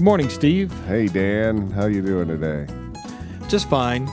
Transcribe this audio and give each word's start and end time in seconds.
Good 0.00 0.06
morning, 0.06 0.30
Steve. 0.30 0.72
Hey 0.86 1.08
Dan, 1.08 1.70
how 1.72 1.84
you 1.84 2.00
doing 2.00 2.26
today? 2.26 2.66
Just 3.48 3.68
fine. 3.68 4.08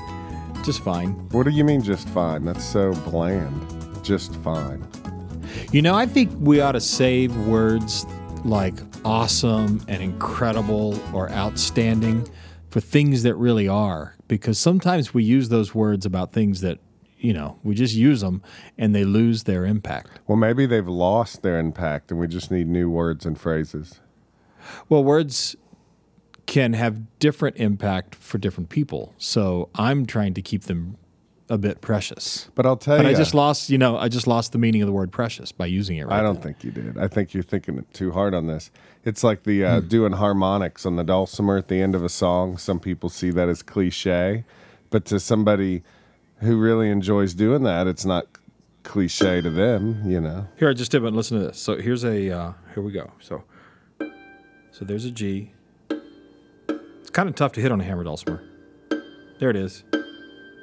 Just 0.65 0.83
fine. 0.83 1.11
What 1.31 1.43
do 1.43 1.49
you 1.49 1.63
mean 1.63 1.81
just 1.81 2.09
fine? 2.09 2.43
That's 2.43 2.65
so 2.65 2.91
bland. 3.09 4.03
Just 4.03 4.35
fine. 4.41 4.85
You 5.71 5.81
know, 5.81 5.95
I 5.95 6.05
think 6.05 6.29
we 6.41 6.59
ought 6.59 6.73
to 6.73 6.81
save 6.81 7.33
words 7.47 8.05
like 8.43 8.73
awesome 9.05 9.81
and 9.87 10.03
incredible 10.03 10.99
or 11.15 11.31
outstanding 11.31 12.27
for 12.69 12.81
things 12.81 13.23
that 13.23 13.35
really 13.35 13.69
are 13.69 14.13
because 14.27 14.59
sometimes 14.59 15.13
we 15.13 15.23
use 15.23 15.47
those 15.47 15.73
words 15.73 16.05
about 16.05 16.33
things 16.33 16.59
that 16.59 16.79
you 17.17 17.31
know 17.31 17.57
we 17.63 17.73
just 17.73 17.95
use 17.95 18.19
them 18.19 18.41
and 18.77 18.93
they 18.93 19.05
lose 19.05 19.43
their 19.43 19.65
impact 19.65 20.19
Well, 20.27 20.35
maybe 20.37 20.65
they've 20.65 20.85
lost 20.85 21.43
their 21.43 21.57
impact 21.57 22.11
and 22.11 22.19
we 22.19 22.27
just 22.27 22.51
need 22.51 22.67
new 22.67 22.89
words 22.89 23.25
and 23.25 23.39
phrases. 23.39 24.01
well 24.89 25.01
words 25.01 25.55
can 26.47 26.73
have 26.73 27.19
different 27.19 27.55
impact 27.57 28.15
for 28.15 28.37
different 28.39 28.69
people 28.69 29.13
so 29.19 29.69
i'm 29.75 30.05
trying 30.05 30.33
to 30.33 30.41
keep 30.41 30.63
them 30.63 30.97
a 31.49 31.57
bit 31.57 31.79
precious 31.79 32.49
But 32.55 32.65
I'll 32.65 32.75
tell 32.75 32.97
but 32.97 33.05
you, 33.05 33.11
i 33.11 33.13
just 33.13 33.33
lost 33.33 33.69
you 33.69 33.77
know 33.77 33.97
i 33.97 34.09
just 34.09 34.27
lost 34.27 34.51
the 34.51 34.57
meaning 34.57 34.81
of 34.81 34.85
the 34.87 34.91
word 34.91 35.11
precious 35.13 35.51
by 35.53 35.65
using 35.67 35.95
it 35.97 36.05
right 36.07 36.19
I 36.19 36.21
don't 36.21 36.33
then. 36.41 36.53
think 36.55 36.63
you 36.65 36.71
did. 36.71 36.97
I 36.97 37.07
think 37.07 37.33
you're 37.33 37.43
thinking 37.43 37.77
it 37.77 37.93
too 37.93 38.11
hard 38.11 38.33
on 38.33 38.47
this. 38.47 38.69
It's 39.05 39.23
like 39.23 39.43
the 39.43 39.63
uh, 39.63 39.79
Hmm. 39.81 39.87
doing 39.87 40.11
harmonics 40.13 40.85
on 40.85 40.97
the 40.97 41.03
dulcimer 41.05 41.57
at 41.57 41.69
the 41.69 41.81
end 41.81 41.95
of 41.95 42.03
a 42.03 42.09
song. 42.09 42.57
Some 42.57 42.79
people 42.81 43.07
see 43.07 43.29
that 43.31 43.47
as 43.47 43.63
cliche, 43.63 44.43
but 44.89 45.05
to 45.05 45.19
somebody 45.21 45.83
who 46.39 46.57
really 46.57 46.89
enjoys 46.89 47.33
doing 47.33 47.63
that, 47.63 47.87
it's 47.87 48.03
not 48.05 48.27
cliche 48.83 49.39
to 49.39 49.49
them. 49.49 50.01
You 50.05 50.19
know. 50.19 50.47
Here, 50.57 50.69
I 50.69 50.73
just 50.73 50.91
did, 50.91 51.01
but 51.01 51.13
listen 51.13 51.39
to 51.39 51.45
this. 51.47 51.59
So 51.59 51.77
here's 51.77 52.03
a, 52.03 52.29
uh, 52.29 52.53
here 52.73 52.83
we 52.83 52.91
go. 52.91 53.11
So, 53.21 53.43
so 54.71 54.83
there's 54.83 55.05
a 55.05 55.11
G. 55.11 55.53
Kind 57.17 57.29
of 57.29 57.33
tough 57.33 57.53
to 57.53 57.61
hit 57.61 57.71
on 57.71 57.81
a 57.81 57.83
hammer 57.83 58.03
dulcimer. 58.03 58.43
There 59.39 59.49
it 59.49 59.55
is. 59.55 59.83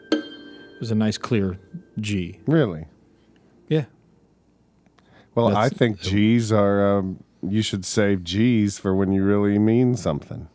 There's 0.08 0.92
a 0.92 0.94
nice 0.94 1.18
clear 1.18 1.58
G. 1.98 2.38
Really. 2.46 2.86
Yeah. 3.66 3.86
Well, 5.34 5.48
That's- 5.48 5.72
I 5.72 5.74
think 5.74 6.00
G's 6.00 6.52
are. 6.52 6.98
Um, 6.98 7.24
you 7.42 7.60
should 7.60 7.84
save 7.84 8.22
G's 8.22 8.78
for 8.78 8.94
when 8.94 9.10
you 9.10 9.24
really 9.24 9.58
mean 9.58 9.96
something. 9.96 10.46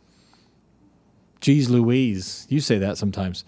Geez 1.42 1.68
Louise. 1.68 2.46
You 2.48 2.60
say 2.60 2.78
that 2.78 2.96
sometimes. 2.96 3.44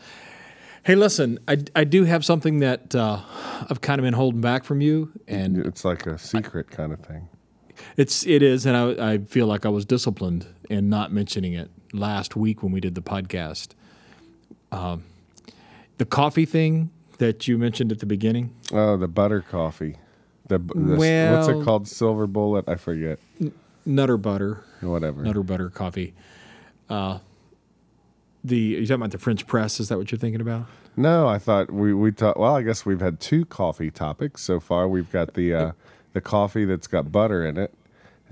Hey, 0.82 0.94
listen, 0.94 1.38
I, 1.48 1.56
I 1.74 1.84
do 1.84 2.04
have 2.04 2.22
something 2.22 2.58
that 2.58 2.94
uh, 2.94 3.22
I've 3.70 3.80
kind 3.80 3.98
of 3.98 4.02
been 4.02 4.12
holding 4.12 4.42
back 4.42 4.64
from 4.64 4.82
you, 4.82 5.10
and 5.26 5.56
It's 5.56 5.86
like 5.86 6.06
a 6.06 6.18
secret 6.18 6.70
kind 6.70 6.92
of 6.92 7.00
thing. 7.00 7.30
It's 7.96 8.26
it 8.26 8.42
is, 8.42 8.66
and 8.66 8.76
I, 8.76 9.12
I 9.12 9.18
feel 9.20 9.46
like 9.46 9.64
I 9.64 9.70
was 9.70 9.86
disciplined 9.86 10.46
in 10.68 10.90
not 10.90 11.12
mentioning 11.12 11.54
it 11.54 11.70
last 11.92 12.36
week 12.36 12.62
when 12.62 12.72
we 12.72 12.80
did 12.80 12.94
the 12.94 13.02
podcast. 13.02 13.68
Um, 14.70 15.04
the 15.98 16.04
coffee 16.04 16.46
thing 16.46 16.90
that 17.18 17.46
you 17.46 17.58
mentioned 17.58 17.92
at 17.92 17.98
the 18.00 18.06
beginning. 18.06 18.54
Oh, 18.72 18.96
the 18.96 19.08
butter 19.08 19.40
coffee. 19.42 19.96
The, 20.48 20.58
the 20.58 20.96
what's 20.96 21.48
it 21.48 21.64
called? 21.64 21.86
Silver 21.88 22.26
bullet. 22.26 22.68
I 22.68 22.74
forget. 22.74 23.18
Nutter 23.84 24.16
butter, 24.16 24.64
Whatever. 24.80 25.22
nutter 25.22 25.42
butter 25.42 25.68
coffee. 25.70 26.14
Uh, 26.88 27.18
the 28.44 28.56
you 28.56 28.80
talking 28.86 28.96
about 28.96 29.10
the 29.12 29.18
French 29.18 29.46
press? 29.46 29.80
Is 29.80 29.88
that 29.88 29.98
what 29.98 30.10
you're 30.10 30.18
thinking 30.18 30.40
about? 30.40 30.66
No, 30.96 31.26
I 31.26 31.38
thought 31.38 31.70
we 31.72 31.94
we 31.94 32.10
thought. 32.10 32.38
Well, 32.38 32.54
I 32.56 32.62
guess 32.62 32.84
we've 32.84 33.00
had 33.00 33.18
two 33.20 33.44
coffee 33.44 33.90
topics 33.90 34.42
so 34.42 34.60
far. 34.60 34.88
We've 34.88 35.10
got 35.10 35.34
the 35.34 35.54
uh, 35.54 35.72
the 36.12 36.20
coffee 36.20 36.64
that's 36.64 36.86
got 36.86 37.10
butter 37.12 37.46
in 37.46 37.56
it, 37.56 37.72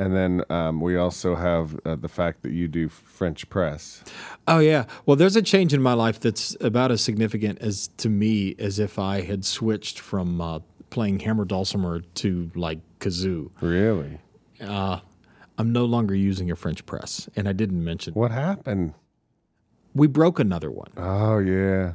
and 0.01 0.17
then 0.17 0.43
um, 0.51 0.81
we 0.81 0.97
also 0.97 1.35
have 1.35 1.79
uh, 1.85 1.95
the 1.97 2.09
fact 2.09 2.43
that 2.43 2.53
you 2.53 2.67
do 2.69 2.89
French 2.89 3.49
press. 3.51 4.03
Oh 4.49 4.59
yeah. 4.59 4.85
Well, 5.07 5.17
there's 5.17 5.37
a 5.37 5.43
change 5.43 5.73
in 5.75 5.83
my 5.83 5.93
life 5.93 6.19
that's 6.21 6.57
about 6.61 6.91
as 6.91 7.01
significant 7.03 7.59
as 7.61 7.89
to 7.99 8.09
me 8.09 8.55
as 8.59 8.79
if 8.79 8.99
I 8.99 9.21
had 9.21 9.45
switched 9.45 9.99
from 10.01 10.41
uh, 10.41 10.59
playing 10.91 11.21
hammer 11.21 11.45
dulcimer 11.45 12.01
to 12.01 12.51
like 12.55 12.81
kazoo. 12.99 13.51
Really? 13.61 14.19
I'm 15.59 15.73
no 15.73 15.85
longer 15.85 16.15
using 16.15 16.51
a 16.51 16.57
French 16.57 16.87
press, 16.87 17.29
and 17.37 17.47
I 17.49 17.53
didn't 17.53 17.85
mention. 17.85 18.15
What 18.15 18.31
happened? 18.31 18.95
We 19.95 20.07
broke 20.07 20.39
another 20.39 20.71
one, 20.71 20.91
Oh 20.97 21.39
yeah. 21.39 21.95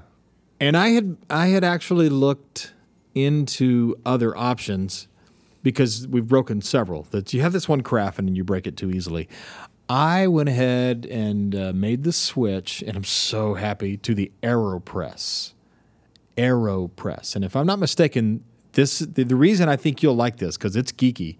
and 0.59 0.75
I 0.77 0.89
had 0.89 1.17
I 1.29 1.47
had 1.47 1.63
actually 1.63 2.09
looked 2.09 2.73
into 3.15 3.95
other 4.05 4.37
options 4.37 5.07
because 5.65 6.07
we've 6.07 6.27
broken 6.27 6.61
several. 6.61 7.07
That 7.09 7.33
you 7.33 7.41
have 7.41 7.51
this 7.51 7.67
one 7.67 7.81
carafe 7.81 8.19
and 8.19 8.37
you 8.37 8.43
break 8.43 8.67
it 8.67 8.77
too 8.77 8.91
easily. 8.91 9.27
I 9.89 10.27
went 10.27 10.47
ahead 10.47 11.07
and 11.09 11.55
uh, 11.55 11.73
made 11.73 12.03
the 12.03 12.13
switch, 12.13 12.83
and 12.85 12.95
I'm 12.95 13.03
so 13.03 13.55
happy 13.55 13.97
to 13.97 14.13
the 14.13 14.31
AeroPress. 14.43 15.53
AeroPress, 16.37 17.35
and 17.35 17.43
if 17.43 17.55
I'm 17.55 17.65
not 17.65 17.79
mistaken, 17.79 18.43
this 18.73 18.99
the, 18.99 19.23
the 19.23 19.35
reason 19.35 19.67
I 19.67 19.75
think 19.75 20.03
you'll 20.03 20.15
like 20.15 20.37
this 20.37 20.55
because 20.55 20.75
it's 20.75 20.91
geeky. 20.91 21.37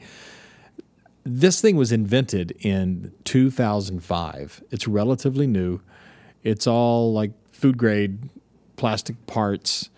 This 1.23 1.61
thing 1.61 1.75
was 1.75 1.91
invented 1.91 2.51
in 2.61 3.11
2005. 3.25 4.63
It's 4.71 4.87
relatively 4.87 5.45
new. 5.45 5.81
It's 6.43 6.65
all 6.65 7.13
like 7.13 7.31
food 7.51 7.77
grade 7.77 8.29
plastic 8.75 9.23
parts 9.27 9.91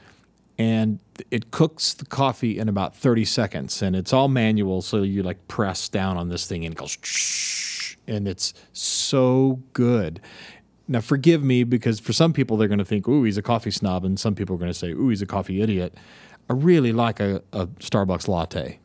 and 0.58 1.00
it 1.30 1.52
cooks 1.52 1.94
the 1.94 2.06
coffee 2.06 2.58
in 2.58 2.68
about 2.68 2.96
30 2.96 3.26
seconds 3.26 3.82
and 3.82 3.96
it's 3.96 4.12
all 4.12 4.28
manual 4.28 4.82
so 4.82 5.04
you 5.04 5.22
like 5.24 5.48
press 5.48 5.88
down 5.88 6.18
on 6.18 6.30
this 6.30 6.48
thing 6.48 6.66
and 6.66 6.74
it 6.74 6.78
goes 6.78 6.98
and 8.08 8.28
it's 8.28 8.54
so 8.74 9.62
good. 9.74 10.20
Now 10.88 11.02
forgive 11.02 11.44
me 11.44 11.64
because 11.64 12.00
for 12.00 12.14
some 12.14 12.34
people 12.34 12.58
they're 12.58 12.68
going 12.70 12.80
to 12.80 12.86
think 12.86 13.08
ooh 13.08 13.24
he's 13.24 13.38
a 13.38 13.42
coffee 13.42 13.72
snob 13.72 14.06
and 14.06 14.20
some 14.20 14.36
people 14.36 14.56
are 14.56 14.60
going 14.60 14.72
to 14.72 14.78
say 14.78 14.92
ooh 14.92 15.10
he's 15.10 15.22
a 15.22 15.26
coffee 15.28 15.62
idiot. 15.62 15.94
I 16.50 16.54
really 16.54 16.94
like 16.94 17.20
a, 17.20 17.42
a 17.52 17.68
starbucks 17.68 18.28
latte. 18.28 18.80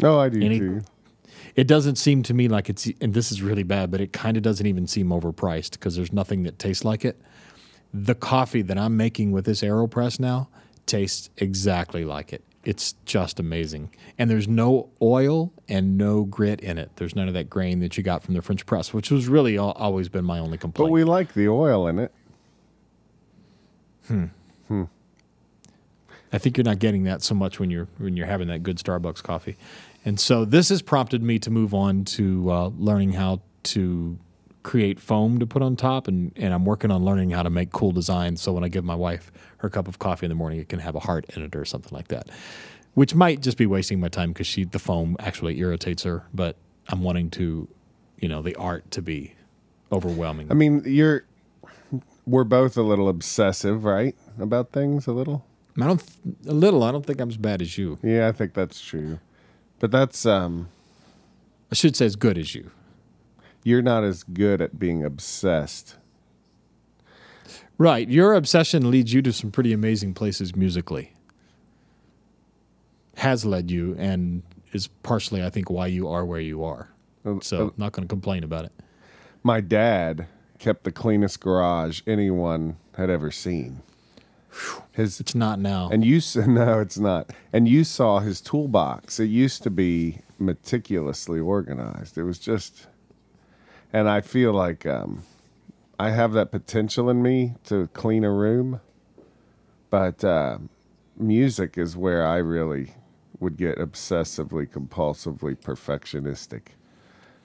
No, 0.00 0.20
I 0.20 0.28
do 0.28 0.40
Any- 0.40 0.58
too. 0.60 0.80
it 1.56 1.66
doesn't 1.66 1.96
seem 1.96 2.22
to 2.24 2.34
me 2.34 2.48
like 2.48 2.70
it's 2.70 2.88
and 3.00 3.12
this 3.14 3.30
is 3.32 3.42
really 3.42 3.62
bad 3.64 3.90
but 3.90 4.00
it 4.00 4.12
kind 4.12 4.36
of 4.36 4.42
doesn't 4.42 4.66
even 4.66 4.86
seem 4.86 5.08
overpriced 5.08 5.72
because 5.72 5.96
there's 5.96 6.12
nothing 6.12 6.44
that 6.44 6.58
tastes 6.58 6.84
like 6.84 7.04
it. 7.04 7.20
The 7.92 8.14
coffee 8.14 8.62
that 8.62 8.78
i'm 8.78 8.96
making 8.96 9.32
with 9.32 9.44
this 9.44 9.60
aeropress 9.60 10.18
now 10.18 10.48
tastes 10.86 11.30
exactly 11.36 12.04
like 12.04 12.32
it 12.32 12.42
it's 12.64 12.94
just 13.04 13.40
amazing 13.40 13.90
and 14.18 14.30
there's 14.30 14.46
no 14.46 14.88
oil 15.00 15.52
and 15.68 15.98
no 15.98 16.24
grit 16.24 16.60
in 16.60 16.78
it 16.78 16.90
there's 16.96 17.16
none 17.16 17.26
of 17.26 17.34
that 17.34 17.50
grain 17.50 17.80
that 17.80 17.96
you 17.96 18.02
got 18.02 18.22
from 18.22 18.34
the 18.34 18.42
french 18.42 18.64
press 18.66 18.92
which 18.92 19.10
was 19.10 19.26
really 19.28 19.58
al- 19.58 19.72
always 19.72 20.08
been 20.08 20.24
my 20.24 20.38
only 20.38 20.58
complaint. 20.58 20.88
But 20.88 20.92
we 20.92 21.04
like 21.04 21.34
the 21.34 21.48
oil 21.48 21.86
in 21.88 21.98
it. 21.98 22.12
Hmm. 24.06 24.26
Hmm. 24.68 24.84
I 26.32 26.38
think 26.38 26.56
you're 26.56 26.64
not 26.64 26.78
getting 26.78 27.04
that 27.04 27.22
so 27.22 27.34
much 27.34 27.60
when 27.60 27.70
you're 27.70 27.88
when 27.98 28.16
you're 28.16 28.26
having 28.26 28.48
that 28.48 28.62
good 28.62 28.78
Starbucks 28.78 29.22
coffee, 29.22 29.56
and 30.04 30.18
so 30.18 30.44
this 30.44 30.70
has 30.70 30.80
prompted 30.80 31.22
me 31.22 31.38
to 31.40 31.50
move 31.50 31.74
on 31.74 32.04
to 32.06 32.50
uh, 32.50 32.66
learning 32.78 33.12
how 33.12 33.42
to 33.64 34.18
create 34.62 35.00
foam 35.00 35.38
to 35.38 35.46
put 35.46 35.62
on 35.62 35.76
top, 35.76 36.08
and 36.08 36.32
and 36.36 36.54
I'm 36.54 36.64
working 36.64 36.90
on 36.90 37.04
learning 37.04 37.30
how 37.30 37.42
to 37.42 37.50
make 37.50 37.72
cool 37.72 37.92
designs. 37.92 38.40
So 38.40 38.52
when 38.52 38.64
I 38.64 38.68
give 38.68 38.84
my 38.84 38.94
wife 38.94 39.32
her 39.58 39.68
cup 39.68 39.88
of 39.88 39.98
coffee 39.98 40.26
in 40.26 40.30
the 40.30 40.36
morning, 40.36 40.60
it 40.60 40.68
can 40.68 40.78
have 40.78 40.94
a 40.94 41.00
heart 41.00 41.26
in 41.36 41.42
it 41.42 41.54
or 41.56 41.64
something 41.64 41.94
like 41.94 42.08
that, 42.08 42.28
which 42.94 43.14
might 43.14 43.40
just 43.40 43.56
be 43.56 43.66
wasting 43.66 44.00
my 44.00 44.08
time 44.08 44.32
because 44.32 44.46
she 44.46 44.64
the 44.64 44.78
foam 44.78 45.16
actually 45.18 45.58
irritates 45.58 46.02
her. 46.04 46.24
But 46.32 46.56
I'm 46.88 47.02
wanting 47.02 47.30
to, 47.30 47.68
you 48.18 48.28
know, 48.28 48.42
the 48.42 48.54
art 48.56 48.90
to 48.92 49.02
be 49.02 49.34
overwhelming. 49.90 50.50
I 50.50 50.54
mean, 50.54 50.82
you're. 50.86 51.24
We're 52.24 52.44
both 52.44 52.76
a 52.76 52.82
little 52.82 53.08
obsessive, 53.08 53.82
right, 53.82 54.14
about 54.38 54.70
things 54.70 55.08
a 55.08 55.12
little. 55.12 55.44
I 55.80 55.86
don't 55.86 56.04
a 56.46 56.52
little. 56.52 56.84
I 56.84 56.92
don't 56.92 57.04
think 57.04 57.20
I'm 57.20 57.30
as 57.30 57.36
bad 57.36 57.60
as 57.60 57.76
you. 57.76 57.98
Yeah, 58.00 58.28
I 58.28 58.32
think 58.32 58.54
that's 58.54 58.80
true. 58.80 59.18
But 59.80 59.90
that's 59.90 60.24
um. 60.24 60.68
I 61.72 61.74
should 61.74 61.96
say 61.96 62.06
as 62.06 62.14
good 62.14 62.38
as 62.38 62.54
you. 62.54 62.70
You're 63.64 63.82
not 63.82 64.04
as 64.04 64.22
good 64.24 64.60
at 64.60 64.78
being 64.78 65.04
obsessed. 65.04 65.96
Right. 67.78 68.08
Your 68.08 68.34
obsession 68.34 68.90
leads 68.90 69.12
you 69.12 69.22
to 69.22 69.32
some 69.32 69.50
pretty 69.50 69.72
amazing 69.72 70.14
places 70.14 70.54
musically. 70.54 71.12
Has 73.16 73.44
led 73.44 73.70
you 73.70 73.94
and 73.98 74.42
is 74.72 74.88
partially, 74.88 75.44
I 75.44 75.50
think, 75.50 75.70
why 75.70 75.86
you 75.86 76.08
are 76.08 76.24
where 76.24 76.40
you 76.40 76.64
are. 76.64 76.88
Uh, 77.24 77.34
So, 77.40 77.68
uh, 77.68 77.70
not 77.76 77.92
going 77.92 78.06
to 78.06 78.08
complain 78.12 78.42
about 78.42 78.64
it. 78.64 78.72
my 79.42 79.60
dad 79.60 80.26
kept 80.58 80.84
the 80.84 80.92
cleanest 80.92 81.40
garage 81.40 82.00
anyone 82.06 82.76
had 82.96 83.10
ever 83.10 83.30
seen. 83.30 83.82
His 84.92 85.18
It's 85.20 85.34
not 85.34 85.58
now. 85.58 85.88
and 85.92 86.04
you 86.04 86.20
no, 86.46 86.80
it's 86.80 86.98
not. 86.98 87.30
And 87.52 87.66
you 87.68 87.84
saw 87.84 88.18
his 88.20 88.40
toolbox. 88.40 89.18
It 89.20 89.26
used 89.26 89.62
to 89.64 89.70
be 89.70 90.18
meticulously 90.38 91.40
organized. 91.40 92.16
It 92.18 92.24
was 92.24 92.38
just, 92.38 92.86
and 93.92 94.08
I 94.08 94.20
feel 94.20 94.52
like 94.52 94.86
um, 94.86 95.22
I 95.98 96.10
have 96.10 96.32
that 96.32 96.50
potential 96.50 97.10
in 97.10 97.22
me 97.22 97.54
to 97.66 97.88
clean 97.88 98.24
a 98.24 98.30
room, 98.30 98.80
but 99.90 100.24
uh, 100.24 100.58
music 101.16 101.76
is 101.76 101.96
where 101.96 102.26
I 102.26 102.38
really 102.38 102.94
would 103.40 103.56
get 103.56 103.78
obsessively, 103.78 104.66
compulsively 104.66 105.56
perfectionistic. 105.56 106.68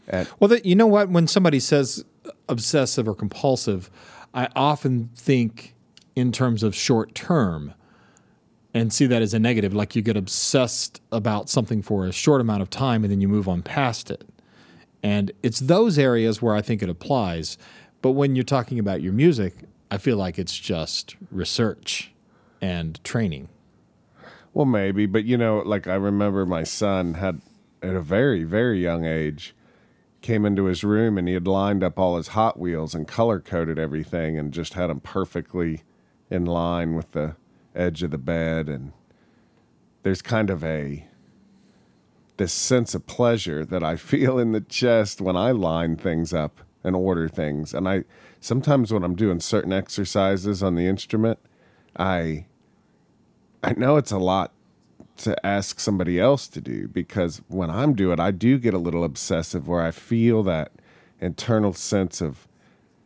And 0.07 0.27
Well, 0.39 0.55
you 0.59 0.75
know 0.75 0.87
what? 0.87 1.09
When 1.09 1.27
somebody 1.27 1.59
says 1.59 2.05
obsessive 2.47 3.07
or 3.07 3.15
compulsive, 3.15 3.89
I 4.33 4.47
often 4.55 5.09
think 5.15 5.75
in 6.15 6.31
terms 6.31 6.63
of 6.63 6.73
short 6.73 7.13
term 7.13 7.73
and 8.73 8.93
see 8.93 9.05
that 9.07 9.21
as 9.21 9.33
a 9.33 9.39
negative. 9.39 9.73
Like 9.73 9.95
you 9.95 10.01
get 10.01 10.15
obsessed 10.15 11.01
about 11.11 11.49
something 11.49 11.81
for 11.81 12.05
a 12.05 12.11
short 12.11 12.41
amount 12.41 12.61
of 12.61 12.69
time 12.69 13.03
and 13.03 13.11
then 13.11 13.21
you 13.21 13.27
move 13.27 13.47
on 13.47 13.61
past 13.61 14.11
it. 14.11 14.23
And 15.03 15.31
it's 15.43 15.59
those 15.59 15.97
areas 15.97 16.41
where 16.41 16.55
I 16.55 16.61
think 16.61 16.81
it 16.81 16.89
applies. 16.89 17.57
But 18.01 18.11
when 18.11 18.35
you're 18.35 18.43
talking 18.43 18.79
about 18.79 19.01
your 19.01 19.13
music, 19.13 19.53
I 19.89 19.97
feel 19.97 20.17
like 20.17 20.37
it's 20.37 20.57
just 20.57 21.15
research 21.31 22.11
and 22.61 23.01
training. 23.03 23.49
Well, 24.53 24.65
maybe, 24.65 25.05
but 25.05 25.25
you 25.25 25.37
know, 25.37 25.59
like 25.59 25.87
I 25.87 25.95
remember 25.95 26.45
my 26.45 26.63
son 26.63 27.15
had 27.15 27.41
at 27.81 27.95
a 27.95 28.01
very, 28.01 28.43
very 28.43 28.81
young 28.81 29.05
age 29.05 29.55
came 30.21 30.45
into 30.45 30.65
his 30.65 30.83
room 30.83 31.17
and 31.17 31.27
he 31.27 31.33
had 31.35 31.47
lined 31.47 31.83
up 31.83 31.99
all 31.99 32.17
his 32.17 32.29
Hot 32.29 32.59
Wheels 32.59 32.95
and 32.95 33.07
color 33.07 33.39
coded 33.39 33.77
everything 33.77 34.37
and 34.37 34.51
just 34.51 34.73
had 34.73 34.89
them 34.89 34.99
perfectly 34.99 35.83
in 36.29 36.45
line 36.45 36.95
with 36.95 37.11
the 37.11 37.35
edge 37.75 38.03
of 38.03 38.11
the 38.11 38.17
bed. 38.17 38.67
And 38.67 38.93
there's 40.03 40.21
kind 40.21 40.49
of 40.49 40.63
a 40.63 41.07
this 42.37 42.53
sense 42.53 42.95
of 42.95 43.05
pleasure 43.07 43.65
that 43.65 43.83
I 43.83 43.95
feel 43.97 44.39
in 44.39 44.51
the 44.51 44.61
chest 44.61 45.21
when 45.21 45.35
I 45.35 45.51
line 45.51 45.95
things 45.97 46.33
up 46.33 46.61
and 46.83 46.95
order 46.95 47.27
things. 47.27 47.73
And 47.73 47.87
I 47.87 48.05
sometimes 48.39 48.93
when 48.93 49.03
I'm 49.03 49.15
doing 49.15 49.39
certain 49.39 49.73
exercises 49.73 50.63
on 50.63 50.75
the 50.75 50.87
instrument, 50.87 51.39
I 51.97 52.45
I 53.63 53.73
know 53.73 53.97
it's 53.97 54.11
a 54.11 54.17
lot 54.17 54.53
to 55.17 55.45
ask 55.45 55.79
somebody 55.79 56.19
else 56.19 56.47
to 56.47 56.61
do 56.61 56.87
because 56.87 57.41
when 57.47 57.69
I'm 57.69 57.95
doing 57.95 58.13
it, 58.13 58.19
I 58.19 58.31
do 58.31 58.59
get 58.59 58.73
a 58.73 58.77
little 58.77 59.03
obsessive 59.03 59.67
where 59.67 59.81
I 59.81 59.91
feel 59.91 60.43
that 60.43 60.71
internal 61.19 61.73
sense 61.73 62.21
of 62.21 62.47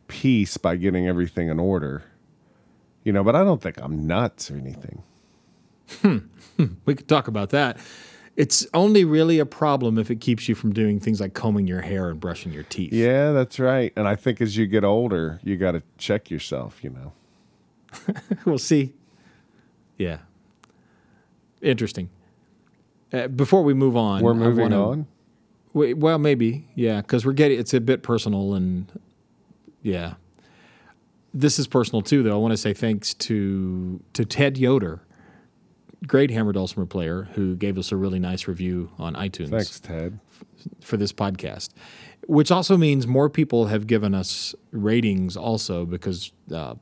peace 0.08 0.58
by 0.58 0.76
getting 0.76 1.08
everything 1.08 1.48
in 1.48 1.58
order. 1.58 2.04
You 3.02 3.12
know, 3.12 3.24
but 3.24 3.34
I 3.34 3.42
don't 3.42 3.62
think 3.62 3.80
I'm 3.80 4.06
nuts 4.06 4.50
or 4.50 4.56
anything. 4.56 5.02
Hmm. 6.00 6.18
We 6.84 6.94
could 6.94 7.08
talk 7.08 7.28
about 7.28 7.50
that. 7.50 7.78
It's 8.34 8.66
only 8.72 9.04
really 9.04 9.38
a 9.38 9.46
problem 9.46 9.98
if 9.98 10.10
it 10.10 10.20
keeps 10.20 10.48
you 10.48 10.54
from 10.54 10.72
doing 10.72 10.98
things 11.00 11.20
like 11.20 11.34
combing 11.34 11.66
your 11.66 11.82
hair 11.82 12.08
and 12.08 12.18
brushing 12.18 12.50
your 12.52 12.62
teeth. 12.62 12.92
Yeah, 12.92 13.32
that's 13.32 13.58
right. 13.58 13.92
And 13.94 14.08
I 14.08 14.16
think 14.16 14.40
as 14.40 14.56
you 14.56 14.66
get 14.66 14.84
older, 14.84 15.38
you 15.42 15.56
got 15.58 15.72
to 15.72 15.82
check 15.98 16.30
yourself, 16.30 16.82
you 16.82 16.90
know. 16.90 17.12
we'll 18.46 18.56
see. 18.58 18.94
Yeah. 19.98 20.18
Interesting. 21.60 22.08
Uh, 23.12 23.28
before 23.28 23.62
we 23.62 23.74
move 23.74 23.96
on, 23.96 24.22
We're 24.22 24.32
moving 24.34 24.62
wanna- 24.70 24.88
on. 24.88 25.06
Wait, 25.74 25.96
well, 25.96 26.18
maybe, 26.18 26.66
yeah, 26.74 27.00
because 27.00 27.24
we're 27.24 27.32
getting 27.32 27.58
it's 27.58 27.72
a 27.72 27.80
bit 27.80 28.02
personal, 28.02 28.52
and 28.52 28.86
yeah, 29.82 30.14
this 31.32 31.58
is 31.58 31.66
personal 31.66 32.02
too. 32.02 32.22
Though 32.22 32.34
I 32.34 32.36
want 32.36 32.52
to 32.52 32.58
say 32.58 32.74
thanks 32.74 33.14
to 33.14 33.98
to 34.12 34.24
Ted 34.26 34.58
Yoder, 34.58 35.00
great 36.06 36.30
hammer 36.30 36.52
dulcimer 36.52 36.86
player, 36.86 37.28
who 37.34 37.54
gave 37.56 37.78
us 37.78 37.92
a 37.92 37.96
really 37.96 38.18
nice 38.18 38.48
review 38.48 38.90
on 38.98 39.14
iTunes 39.14 39.50
Thanks, 39.50 39.80
Ted. 39.80 40.18
for 40.80 40.96
this 40.96 41.12
podcast, 41.12 41.70
which 42.26 42.50
also 42.50 42.76
means 42.76 43.06
more 43.06 43.30
people 43.30 43.66
have 43.66 43.86
given 43.86 44.14
us 44.14 44.54
ratings 44.70 45.36
also 45.36 45.84
because 45.84 46.32
uh, 46.54 46.74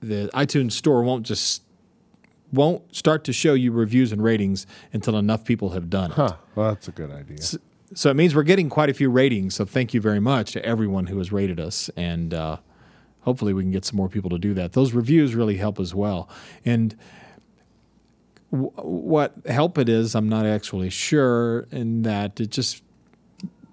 the 0.00 0.30
iTunes 0.34 0.72
store 0.72 1.02
won't 1.02 1.26
just 1.26 1.62
won't 2.52 2.94
start 2.94 3.22
to 3.24 3.32
show 3.32 3.54
you 3.54 3.70
reviews 3.70 4.10
and 4.12 4.22
ratings 4.22 4.66
until 4.92 5.16
enough 5.16 5.44
people 5.44 5.70
have 5.70 5.88
done 5.88 6.10
it. 6.10 6.14
Huh. 6.14 6.36
Well, 6.56 6.70
that's 6.70 6.88
a 6.88 6.92
good 6.92 7.10
idea. 7.10 7.38
So 7.94 8.10
it 8.10 8.14
means 8.14 8.34
we're 8.34 8.42
getting 8.44 8.68
quite 8.68 8.88
a 8.88 8.94
few 8.94 9.10
ratings. 9.10 9.54
So 9.54 9.64
thank 9.64 9.94
you 9.94 10.00
very 10.00 10.20
much 10.20 10.52
to 10.52 10.64
everyone 10.64 11.06
who 11.06 11.18
has 11.18 11.32
rated 11.32 11.60
us, 11.60 11.90
and 11.96 12.32
uh, 12.32 12.58
hopefully 13.20 13.52
we 13.52 13.62
can 13.62 13.70
get 13.70 13.84
some 13.84 13.96
more 13.96 14.08
people 14.08 14.30
to 14.30 14.38
do 14.38 14.54
that. 14.54 14.72
Those 14.72 14.92
reviews 14.92 15.34
really 15.34 15.56
help 15.56 15.78
as 15.78 15.94
well. 15.94 16.28
And 16.64 16.96
what 18.50 19.34
help 19.46 19.78
it 19.78 19.88
is, 19.88 20.14
I'm 20.14 20.28
not 20.28 20.44
actually 20.46 20.90
sure, 20.90 21.66
in 21.70 22.02
that 22.02 22.40
it 22.40 22.50
just 22.50 22.82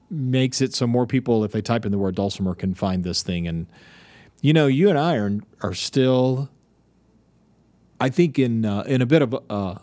makes 0.10 0.62
it 0.62 0.74
so 0.74 0.88
more 0.88 1.06
people, 1.06 1.44
if 1.44 1.52
they 1.52 1.62
type 1.62 1.86
in 1.86 1.92
the 1.92 1.98
word 1.98 2.16
dulcimer, 2.16 2.54
can 2.54 2.74
find 2.74 3.04
this 3.04 3.24
thing. 3.24 3.48
And 3.48 3.68
you 4.42 4.54
know, 4.54 4.68
you 4.68 4.90
and 4.90 4.98
I 4.98 5.16
are 5.16 5.40
are 5.62 5.74
still, 5.74 6.50
I 8.00 8.10
think, 8.10 8.38
in 8.38 8.66
uh, 8.66 8.84
in 8.84 9.02
a 9.02 9.06
bit 9.06 9.22
of 9.22 9.36
uh, 9.50 9.76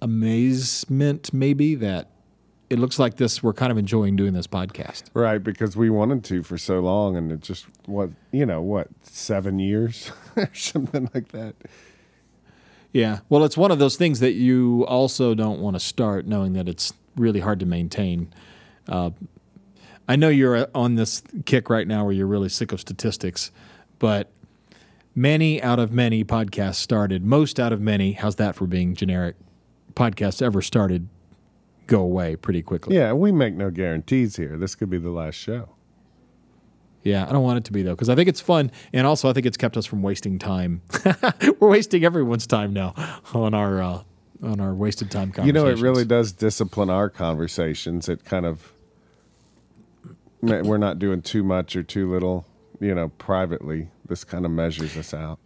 amazement, 0.00 1.32
maybe 1.32 1.74
that 1.74 2.10
it 2.70 2.78
looks 2.78 2.98
like 2.98 3.16
this. 3.16 3.42
We're 3.42 3.52
kind 3.52 3.72
of 3.72 3.78
enjoying 3.78 4.16
doing 4.16 4.34
this 4.34 4.46
podcast. 4.46 5.04
Right, 5.14 5.42
because 5.42 5.76
we 5.76 5.90
wanted 5.90 6.22
to 6.24 6.42
for 6.42 6.58
so 6.58 6.80
long, 6.80 7.16
and 7.16 7.32
it 7.32 7.40
just 7.40 7.66
what 7.86 8.10
you 8.30 8.46
know 8.46 8.60
what 8.60 8.88
seven 9.02 9.58
years 9.58 10.12
or 10.36 10.50
something 10.54 11.10
like 11.14 11.28
that. 11.28 11.56
Yeah. 12.92 13.20
Well, 13.28 13.44
it's 13.44 13.56
one 13.56 13.70
of 13.70 13.78
those 13.78 13.96
things 13.96 14.20
that 14.20 14.32
you 14.32 14.84
also 14.86 15.34
don't 15.34 15.60
want 15.60 15.76
to 15.76 15.80
start 15.80 16.26
knowing 16.26 16.54
that 16.54 16.68
it's 16.68 16.92
really 17.16 17.40
hard 17.40 17.60
to 17.60 17.66
maintain. 17.66 18.32
Uh, 18.88 19.10
I 20.08 20.16
know 20.16 20.28
you're 20.28 20.68
on 20.74 20.94
this 20.94 21.22
kick 21.44 21.68
right 21.68 21.86
now 21.86 22.04
where 22.04 22.14
you're 22.14 22.26
really 22.26 22.48
sick 22.48 22.72
of 22.72 22.80
statistics, 22.80 23.50
but 23.98 24.30
many 25.14 25.62
out 25.62 25.78
of 25.78 25.92
many 25.92 26.24
podcasts 26.24 26.76
started, 26.76 27.24
most 27.24 27.60
out 27.60 27.72
of 27.72 27.80
many, 27.80 28.12
how's 28.12 28.36
that 28.36 28.56
for 28.56 28.66
being 28.66 28.94
generic? 28.94 29.36
Podcasts 29.94 30.40
ever 30.40 30.62
started 30.62 31.08
go 31.86 32.00
away 32.00 32.36
pretty 32.36 32.62
quickly. 32.62 32.96
Yeah, 32.96 33.12
we 33.12 33.32
make 33.32 33.54
no 33.54 33.70
guarantees 33.70 34.36
here. 34.36 34.56
This 34.56 34.74
could 34.74 34.88
be 34.88 34.98
the 34.98 35.10
last 35.10 35.34
show. 35.34 35.70
Yeah, 37.02 37.26
I 37.26 37.32
don't 37.32 37.42
want 37.42 37.58
it 37.58 37.64
to 37.64 37.72
be 37.72 37.82
though, 37.82 37.94
because 37.94 38.08
I 38.08 38.14
think 38.14 38.28
it's 38.28 38.40
fun, 38.40 38.70
and 38.92 39.06
also 39.06 39.30
I 39.30 39.32
think 39.32 39.46
it's 39.46 39.56
kept 39.56 39.76
us 39.76 39.86
from 39.86 40.02
wasting 40.02 40.38
time. 40.38 40.82
We're 41.60 41.68
wasting 41.70 42.04
everyone's 42.04 42.46
time 42.46 42.72
now 42.72 42.94
on 43.32 43.54
our 43.54 43.80
uh, 43.82 44.02
on 44.42 44.60
our 44.60 44.74
wasted 44.74 45.10
time 45.10 45.32
You 45.42 45.52
know, 45.52 45.66
it 45.66 45.78
really 45.78 46.04
does 46.04 46.32
discipline 46.32 46.90
our 46.90 47.08
conversations. 47.08 48.08
It 48.08 48.24
kind 48.24 48.46
of 48.46 48.72
we're 50.40 50.78
not 50.78 51.00
doing 51.00 51.22
too 51.22 51.42
much 51.42 51.74
or 51.74 51.82
too 51.82 52.10
little. 52.10 52.46
You 52.80 52.94
know, 52.94 53.08
privately, 53.08 53.88
this 54.06 54.22
kind 54.22 54.44
of 54.44 54.52
measures 54.52 54.96
us 54.96 55.12
out. 55.12 55.38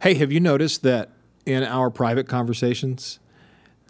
Hey, 0.00 0.14
have 0.14 0.32
you 0.32 0.40
noticed 0.40 0.82
that 0.82 1.10
in 1.44 1.62
our 1.62 1.90
private 1.90 2.26
conversations 2.26 3.18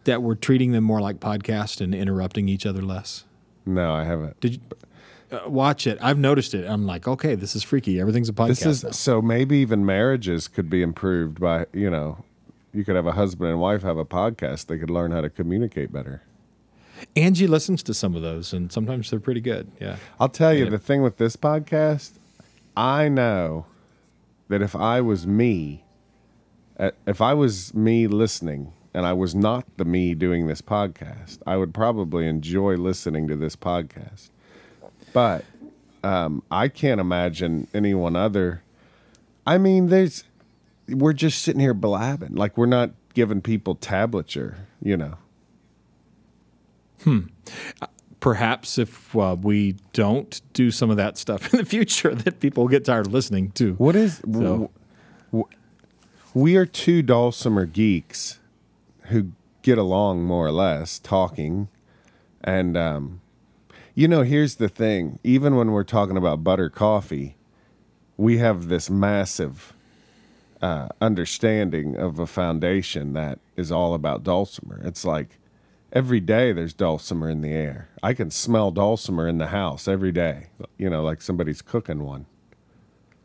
that 0.05 0.23
we're 0.23 0.35
treating 0.35 0.73
them 0.73 0.85
more 0.85 1.01
like 1.01 1.21
podcast 1.21 1.81
and 1.81 1.95
interrupting 1.95 2.49
each 2.49 2.67
other 2.67 2.83
less? 2.83 3.25
No, 3.65 3.93
I 3.93 4.05
haven't. 4.05 4.41
Did 4.41 4.55
you 4.55 4.61
uh, 5.31 5.49
watch 5.49 5.87
it? 5.87 5.99
I've 6.01 6.19
noticed 6.19 6.55
it. 6.55 6.67
I'm 6.67 6.87
like, 6.87 7.07
okay, 7.07 7.35
this 7.35 7.55
is 7.55 7.63
freaky. 7.63 8.01
Everything's 8.01 8.29
a 8.29 8.33
podcast. 8.33 8.49
This 8.49 8.67
is 8.67 8.85
now. 8.85 8.91
so 8.91 9.23
maybe 9.23 9.59
even 9.59 9.85
marriages 9.85 10.49
could 10.49 10.71
be 10.71 10.83
improved 10.83 11.41
by 11.41 11.67
you 11.73 11.91
know, 11.91 12.25
you 12.73 12.85
could 12.85 12.97
have 12.97 13.07
a 13.07 13.13
husband 13.13 13.51
and 13.51 13.61
wife 13.61 13.83
have 13.83 13.99
a 13.99 14.05
podcast. 14.05 14.67
They 14.67 14.79
could 14.79 14.91
learn 14.91 15.13
how 15.13 15.21
to 15.21 15.31
communicate 15.31 15.93
better. 15.93 16.23
Angie 17.15 17.47
listens 17.47 17.83
to 17.85 17.95
some 17.95 18.17
of 18.17 18.23
those, 18.23 18.53
and 18.53 18.73
sometimes 18.73 19.11
they're 19.11 19.21
pretty 19.21 19.41
good. 19.41 19.71
Yeah. 19.81 19.97
I'll 20.19 20.29
tell 20.29 20.53
you 20.53 20.69
the 20.69 20.79
thing 20.79 21.03
with 21.03 21.17
this 21.17 21.37
podcast. 21.37 22.13
I 22.77 23.09
know 23.09 23.67
that 24.49 24.63
if 24.63 24.75
I 24.75 25.01
was 25.01 25.27
me, 25.27 25.85
uh, 26.79 26.91
if 27.07 27.21
I 27.21 27.35
was 27.35 27.75
me 27.75 28.07
listening 28.07 28.73
and 28.95 29.07
I 29.07 29.13
was 29.13 29.35
not 29.35 29.65
the 29.77 29.85
me 29.85 30.15
doing 30.15 30.47
this 30.47 30.63
podcast, 30.63 31.39
I 31.47 31.57
would 31.57 31.73
probably 31.73 32.27
enjoy 32.27 32.77
listening 32.77 33.29
to 33.29 33.37
this 33.37 33.57
podcast. 33.57 34.31
But 35.13 35.45
um, 36.05 36.43
I 36.51 36.69
can't 36.69 37.01
imagine 37.01 37.67
anyone 37.75 38.17
other. 38.17 38.63
I 39.47 39.59
mean, 39.59 39.89
there's 39.89 40.25
we're 40.89 41.13
just 41.13 41.43
sitting 41.43 41.61
here 41.61 41.75
blabbing 41.75 42.35
like 42.35 42.57
we're 42.57 42.67
not 42.67 42.91
giving 43.15 43.41
people 43.43 43.77
tablature, 43.77 44.55
you 44.83 44.97
know. 44.97 45.15
Hmm. 47.05 47.21
Perhaps 48.21 48.79
if 48.79 49.15
uh, 49.17 49.37
we 49.41 49.77
don't 49.93 50.41
do 50.53 50.71
some 50.73 50.91
of 50.91 50.97
that 50.97 51.17
stuff 51.17 51.53
in 51.55 51.59
the 51.59 51.65
future, 51.65 52.15
that 52.15 52.41
people 52.41 52.65
will 52.65 52.69
get 52.69 52.85
tired 52.85 53.07
of 53.07 53.13
listening 53.13 53.51
to. 53.53 53.75
What 53.75 53.95
is 53.97 54.17
So- 54.19 54.23
w- 54.33 54.69
w- 55.31 55.47
we 56.35 56.57
are 56.57 56.67
two 56.67 57.03
dulcimer 57.03 57.65
geeks 57.67 58.39
who 59.05 59.33
get 59.63 59.79
along 59.79 60.25
more 60.25 60.47
or 60.47 60.53
less 60.53 60.99
talking 60.99 61.69
and 62.43 62.77
um 62.77 63.21
you 63.99 64.07
know 64.07 64.23
here's 64.23 64.55
the 64.57 64.69
thing 64.69 65.19
even 65.25 65.57
when 65.57 65.73
we're 65.73 65.83
talking 65.83 66.17
about 66.17 66.45
butter 66.45 66.71
coffee 66.71 67.35
we 68.17 68.39
have 68.39 68.69
this 68.69 68.89
massive 68.89 69.73
uh, 70.63 70.87
understanding 71.01 71.97
of 71.97 72.19
a 72.21 72.27
foundation 72.27 73.13
that 73.13 73.41
is 73.57 73.73
all 73.73 73.95
about 73.95 74.23
dulcimer 74.23 74.81
it's 74.85 75.05
like 75.05 75.39
every 75.93 76.21
day 76.21 76.53
there's 76.53 76.73
dulcimer 76.73 77.29
in 77.29 77.41
the 77.41 77.51
air 77.51 77.89
i 78.01 78.15
can 78.15 78.31
smell 78.31 78.71
dulcimer 78.71 79.27
in 79.27 79.39
the 79.39 79.49
house 79.49 79.89
every 79.89 80.13
day 80.13 80.47
you 80.77 80.89
know 80.89 81.03
like 81.03 81.21
somebody's 81.21 81.61
cooking 81.61 82.05
one 82.05 82.25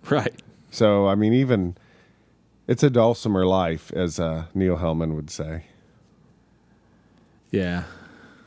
Right. 0.10 0.42
so 0.72 1.08
I 1.08 1.14
mean, 1.16 1.34
even 1.34 1.78
it's 2.68 2.84
a 2.84 2.90
dulcimer 2.90 3.46
life, 3.46 3.92
as 3.94 4.20
uh, 4.20 4.46
Neal 4.54 4.78
Hellman 4.78 5.16
would 5.16 5.30
say. 5.30 5.66
Yeah. 7.52 7.84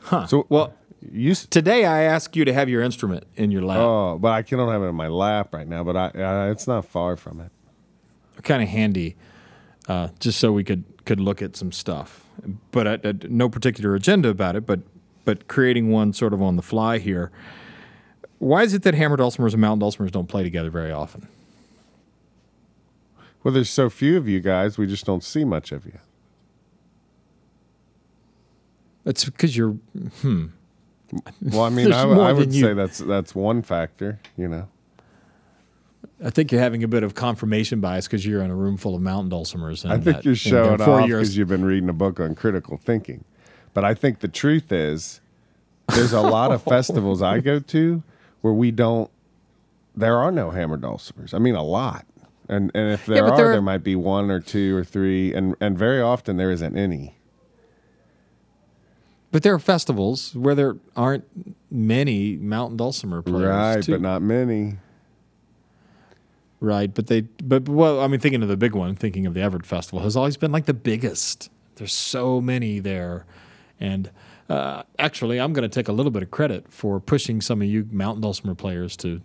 Huh. 0.01 0.27
So 0.27 0.45
well, 0.49 0.73
You 1.01 1.31
s- 1.31 1.45
Today, 1.45 1.85
I 1.85 2.03
ask 2.03 2.35
you 2.35 2.43
to 2.45 2.53
have 2.53 2.69
your 2.69 2.81
instrument 2.81 3.25
in 3.35 3.51
your 3.51 3.61
lap. 3.61 3.77
oh, 3.79 4.17
but 4.19 4.31
I 4.31 4.41
can- 4.41 4.57
don't 4.57 4.71
have 4.71 4.81
it 4.81 4.87
in 4.87 4.95
my 4.95 5.07
lap 5.07 5.53
right 5.53 5.67
now. 5.67 5.83
But 5.83 5.95
I, 5.95 6.07
uh, 6.07 6.51
it's 6.51 6.67
not 6.67 6.85
far 6.85 7.15
from 7.15 7.39
it. 7.39 7.51
kind 8.43 8.61
of 8.63 8.69
handy, 8.69 9.15
uh, 9.87 10.09
just 10.19 10.39
so 10.39 10.51
we 10.51 10.63
could 10.63 10.83
could 11.05 11.19
look 11.19 11.41
at 11.41 11.55
some 11.55 11.71
stuff. 11.71 12.25
But 12.71 12.87
I, 12.87 12.93
I- 13.09 13.13
no 13.29 13.47
particular 13.49 13.95
agenda 13.95 14.29
about 14.29 14.55
it. 14.55 14.65
But 14.65 14.81
but 15.25 15.47
creating 15.47 15.91
one 15.91 16.13
sort 16.13 16.33
of 16.33 16.41
on 16.41 16.55
the 16.55 16.61
fly 16.61 16.97
here. 16.99 17.31
Why 18.39 18.63
is 18.63 18.73
it 18.73 18.83
that 18.83 18.93
hammer 18.93 19.17
dulcimers 19.17 19.53
and 19.53 19.61
mountain 19.61 19.87
dulcimers 19.87 20.11
don't 20.11 20.27
play 20.27 20.43
together 20.43 20.69
very 20.69 20.91
often? 20.91 21.27
Well, 23.43 23.53
there's 23.53 23.69
so 23.69 23.89
few 23.89 24.17
of 24.17 24.27
you 24.27 24.39
guys, 24.41 24.77
we 24.77 24.85
just 24.87 25.05
don't 25.05 25.23
see 25.23 25.43
much 25.43 25.71
of 25.71 25.85
you. 25.85 25.97
It's 29.05 29.25
because 29.25 29.55
you're 29.57 29.77
Well, 31.41 31.61
I 31.61 31.69
mean, 31.69 31.91
I, 31.93 32.01
I 32.03 32.33
would 32.33 32.49
than 32.49 32.53
you. 32.53 32.61
say 32.61 32.73
that's 32.73 32.97
that's 32.99 33.33
one 33.33 33.61
factor. 33.61 34.19
You 34.37 34.47
know, 34.49 34.67
I 36.23 36.29
think 36.29 36.51
you're 36.51 36.61
having 36.61 36.83
a 36.83 36.87
bit 36.87 37.03
of 37.03 37.15
confirmation 37.15 37.79
bias 37.79 38.07
because 38.07 38.25
you're 38.25 38.41
in 38.41 38.49
a 38.49 38.55
room 38.55 38.77
full 38.77 38.95
of 38.95 39.01
mountain 39.01 39.29
dulcimers. 39.31 39.83
And 39.83 39.93
I 39.93 39.97
think 39.97 40.17
that- 40.17 40.25
you're 40.25 40.35
showing 40.35 40.77
therefore 40.77 41.01
off 41.01 41.07
because 41.07 41.37
you've 41.37 41.47
been 41.47 41.65
reading 41.65 41.89
a 41.89 41.93
book 41.93 42.19
on 42.19 42.35
critical 42.35 42.77
thinking. 42.77 43.23
But 43.73 43.85
I 43.85 43.93
think 43.93 44.19
the 44.19 44.27
truth 44.27 44.71
is, 44.71 45.21
there's 45.93 46.13
a 46.13 46.21
lot 46.21 46.51
of 46.51 46.63
festivals 46.75 47.21
I 47.21 47.39
go 47.39 47.59
to 47.59 48.03
where 48.41 48.53
we 48.53 48.71
don't. 48.71 49.09
There 49.95 50.17
are 50.17 50.31
no 50.31 50.51
hammer 50.51 50.77
dulcimers. 50.77 51.33
I 51.33 51.39
mean, 51.39 51.55
a 51.55 51.63
lot. 51.63 52.05
And 52.49 52.71
and 52.73 52.91
if 52.93 53.05
there 53.05 53.23
but 53.23 53.33
are, 53.33 53.37
there 53.37 53.45
are- 53.49 53.51
there 53.53 53.61
might 53.61 53.83
be 53.83 53.95
one 53.95 54.31
or 54.31 54.39
two 54.39 54.75
or 54.75 54.83
three, 54.83 55.33
and 55.33 55.55
and 55.61 55.77
very 55.77 56.01
often 56.01 56.37
there 56.37 56.51
isn't 56.51 56.77
any. 56.77 57.16
But 59.37 59.43
there 59.43 59.53
are 59.53 59.59
festivals 59.59 60.33
where 60.33 60.55
there 60.55 60.77
aren't 60.95 61.23
many 61.69 62.37
mountain 62.37 62.75
dulcimer 62.75 63.21
players. 63.21 63.47
Right, 63.49 63.83
too. 63.83 63.91
but 63.91 64.01
not 64.01 64.23
many. 64.23 64.77
Right, 66.59 66.91
but 66.91 67.05
they, 67.05 67.21
but 67.21 67.69
well, 67.69 68.01
I 68.01 68.07
mean, 68.07 68.19
thinking 68.19 68.41
of 68.41 68.49
the 68.49 68.57
big 68.57 68.73
one, 68.73 68.95
thinking 68.95 69.27
of 69.27 69.35
the 69.35 69.41
Evart 69.41 69.63
Festival, 69.63 69.99
has 69.99 70.15
always 70.15 70.37
been 70.37 70.51
like 70.51 70.65
the 70.65 70.73
biggest. 70.73 71.51
There's 71.75 71.93
so 71.93 72.41
many 72.41 72.79
there, 72.79 73.27
and 73.79 74.09
uh, 74.49 74.81
actually, 74.97 75.39
I'm 75.39 75.53
going 75.53 75.69
to 75.69 75.69
take 75.69 75.87
a 75.87 75.93
little 75.93 76.11
bit 76.11 76.23
of 76.23 76.31
credit 76.31 76.73
for 76.73 76.99
pushing 76.99 77.39
some 77.39 77.61
of 77.61 77.67
you 77.67 77.87
mountain 77.91 78.23
dulcimer 78.23 78.55
players 78.55 78.97
to 78.97 79.21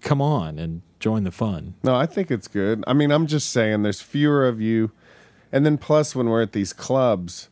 come 0.00 0.22
on 0.22 0.58
and 0.58 0.80
join 1.00 1.24
the 1.24 1.30
fun. 1.30 1.74
No, 1.84 1.94
I 1.94 2.06
think 2.06 2.30
it's 2.30 2.48
good. 2.48 2.82
I 2.86 2.94
mean, 2.94 3.10
I'm 3.10 3.26
just 3.26 3.50
saying 3.50 3.82
there's 3.82 4.00
fewer 4.00 4.48
of 4.48 4.58
you. 4.58 4.90
And 5.52 5.66
then 5.66 5.76
plus 5.76 6.16
when 6.16 6.30
we're 6.30 6.40
at 6.40 6.52
these 6.52 6.72
clubs, 6.72 7.50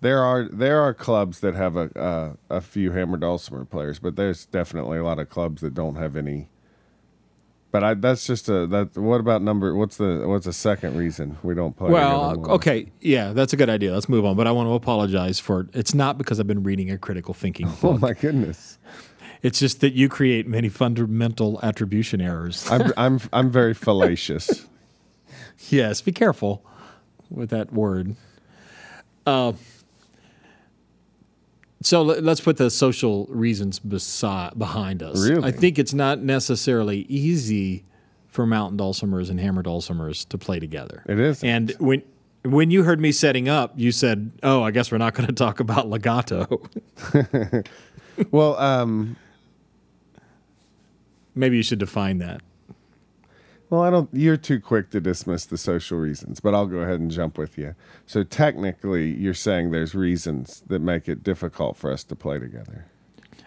there 0.00 0.22
are 0.22 0.48
there 0.50 0.80
are 0.80 0.94
clubs 0.94 1.40
that 1.40 1.54
have 1.54 1.76
a 1.76 2.36
a, 2.50 2.56
a 2.56 2.60
few 2.60 2.92
hammer 2.92 3.16
dulcimer 3.16 3.64
players, 3.64 3.98
but 3.98 4.16
there's 4.16 4.46
definitely 4.46 4.98
a 4.98 5.04
lot 5.04 5.18
of 5.18 5.28
clubs 5.28 5.60
that 5.62 5.74
don't 5.74 5.96
have 5.96 6.16
any. 6.16 6.48
But 7.70 7.84
I 7.84 7.94
that's 7.94 8.26
just 8.26 8.48
a 8.48 8.66
that 8.68 8.96
what 8.96 9.20
about 9.20 9.42
number 9.42 9.74
what's 9.74 9.98
the 9.98 10.24
what's 10.26 10.46
the 10.46 10.52
second 10.54 10.96
reason 10.96 11.36
we 11.42 11.54
don't 11.54 11.76
play 11.76 11.90
Well, 11.90 12.50
okay, 12.52 12.90
yeah, 13.00 13.32
that's 13.34 13.52
a 13.52 13.56
good 13.58 13.68
idea. 13.68 13.92
Let's 13.92 14.08
move 14.08 14.24
on. 14.24 14.36
But 14.36 14.46
I 14.46 14.52
want 14.52 14.68
to 14.68 14.72
apologize 14.72 15.38
for 15.38 15.68
it's 15.74 15.92
not 15.92 16.16
because 16.16 16.40
I've 16.40 16.46
been 16.46 16.62
reading 16.62 16.90
a 16.90 16.96
critical 16.96 17.34
thinking 17.34 17.66
Book. 17.82 17.84
Oh 17.84 17.98
my 17.98 18.14
goodness. 18.14 18.78
it's 19.42 19.58
just 19.58 19.80
that 19.82 19.92
you 19.92 20.08
create 20.08 20.46
many 20.46 20.70
fundamental 20.70 21.60
attribution 21.62 22.22
errors. 22.22 22.66
I'm 22.70 22.90
I'm 22.96 23.20
I'm 23.32 23.50
very 23.50 23.74
fallacious. 23.74 24.66
Yes, 25.70 26.00
be 26.00 26.12
careful 26.12 26.64
with 27.28 27.50
that 27.50 27.72
word. 27.72 28.14
Uh, 29.26 29.52
so 31.82 32.02
let, 32.02 32.26
us 32.26 32.40
put 32.40 32.56
the 32.56 32.70
social 32.70 33.26
reasons 33.30 33.78
beside, 33.78 34.58
behind 34.58 35.02
us. 35.02 35.28
Really? 35.28 35.46
I 35.46 35.52
think 35.52 35.78
it's 35.78 35.94
not 35.94 36.20
necessarily 36.20 37.00
easy 37.08 37.84
for 38.26 38.46
mountain 38.46 38.78
dulcimers 38.78 39.30
and 39.30 39.40
hammer 39.40 39.62
dulcimers 39.62 40.28
to 40.28 40.38
play 40.38 40.58
together. 40.58 41.02
It 41.06 41.18
isn't. 41.18 41.48
And 41.48 41.70
when 41.78 42.02
when 42.44 42.70
you 42.70 42.84
heard 42.84 43.00
me 43.00 43.12
setting 43.12 43.48
up, 43.48 43.72
you 43.76 43.92
said, 43.92 44.32
"Oh, 44.42 44.62
I 44.62 44.70
guess 44.70 44.92
we're 44.92 44.98
not 44.98 45.14
going 45.14 45.26
to 45.28 45.32
talk 45.32 45.60
about 45.60 45.88
legato." 45.88 46.60
Well, 48.32 48.58
um 48.58 49.16
Maybe 51.38 51.56
you 51.56 51.62
should 51.62 51.78
define 51.78 52.18
that. 52.18 52.40
Well, 53.70 53.82
I 53.82 53.90
don't. 53.90 54.08
You're 54.12 54.38
too 54.38 54.60
quick 54.60 54.90
to 54.90 55.00
dismiss 55.00 55.44
the 55.44 55.58
social 55.58 55.98
reasons, 55.98 56.40
but 56.40 56.54
I'll 56.54 56.66
go 56.66 56.78
ahead 56.78 57.00
and 57.00 57.10
jump 57.10 57.36
with 57.36 57.58
you. 57.58 57.74
So 58.06 58.22
technically, 58.22 59.12
you're 59.12 59.34
saying 59.34 59.70
there's 59.70 59.94
reasons 59.94 60.62
that 60.68 60.80
make 60.80 61.08
it 61.08 61.22
difficult 61.22 61.76
for 61.76 61.92
us 61.92 62.02
to 62.04 62.16
play 62.16 62.38
together, 62.38 62.86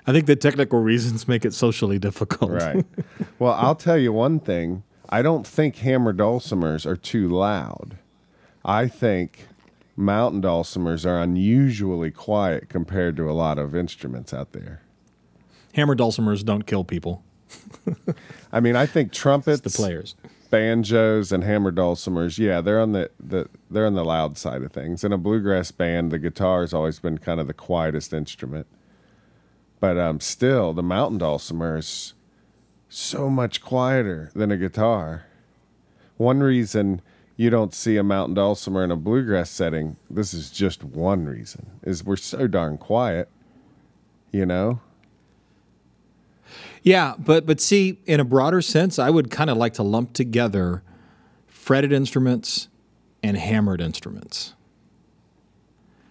I 0.08 0.12
think 0.14 0.26
the 0.26 0.36
technical 0.36 0.82
reasons 0.82 1.28
make 1.28 1.46
it 1.46 1.54
socially 1.54 2.00
difficult. 2.00 2.52
right? 2.52 2.86
well, 3.40 3.54
I'll 3.54 3.76
tell 3.76 3.98
you 3.98 4.12
one 4.12 4.40
thing. 4.40 4.84
I 5.10 5.22
don't 5.22 5.46
think 5.46 5.78
hammer 5.78 6.14
dulcimers 6.14 6.86
are 6.86 6.96
too 6.96 7.28
loud. 7.28 7.98
I 8.64 8.88
think 8.88 9.48
mountain 9.96 10.42
dulcimers 10.42 11.06
are 11.06 11.22
unusually 11.22 12.12
quiet 12.12 12.70
compared 12.70 13.18
to 13.18 13.30
a 13.30 13.34
lot 13.34 13.60
of 13.60 13.76
instruments 13.76 14.34
out 14.34 14.54
there. 14.54 14.82
Hammer 15.74 15.96
dulcimers 15.96 16.44
don't 16.44 16.66
kill 16.66 16.84
people. 16.84 17.24
I 18.52 18.60
mean, 18.60 18.76
I 18.76 18.86
think 18.86 19.12
trumpets, 19.12 19.62
The 19.62 19.70
players. 19.70 20.16
banjos 20.50 21.32
and 21.32 21.44
hammer 21.44 21.72
dulcimers, 21.72 22.38
yeah, 22.38 22.62
they're 22.62 22.80
on 22.82 22.92
the, 22.92 23.10
the 23.20 23.48
they're 23.70 23.86
on 23.86 23.96
the 23.96 24.06
loud 24.06 24.38
side 24.38 24.62
of 24.64 24.72
things. 24.72 25.04
In 25.04 25.14
a 25.14 25.18
bluegrass 25.18 25.72
band, 25.72 26.12
the 26.12 26.20
guitar 26.20 26.62
has 26.62 26.74
always 26.74 27.00
been 27.00 27.18
kind 27.18 27.40
of 27.40 27.48
the 27.48 27.54
quietest 27.54 28.14
instrument. 28.14 28.68
But 29.80 29.98
um, 29.98 30.20
still, 30.20 30.74
the 30.74 30.84
mountain 30.84 31.18
dulcimer 31.18 31.78
is 31.78 32.14
so 32.90 33.30
much 33.30 33.62
quieter 33.62 34.30
than 34.36 34.52
a 34.52 34.58
guitar. 34.58 35.26
One 36.18 36.42
reason 36.42 37.02
you 37.38 37.50
don't 37.50 37.74
see 37.74 37.98
a 37.98 38.04
mountain 38.04 38.36
dulcimer 38.36 38.84
in 38.84 38.92
a 38.92 38.96
bluegrass 38.96 39.50
setting, 39.50 39.96
this 40.10 40.34
is 40.34 40.52
just 40.52 40.84
one 40.84 41.26
reason, 41.26 41.72
is 41.82 42.04
we're 42.04 42.16
so 42.18 42.46
darn 42.46 42.78
quiet. 42.78 43.30
You 44.32 44.46
know? 44.46 44.82
Yeah, 46.84 47.14
but 47.18 47.46
but 47.46 47.62
see, 47.62 48.00
in 48.06 48.20
a 48.20 48.24
broader 48.24 48.62
sense, 48.62 48.98
I 48.98 49.10
would 49.10 49.30
kind 49.30 49.50
of 49.50 49.58
like 49.58 49.74
to 49.74 49.84
lump 49.84 50.14
together 50.14 50.84
fretted 51.48 51.92
instruments 51.94 52.68
and 53.22 53.38
hammered 53.38 53.82
instruments. 53.82 54.54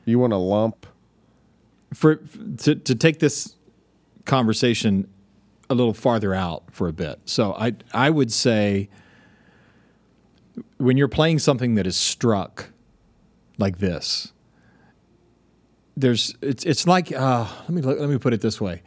You 0.04 0.18
want 0.18 0.32
to 0.32 0.36
lump 0.36 0.86
For 1.92 2.16
to 2.58 2.74
to 2.76 2.94
take 2.94 3.18
this 3.18 3.56
conversation 4.26 5.08
a 5.68 5.74
little 5.74 5.94
farther 5.94 6.34
out 6.34 6.64
for 6.70 6.88
a 6.88 6.92
bit. 6.92 7.20
So 7.24 7.52
I 7.54 7.74
I 7.92 8.10
would 8.10 8.32
say 8.32 8.88
when 10.78 10.96
you're 10.96 11.08
playing 11.08 11.40
something 11.40 11.74
that 11.74 11.86
is 11.86 11.96
struck 11.96 12.70
like 13.58 13.78
this, 13.78 14.32
there's 15.96 16.34
it's 16.40 16.64
it's 16.64 16.86
like 16.86 17.12
uh, 17.12 17.46
let 17.62 17.70
me 17.70 17.82
let 17.82 18.08
me 18.08 18.18
put 18.18 18.32
it 18.32 18.40
this 18.40 18.60
way. 18.60 18.82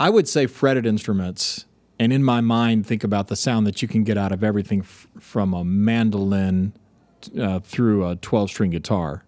I 0.00 0.08
would 0.08 0.26
say 0.26 0.46
fretted 0.46 0.86
instruments, 0.86 1.66
and 1.98 2.10
in 2.10 2.24
my 2.24 2.40
mind, 2.40 2.86
think 2.86 3.04
about 3.04 3.28
the 3.28 3.36
sound 3.36 3.66
that 3.66 3.82
you 3.82 3.86
can 3.86 4.02
get 4.02 4.16
out 4.16 4.32
of 4.32 4.42
everything 4.42 4.80
f- 4.80 5.06
from 5.20 5.52
a 5.52 5.62
mandolin 5.62 6.72
uh, 7.38 7.60
through 7.60 8.08
a 8.08 8.16
12 8.16 8.48
string 8.48 8.70
guitar 8.70 9.24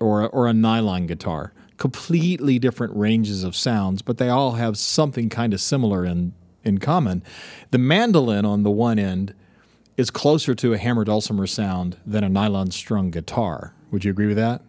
or, 0.00 0.26
or 0.30 0.46
a 0.46 0.54
nylon 0.54 1.06
guitar. 1.06 1.52
Completely 1.76 2.58
different 2.58 2.96
ranges 2.96 3.44
of 3.44 3.54
sounds, 3.54 4.00
but 4.00 4.16
they 4.16 4.30
all 4.30 4.52
have 4.52 4.78
something 4.78 5.28
kind 5.28 5.52
of 5.52 5.60
similar 5.60 6.06
in, 6.06 6.32
in 6.64 6.78
common. 6.78 7.22
The 7.70 7.78
mandolin 7.78 8.46
on 8.46 8.62
the 8.62 8.70
one 8.70 8.98
end 8.98 9.34
is 9.98 10.10
closer 10.10 10.54
to 10.54 10.72
a 10.72 10.78
hammer 10.78 11.04
dulcimer 11.04 11.46
sound 11.46 11.98
than 12.06 12.24
a 12.24 12.28
nylon 12.30 12.70
strung 12.70 13.10
guitar. 13.10 13.74
Would 13.90 14.06
you 14.06 14.10
agree 14.10 14.28
with 14.28 14.38
that? 14.38 14.62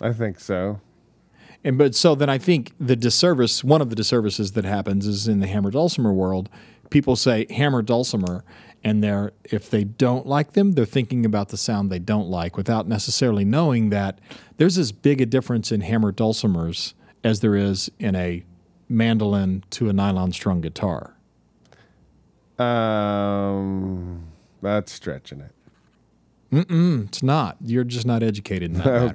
I 0.00 0.14
think 0.14 0.40
so. 0.40 0.80
And 1.64 1.76
but 1.76 1.94
so 1.94 2.14
then 2.14 2.28
I 2.28 2.38
think 2.38 2.72
the 2.78 2.96
disservice, 2.96 3.64
one 3.64 3.82
of 3.82 3.90
the 3.90 3.96
disservices 3.96 4.52
that 4.52 4.64
happens 4.64 5.06
is 5.06 5.26
in 5.26 5.40
the 5.40 5.46
hammer 5.46 5.70
dulcimer 5.70 6.12
world, 6.12 6.48
people 6.90 7.16
say 7.16 7.46
hammer 7.50 7.82
dulcimer, 7.82 8.44
and 8.84 9.02
they're 9.02 9.32
if 9.44 9.68
they 9.68 9.84
don't 9.84 10.26
like 10.26 10.52
them, 10.52 10.72
they're 10.72 10.84
thinking 10.84 11.26
about 11.26 11.48
the 11.48 11.56
sound 11.56 11.90
they 11.90 11.98
don't 11.98 12.28
like 12.28 12.56
without 12.56 12.86
necessarily 12.86 13.44
knowing 13.44 13.90
that 13.90 14.20
there's 14.56 14.78
as 14.78 14.92
big 14.92 15.20
a 15.20 15.26
difference 15.26 15.72
in 15.72 15.80
hammer 15.80 16.12
dulcimers 16.12 16.94
as 17.24 17.40
there 17.40 17.56
is 17.56 17.90
in 17.98 18.14
a 18.14 18.44
mandolin 18.88 19.64
to 19.70 19.88
a 19.88 19.92
nylon 19.92 20.32
strung 20.32 20.60
guitar. 20.60 21.14
Um, 22.58 24.26
that's 24.62 24.92
stretching 24.92 25.40
it. 25.40 25.52
Mm-mm, 26.52 27.08
it's 27.08 27.22
not. 27.22 27.56
You're 27.60 27.84
just 27.84 28.06
not 28.06 28.22
educated 28.22 28.70
in 28.70 28.78
that 28.78 28.84
matter. 28.86 29.08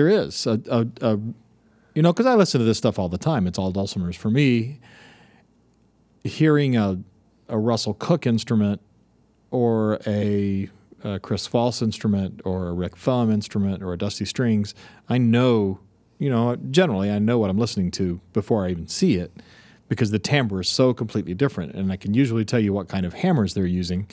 There 0.00 0.08
is 0.08 0.46
a, 0.46 0.58
a, 0.70 0.86
a 1.02 1.18
you 1.94 2.00
know, 2.00 2.10
because 2.10 2.24
I 2.24 2.34
listen 2.34 2.58
to 2.58 2.64
this 2.64 2.78
stuff 2.78 2.98
all 2.98 3.10
the 3.10 3.18
time. 3.18 3.46
It's 3.46 3.58
all 3.58 3.70
dulcimers 3.70 4.16
for 4.16 4.30
me. 4.30 4.80
Hearing 6.24 6.74
a 6.74 7.00
a 7.50 7.58
Russell 7.58 7.92
Cook 7.92 8.26
instrument 8.26 8.80
or 9.50 9.98
a 10.06 10.70
a 11.04 11.20
Chris 11.20 11.46
Foss 11.46 11.82
instrument 11.82 12.40
or 12.46 12.68
a 12.68 12.72
Rick 12.72 12.96
Thum 12.96 13.30
instrument 13.30 13.82
or 13.82 13.92
a 13.92 13.98
Dusty 13.98 14.24
Strings, 14.24 14.74
I 15.10 15.18
know, 15.18 15.80
you 16.18 16.30
know, 16.30 16.56
generally 16.70 17.10
I 17.10 17.18
know 17.18 17.38
what 17.38 17.50
I'm 17.50 17.58
listening 17.58 17.90
to 17.92 18.22
before 18.32 18.64
I 18.64 18.70
even 18.70 18.86
see 18.86 19.16
it 19.16 19.30
because 19.90 20.12
the 20.12 20.18
timbre 20.18 20.62
is 20.62 20.70
so 20.70 20.94
completely 20.94 21.34
different. 21.34 21.74
And 21.74 21.92
I 21.92 21.96
can 21.96 22.14
usually 22.14 22.46
tell 22.46 22.60
you 22.60 22.72
what 22.72 22.88
kind 22.88 23.04
of 23.04 23.12
hammers 23.12 23.52
they're 23.52 23.66
using, 23.66 24.08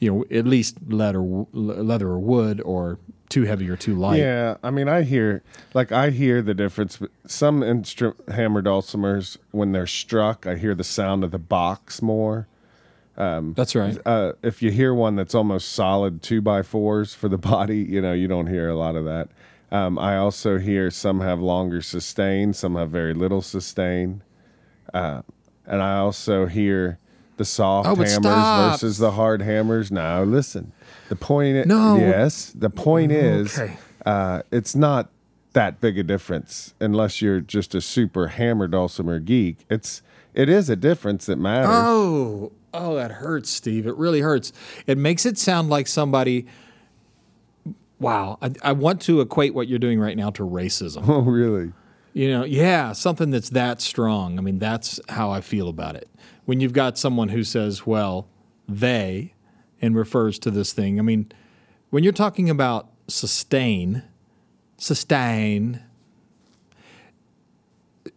you 0.00 0.12
know, 0.12 0.24
at 0.36 0.46
least 0.46 0.78
leather, 0.88 1.20
leather 1.52 2.08
or 2.08 2.18
wood 2.18 2.60
or 2.62 2.98
too 3.28 3.44
heavy 3.44 3.70
or 3.70 3.76
too 3.76 3.94
light. 3.94 4.18
Yeah, 4.18 4.56
I 4.62 4.70
mean, 4.70 4.88
I 4.88 5.02
hear 5.02 5.42
like 5.72 5.92
I 5.92 6.10
hear 6.10 6.42
the 6.42 6.54
difference. 6.54 6.98
Some 7.26 7.62
instrument 7.62 8.28
hammer 8.30 8.62
dulcimers, 8.62 9.36
when 9.52 9.72
they're 9.72 9.86
struck, 9.86 10.46
I 10.46 10.56
hear 10.56 10.74
the 10.74 10.84
sound 10.84 11.22
of 11.22 11.30
the 11.30 11.38
box 11.38 12.02
more. 12.02 12.48
That's 13.54 13.74
right. 13.74 13.98
Uh, 14.06 14.32
if 14.42 14.62
you 14.62 14.70
hear 14.70 14.94
one 14.94 15.14
that's 15.14 15.34
almost 15.34 15.72
solid 15.72 16.22
two 16.22 16.40
by 16.40 16.62
fours 16.62 17.14
for 17.14 17.28
the 17.28 17.38
body, 17.52 17.78
you 17.78 18.00
know, 18.00 18.12
you 18.12 18.26
don't 18.26 18.46
hear 18.46 18.68
a 18.68 18.76
lot 18.76 18.96
of 18.96 19.04
that. 19.04 19.28
Um, 19.70 19.98
I 19.98 20.16
also 20.16 20.58
hear 20.58 20.90
some 20.90 21.20
have 21.20 21.40
longer 21.40 21.82
sustain, 21.82 22.52
some 22.54 22.74
have 22.74 22.90
very 22.90 23.14
little 23.14 23.42
sustain, 23.42 24.22
uh, 24.92 25.22
and 25.64 25.80
I 25.80 25.98
also 25.98 26.46
hear 26.46 26.98
the 27.40 27.44
soft 27.46 27.88
Oh, 27.88 27.94
hammers 27.94 28.12
stop. 28.12 28.72
versus 28.72 28.98
the 28.98 29.12
hard 29.12 29.40
hammers. 29.40 29.90
Now, 29.90 30.22
listen, 30.24 30.72
the 31.08 31.16
point. 31.16 31.66
No. 31.66 31.96
yes, 31.96 32.52
the 32.54 32.68
point 32.68 33.12
is, 33.12 33.58
Okay. 33.58 33.78
uh, 34.04 34.42
it's 34.52 34.76
not 34.76 35.08
that 35.54 35.80
big 35.80 35.96
a 35.96 36.02
difference 36.02 36.74
unless 36.80 37.22
you're 37.22 37.40
just 37.40 37.74
a 37.74 37.80
super 37.80 38.26
hammer 38.28 38.68
dulcimer 38.68 39.20
geek. 39.20 39.64
It's 39.70 40.02
it 40.34 40.50
is 40.50 40.68
a 40.68 40.76
difference 40.76 41.24
that 41.26 41.36
matters. 41.36 41.70
Oh, 41.72 42.52
oh, 42.74 42.94
that 42.96 43.10
hurts, 43.12 43.48
Steve. 43.48 43.86
It 43.86 43.96
really 43.96 44.20
hurts. 44.20 44.52
It 44.86 44.98
makes 44.98 45.24
it 45.24 45.38
sound 45.38 45.70
like 45.70 45.86
somebody. 45.86 46.44
Wow, 47.98 48.36
I, 48.42 48.50
I 48.62 48.72
want 48.72 49.00
to 49.02 49.22
equate 49.22 49.54
what 49.54 49.66
you're 49.66 49.78
doing 49.78 49.98
right 49.98 50.16
now 50.16 50.28
to 50.32 50.42
racism. 50.46 51.04
Oh, 51.08 51.20
really? 51.22 51.72
You 52.12 52.28
know, 52.28 52.44
yeah, 52.44 52.92
something 52.92 53.30
that's 53.30 53.48
that 53.50 53.80
strong. 53.80 54.36
I 54.38 54.42
mean, 54.42 54.58
that's 54.58 55.00
how 55.08 55.30
I 55.30 55.40
feel 55.40 55.68
about 55.70 55.96
it. 55.96 56.06
When 56.50 56.58
you've 56.58 56.72
got 56.72 56.98
someone 56.98 57.28
who 57.28 57.44
says, 57.44 57.86
well, 57.86 58.26
they, 58.68 59.34
and 59.80 59.94
refers 59.94 60.36
to 60.40 60.50
this 60.50 60.72
thing. 60.72 60.98
I 60.98 61.02
mean, 61.02 61.30
when 61.90 62.02
you're 62.02 62.12
talking 62.12 62.50
about 62.50 62.90
sustain, 63.06 64.02
sustain, 64.76 65.80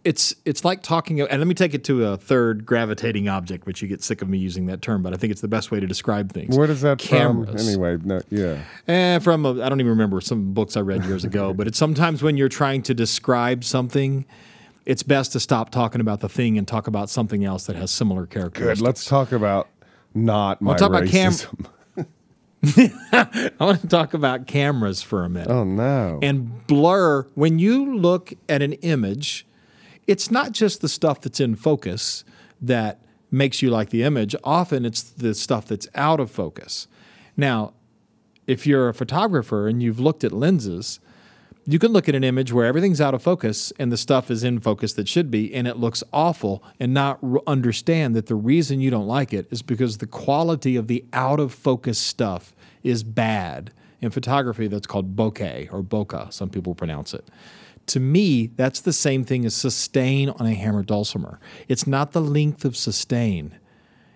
it's 0.04 0.34
it's 0.46 0.66
like 0.66 0.82
talking 0.82 1.22
and 1.22 1.40
let 1.40 1.48
me 1.48 1.54
take 1.54 1.76
it 1.76 1.84
to 1.84 2.08
a 2.08 2.18
third 2.18 2.66
gravitating 2.66 3.30
object 3.30 3.68
which 3.68 3.84
you 3.84 3.88
get 3.88 4.02
sick 4.02 4.24
of 4.24 4.28
me 4.28 4.40
using 4.40 4.66
that 4.66 4.82
term 4.82 5.04
but 5.04 5.14
i 5.14 5.18
think 5.18 5.30
it's 5.32 5.42
the 5.42 5.48
best 5.48 5.72
way 5.72 5.80
to 5.80 5.86
describe 5.86 6.32
things 6.32 6.58
Where 6.58 6.68
does 6.68 6.82
that 6.82 6.98
cameras 6.98 7.50
from? 7.50 7.60
Anyway, 7.60 7.98
no, 8.04 8.22
yeah. 8.32 8.64
Eh, 8.88 9.20
from 9.20 9.46
I 9.46 9.70
don't 9.70 9.80
even 9.80 9.92
remember 9.92 10.20
some 10.22 10.54
books 10.54 10.76
I 10.76 10.80
read 10.80 11.06
years 11.06 11.24
ago, 11.24 11.54
but 11.58 11.68
it's 11.68 11.78
sometimes 11.78 12.24
when 12.24 12.36
you're 12.36 12.50
trying 12.50 12.82
to 12.84 12.96
describe 12.96 13.64
something, 13.64 14.26
it's 14.86 15.04
best 15.04 15.32
to 15.34 15.40
stop 15.40 15.70
talking 15.70 16.02
about 16.02 16.20
the 16.20 16.30
thing 16.30 16.58
and 16.58 16.68
talk 16.68 16.88
about 16.88 17.10
something 17.10 17.46
else 17.46 17.66
that 17.68 17.76
has 17.76 17.92
similar 17.92 18.26
characteristics. 18.26 18.80
Good. 18.80 18.86
Let's 18.86 19.06
talk 19.06 19.32
about 19.32 19.70
not 20.14 20.62
my 20.62 20.76
talk 20.76 20.90
about 20.90 21.08
cam- 21.08 21.32
racism. 21.32 21.68
I 23.12 23.52
want 23.60 23.82
to 23.82 23.88
talk 23.88 24.14
about 24.14 24.48
cameras 24.48 25.02
for 25.02 25.26
a 25.26 25.30
minute. 25.30 25.50
oh 25.50 25.64
no. 25.64 26.20
And 26.22 26.66
blur, 26.68 27.24
when 27.36 27.60
you 27.60 27.98
look 27.98 28.34
at 28.48 28.62
an 28.62 28.74
image, 28.74 29.46
it's 30.08 30.32
not 30.32 30.54
just 30.54 30.82
the 30.82 30.90
stuff 30.90 31.22
that's 31.22 31.40
in 31.40 31.56
focus 31.56 32.24
that 32.62 33.02
makes 33.32 33.62
you 33.62 33.70
like 33.70 33.90
the 33.90 34.04
image. 34.04 34.36
Often 34.44 34.86
it's 34.86 35.02
the 35.04 35.34
stuff 35.34 35.66
that's 35.66 35.88
out 35.96 36.20
of 36.20 36.32
focus. 36.32 36.88
Now, 37.36 37.74
if 38.48 38.68
you're 38.68 38.90
a 38.90 38.94
photographer 38.94 39.68
and 39.68 39.82
you've 39.82 40.00
looked 40.00 40.24
at 40.24 40.32
lenses, 40.32 41.00
you 41.66 41.80
can 41.80 41.94
look 41.94 42.10
at 42.10 42.16
an 42.16 42.24
image 42.24 42.52
where 42.52 42.66
everything's 42.66 43.00
out 43.00 43.14
of 43.14 43.22
focus 43.22 43.72
and 43.80 43.92
the 43.92 43.98
stuff 43.98 44.30
is 44.30 44.44
in 44.44 44.60
focus 44.60 44.94
that 44.94 45.08
should 45.08 45.32
be, 45.32 45.54
and 45.54 45.68
it 45.68 45.78
looks 45.78 46.04
awful, 46.12 46.64
and 46.80 46.94
not 46.94 47.20
r- 47.24 47.42
understand 47.48 48.16
that 48.16 48.26
the 48.26 48.36
reason 48.36 48.82
you 48.82 48.90
don't 48.90 49.08
like 49.08 49.34
it 49.34 49.48
is 49.50 49.62
because 49.62 50.00
the 50.00 50.08
quality 50.08 50.76
of 50.76 50.88
the 50.88 51.06
out 51.14 51.40
of 51.40 51.54
focus 51.54 51.98
stuff 51.98 52.54
is 52.84 53.04
bad. 53.04 53.72
In 54.02 54.12
photography, 54.12 54.68
that's 54.68 54.88
called 54.88 55.16
bokeh 55.16 55.72
or 55.72 55.82
bokeh, 55.82 56.34
some 56.34 56.50
people 56.50 56.76
pronounce 56.76 57.14
it. 57.14 57.30
To 57.88 58.00
me, 58.00 58.48
that's 58.48 58.82
the 58.82 58.94
same 58.94 59.24
thing 59.24 59.46
as 59.46 59.56
sustain 59.56 60.30
on 60.30 60.46
a 60.46 60.54
hammer 60.54 60.84
dulcimer. 60.84 61.40
It's 61.70 61.88
not 61.88 62.12
the 62.12 62.22
length 62.22 62.66
of 62.66 62.76
sustain. 62.76 63.58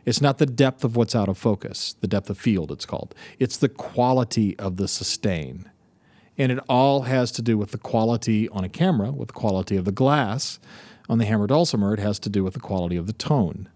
It's 0.06 0.22
not 0.22 0.38
the 0.38 0.46
depth 0.46 0.84
of 0.84 0.96
what's 0.96 1.16
out 1.16 1.28
of 1.28 1.38
focus, 1.38 1.96
the 2.02 2.08
depth 2.08 2.30
of 2.30 2.38
field, 2.38 2.72
it's 2.72 2.86
called. 2.86 3.14
It's 3.40 3.58
the 3.58 3.70
quality 3.70 4.58
of 4.58 4.78
the 4.78 4.88
sustain. 4.88 5.70
And 6.38 6.52
it 6.52 6.60
all 6.70 7.04
has 7.04 7.32
to 7.34 7.42
do 7.42 7.58
with 7.58 7.72
the 7.72 7.78
quality 7.78 8.48
on 8.50 8.64
a 8.64 8.70
camera, 8.70 9.12
with 9.12 9.30
the 9.30 9.34
quality 9.34 9.76
of 9.76 9.86
the 9.86 9.92
glass. 9.92 10.60
On 11.10 11.18
the 11.18 11.26
hammer 11.26 11.48
dulcimer, 11.48 11.94
it 11.94 12.00
has 12.00 12.20
to 12.20 12.30
do 12.30 12.44
with 12.44 12.54
the 12.54 12.60
quality 12.60 12.96
of 12.98 13.08
the 13.08 13.14
tone. 13.14 13.70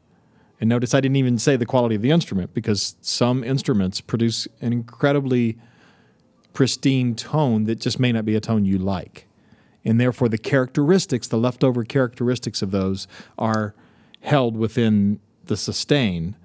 And 0.60 0.70
notice 0.70 0.94
I 0.94 1.02
didn't 1.02 1.16
even 1.16 1.40
say 1.40 1.56
the 1.56 1.66
quality 1.66 1.96
of 1.96 2.04
the 2.04 2.12
instrument 2.12 2.54
because 2.54 2.96
some 3.02 3.44
instruments 3.44 4.00
produce 4.00 4.48
an 4.62 4.72
incredibly 4.72 5.58
pristine 6.54 7.16
tone 7.16 7.64
that 7.64 7.80
just 7.80 8.00
may 8.00 8.12
not 8.12 8.26
be 8.26 8.36
a 8.36 8.40
tone 8.40 8.66
you 8.66 8.78
like. 8.78 9.28
And 9.84 10.00
therefore, 10.00 10.30
the 10.30 10.38
characteristics, 10.38 11.28
the 11.28 11.38
leftover 11.38 11.84
characteristics 11.84 12.62
of 12.62 12.70
those, 12.70 13.08
are 13.40 13.74
held 14.20 14.56
within 14.56 15.20
the 15.46 15.58
sustain 15.58 16.36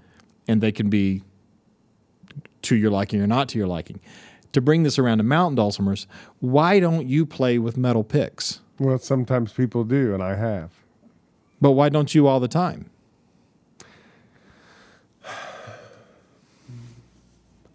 and 0.48 0.62
they 0.62 0.72
can 0.72 0.88
be 0.88 1.22
to 2.62 2.76
your 2.76 2.90
liking 2.90 3.20
or 3.20 3.26
not 3.26 3.48
to 3.50 3.58
your 3.58 3.66
liking. 3.66 4.00
To 4.56 4.62
bring 4.62 4.84
this 4.84 4.98
around 4.98 5.18
to 5.18 5.22
mountain 5.22 5.58
dulcimers, 5.62 6.06
why 6.40 6.80
don't 6.80 7.06
you 7.06 7.26
play 7.26 7.58
with 7.58 7.76
metal 7.76 8.02
picks? 8.02 8.60
well, 8.78 8.98
sometimes 8.98 9.52
people 9.52 9.84
do, 9.84 10.14
and 10.14 10.22
I 10.22 10.34
have. 10.34 10.70
But 11.60 11.72
why 11.72 11.90
don't 11.90 12.14
you 12.14 12.26
all 12.26 12.40
the 12.40 12.48
time? 12.48 12.88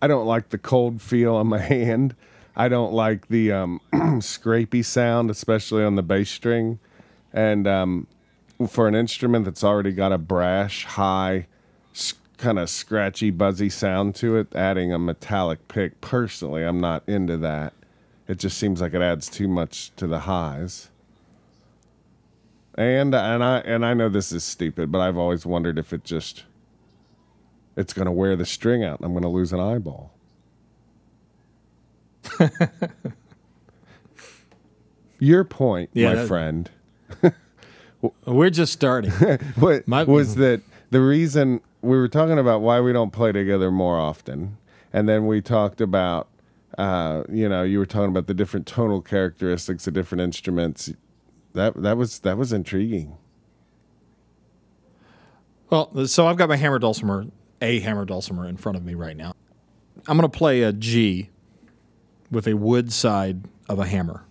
I 0.01 0.07
don't 0.07 0.25
like 0.25 0.49
the 0.49 0.57
cold 0.57 1.03
feel 1.03 1.35
on 1.35 1.45
my 1.45 1.59
hand. 1.59 2.15
I 2.55 2.67
don't 2.67 2.93
like 2.93 3.27
the 3.27 3.51
um, 3.51 3.79
scrapey 3.93 4.83
sound, 4.83 5.29
especially 5.29 5.83
on 5.83 5.97
the 5.97 6.01
bass 6.01 6.31
string. 6.31 6.79
And 7.31 7.67
um, 7.67 8.07
for 8.67 8.87
an 8.87 8.95
instrument 8.95 9.45
that's 9.45 9.63
already 9.63 9.91
got 9.91 10.11
a 10.11 10.17
brash, 10.17 10.85
high, 10.85 11.45
kind 12.41 12.59
of 12.59 12.69
scratchy, 12.69 13.29
buzzy 13.31 13.69
sound 13.69 14.15
to 14.15 14.35
it, 14.35 14.53
adding 14.55 14.91
a 14.91 14.99
metallic 14.99 15.67
pick, 15.69 16.01
personally, 16.01 16.63
I'm 16.63 16.81
not 16.81 17.07
into 17.07 17.37
that. 17.37 17.73
It 18.27 18.39
just 18.39 18.57
seems 18.57 18.81
like 18.81 18.93
it 18.93 19.01
adds 19.01 19.29
too 19.29 19.47
much 19.47 19.91
to 19.95 20.07
the 20.07 20.19
highs. 20.21 20.89
And 22.75 23.13
and 23.13 23.43
I 23.43 23.59
and 23.59 23.85
I 23.85 23.93
know 23.93 24.09
this 24.09 24.31
is 24.31 24.43
stupid, 24.43 24.91
but 24.91 24.99
I've 25.01 25.17
always 25.17 25.45
wondered 25.45 25.77
if 25.77 25.93
it 25.93 26.03
just 26.03 26.43
it's 27.75 27.93
going 27.93 28.05
to 28.05 28.11
wear 28.11 28.35
the 28.35 28.45
string 28.45 28.83
out 28.83 28.99
and 28.99 29.05
I'm 29.05 29.11
going 29.13 29.23
to 29.23 29.29
lose 29.29 29.53
an 29.53 29.59
eyeball. 29.59 30.11
Your 35.19 35.43
point, 35.43 35.89
Yeah, 35.93 36.09
my 36.09 36.15
that- 36.15 36.27
friend, 36.27 36.69
We're 38.25 38.49
just 38.49 38.73
starting. 38.73 39.11
what 39.59 39.87
My- 39.87 40.03
was 40.03 40.35
that 40.35 40.61
the 40.89 41.01
reason 41.01 41.61
we 41.81 41.97
were 41.97 42.07
talking 42.07 42.37
about 42.37 42.61
why 42.61 42.79
we 42.79 42.93
don't 42.93 43.11
play 43.11 43.31
together 43.31 43.71
more 43.71 43.97
often, 43.97 44.57
and 44.93 45.07
then 45.09 45.27
we 45.27 45.41
talked 45.41 45.81
about, 45.81 46.27
uh, 46.77 47.23
you 47.29 47.49
know, 47.49 47.63
you 47.63 47.79
were 47.79 47.85
talking 47.85 48.09
about 48.09 48.27
the 48.27 48.33
different 48.33 48.67
tonal 48.67 49.01
characteristics 49.01 49.87
of 49.87 49.93
different 49.93 50.21
instruments. 50.21 50.91
That 51.53 51.81
that 51.81 51.97
was 51.97 52.19
that 52.19 52.37
was 52.37 52.53
intriguing. 52.53 53.17
Well, 55.69 56.05
so 56.07 56.27
I've 56.27 56.37
got 56.37 56.49
my 56.49 56.57
hammer 56.57 56.79
dulcimer, 56.79 57.27
a 57.61 57.79
hammer 57.79 58.05
dulcimer 58.05 58.47
in 58.47 58.57
front 58.57 58.77
of 58.77 58.83
me 58.83 58.93
right 58.93 59.15
now. 59.15 59.33
I'm 60.07 60.17
going 60.17 60.29
to 60.29 60.37
play 60.37 60.63
a 60.63 60.73
G 60.73 61.29
with 62.29 62.47
a 62.47 62.55
wood 62.55 62.91
side 62.91 63.41
of 63.69 63.79
a 63.79 63.85
hammer. 63.85 64.25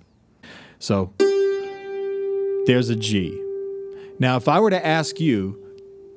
So 0.79 1.13
there's 2.67 2.91
a 2.91 2.97
G. 2.97 3.39
Now, 4.19 4.37
if 4.37 4.49
I 4.49 4.61
were 4.61 4.71
to 4.71 4.87
ask 4.87 5.19
you 5.19 5.70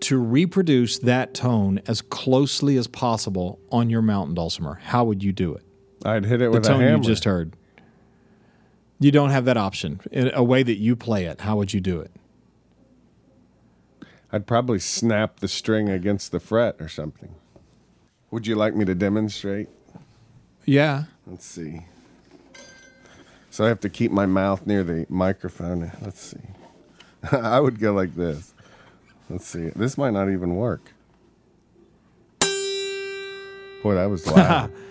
to 0.03 0.17
reproduce 0.19 0.99
that 0.99 1.33
tone 1.33 1.81
as 1.87 2.01
closely 2.01 2.77
as 2.77 2.87
possible 2.87 3.59
on 3.71 3.89
your 3.89 4.01
mountain 4.01 4.35
dulcimer, 4.35 4.75
how 4.83 5.03
would 5.03 5.23
you 5.23 5.31
do 5.31 5.53
it? 5.53 5.63
I'd 6.05 6.25
hit 6.25 6.41
it 6.41 6.45
The 6.45 6.51
with 6.51 6.65
a 6.65 6.69
tone 6.69 6.81
hammer. 6.81 6.97
you 6.97 7.03
just 7.03 7.23
heard. 7.23 7.53
You 8.99 9.11
don't 9.11 9.31
have 9.31 9.45
that 9.45 9.57
option. 9.57 9.99
In 10.11 10.31
a 10.33 10.43
way 10.43 10.63
that 10.63 10.77
you 10.77 10.95
play 10.95 11.25
it, 11.25 11.41
how 11.41 11.57
would 11.57 11.73
you 11.73 11.81
do 11.81 11.99
it? 11.99 12.11
I'd 14.31 14.47
probably 14.47 14.79
snap 14.79 15.39
the 15.39 15.47
string 15.47 15.89
against 15.89 16.31
the 16.31 16.39
fret 16.39 16.77
or 16.79 16.87
something. 16.87 17.35
Would 18.31 18.47
you 18.47 18.55
like 18.55 18.75
me 18.75 18.83
to 18.85 18.95
demonstrate? 18.95 19.69
Yeah. 20.65 21.03
Let's 21.27 21.45
see. 21.45 21.85
So 23.51 23.65
I 23.65 23.67
have 23.67 23.79
to 23.81 23.89
keep 23.89 24.11
my 24.11 24.25
mouth 24.25 24.65
near 24.65 24.83
the 24.83 25.05
microphone. 25.09 25.91
Let's 26.01 26.19
see. 26.21 26.39
I 27.31 27.59
would 27.59 27.79
go 27.79 27.93
like 27.93 28.15
this. 28.15 28.52
Let's 29.29 29.45
see. 29.45 29.69
This 29.75 29.97
might 29.97 30.11
not 30.11 30.29
even 30.29 30.55
work. 30.55 30.93
Boy, 33.81 33.95
that 33.95 34.09
was 34.09 34.25
loud. 34.27 34.71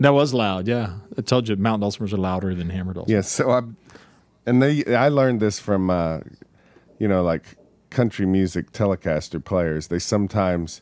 That 0.00 0.14
was 0.14 0.32
loud. 0.32 0.66
Yeah, 0.66 0.94
I 1.18 1.20
told 1.20 1.46
you 1.46 1.56
mountain 1.56 1.86
dulcimers 1.86 2.14
are 2.14 2.16
louder 2.16 2.54
than 2.54 2.70
hammer 2.70 2.94
dulcimers. 2.94 3.08
Yeah, 3.08 3.20
so 3.20 3.50
I 3.50 3.60
and 4.46 4.62
they 4.62 4.82
I 4.96 5.08
learned 5.08 5.40
this 5.40 5.60
from 5.60 5.90
uh, 5.90 6.20
you 6.98 7.06
know 7.06 7.22
like 7.22 7.56
country 7.90 8.24
music 8.24 8.72
Telecaster 8.72 9.44
players. 9.44 9.88
They 9.88 9.98
sometimes 9.98 10.80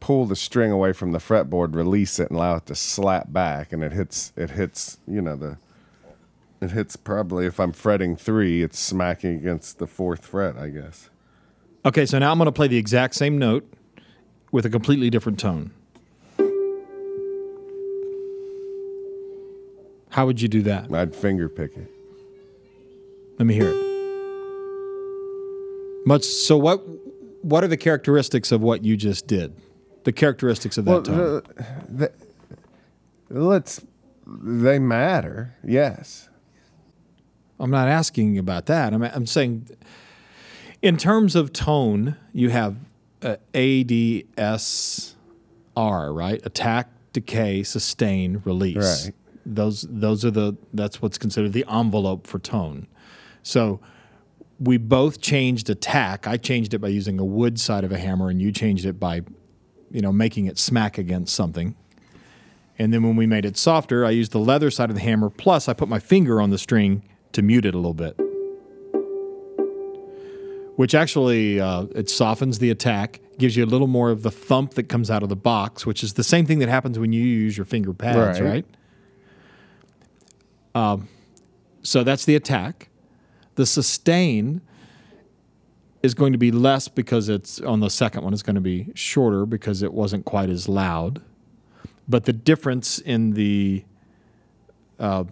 pull 0.00 0.24
the 0.24 0.36
string 0.36 0.72
away 0.72 0.94
from 0.94 1.12
the 1.12 1.18
fretboard, 1.18 1.74
release 1.74 2.18
it, 2.18 2.30
and 2.30 2.38
allow 2.38 2.56
it 2.56 2.66
to 2.66 2.74
slap 2.74 3.30
back, 3.30 3.74
and 3.74 3.84
it 3.84 3.92
hits 3.92 4.32
it 4.34 4.52
hits 4.52 4.96
you 5.06 5.20
know 5.20 5.36
the 5.36 5.58
it 6.60 6.70
hits 6.72 6.96
probably 6.96 7.46
if 7.46 7.60
I'm 7.60 7.72
fretting 7.72 8.16
three, 8.16 8.62
it's 8.62 8.78
smacking 8.78 9.36
against 9.36 9.78
the 9.78 9.86
fourth 9.86 10.24
fret, 10.26 10.56
I 10.56 10.68
guess. 10.68 11.10
Okay, 11.84 12.04
so 12.06 12.18
now 12.18 12.32
I'm 12.32 12.38
going 12.38 12.46
to 12.46 12.52
play 12.52 12.68
the 12.68 12.76
exact 12.76 13.14
same 13.14 13.38
note 13.38 13.66
with 14.50 14.66
a 14.66 14.70
completely 14.70 15.10
different 15.10 15.38
tone. 15.38 15.70
How 20.10 20.26
would 20.26 20.40
you 20.40 20.48
do 20.48 20.62
that? 20.62 20.92
I'd 20.92 21.14
finger 21.14 21.48
pick 21.48 21.76
it. 21.76 21.90
Let 23.38 23.46
me 23.46 23.54
hear 23.54 23.68
it. 23.70 23.84
Much 26.06 26.24
so 26.24 26.56
what 26.56 26.82
what 27.42 27.62
are 27.62 27.68
the 27.68 27.76
characteristics 27.76 28.50
of 28.50 28.62
what 28.62 28.84
you 28.84 28.96
just 28.96 29.26
did? 29.26 29.54
The 30.04 30.12
characteristics 30.12 30.78
of 30.78 30.86
that 30.86 30.90
Well, 30.90 31.02
tone. 31.02 31.42
the, 31.88 32.10
the, 33.28 33.40
let's 33.40 33.80
they 34.26 34.78
matter, 34.78 35.54
yes. 35.62 36.27
I'm 37.60 37.70
not 37.70 37.88
asking 37.88 38.38
about 38.38 38.66
that. 38.66 38.92
I'm, 38.92 39.02
I'm 39.02 39.26
saying, 39.26 39.68
in 40.82 40.96
terms 40.96 41.34
of 41.34 41.52
tone, 41.52 42.16
you 42.32 42.50
have 42.50 42.76
uh, 43.22 43.36
A, 43.54 43.82
D, 43.84 44.26
S, 44.36 45.16
R, 45.76 46.12
right? 46.12 46.44
Attack, 46.44 46.88
decay, 47.12 47.62
sustain, 47.62 48.42
release. 48.44 49.06
Right. 49.06 49.14
Those 49.44 49.86
those 49.88 50.24
are 50.24 50.30
the 50.30 50.56
that's 50.74 51.00
what's 51.00 51.16
considered 51.16 51.54
the 51.54 51.64
envelope 51.70 52.26
for 52.26 52.38
tone. 52.38 52.86
So 53.42 53.80
we 54.60 54.76
both 54.76 55.20
changed 55.20 55.70
attack. 55.70 56.26
I 56.26 56.36
changed 56.36 56.74
it 56.74 56.80
by 56.80 56.88
using 56.88 57.18
a 57.18 57.24
wood 57.24 57.58
side 57.58 57.84
of 57.84 57.92
a 57.92 57.98
hammer, 57.98 58.28
and 58.28 58.42
you 58.42 58.52
changed 58.52 58.84
it 58.84 59.00
by, 59.00 59.22
you 59.90 60.00
know, 60.00 60.12
making 60.12 60.46
it 60.46 60.58
smack 60.58 60.98
against 60.98 61.34
something. 61.34 61.74
And 62.78 62.92
then 62.92 63.02
when 63.02 63.16
we 63.16 63.26
made 63.26 63.44
it 63.44 63.56
softer, 63.56 64.04
I 64.04 64.10
used 64.10 64.32
the 64.32 64.38
leather 64.38 64.70
side 64.70 64.90
of 64.90 64.96
the 64.96 65.02
hammer. 65.02 65.30
Plus, 65.30 65.68
I 65.68 65.72
put 65.72 65.88
my 65.88 65.98
finger 65.98 66.40
on 66.40 66.50
the 66.50 66.58
string 66.58 67.02
to 67.38 67.42
mute 67.42 67.64
it 67.64 67.72
a 67.74 67.78
little 67.78 67.94
bit, 67.94 68.18
which 70.76 70.94
actually 70.94 71.60
uh, 71.60 71.84
it 71.94 72.10
softens 72.10 72.58
the 72.58 72.70
attack, 72.70 73.20
gives 73.38 73.56
you 73.56 73.64
a 73.64 73.66
little 73.66 73.86
more 73.86 74.10
of 74.10 74.22
the 74.22 74.30
thump 74.30 74.74
that 74.74 74.88
comes 74.88 75.08
out 75.10 75.22
of 75.22 75.28
the 75.28 75.36
box, 75.36 75.86
which 75.86 76.02
is 76.02 76.14
the 76.14 76.24
same 76.24 76.44
thing 76.46 76.58
that 76.58 76.68
happens 76.68 76.98
when 76.98 77.12
you 77.12 77.22
use 77.22 77.56
your 77.56 77.64
finger 77.64 77.94
pads, 77.94 78.40
Right. 78.40 78.64
right? 80.74 80.82
Um, 80.92 81.08
so 81.82 82.02
that's 82.02 82.24
the 82.24 82.34
attack. 82.34 82.88
The 83.54 83.66
sustain 83.66 84.60
is 86.02 86.14
going 86.14 86.32
to 86.32 86.38
be 86.38 86.50
less 86.50 86.88
because 86.88 87.28
it's 87.28 87.60
on 87.60 87.78
the 87.80 87.90
second 87.90 88.24
one. 88.24 88.32
It's 88.32 88.42
going 88.42 88.54
to 88.56 88.60
be 88.60 88.90
shorter 88.94 89.46
because 89.46 89.82
it 89.82 89.92
wasn't 89.92 90.24
quite 90.24 90.50
as 90.50 90.68
loud. 90.68 91.22
But 92.08 92.24
the 92.24 92.32
difference 92.32 92.98
in 92.98 93.32
the 93.34 93.84
uh, 94.98 95.24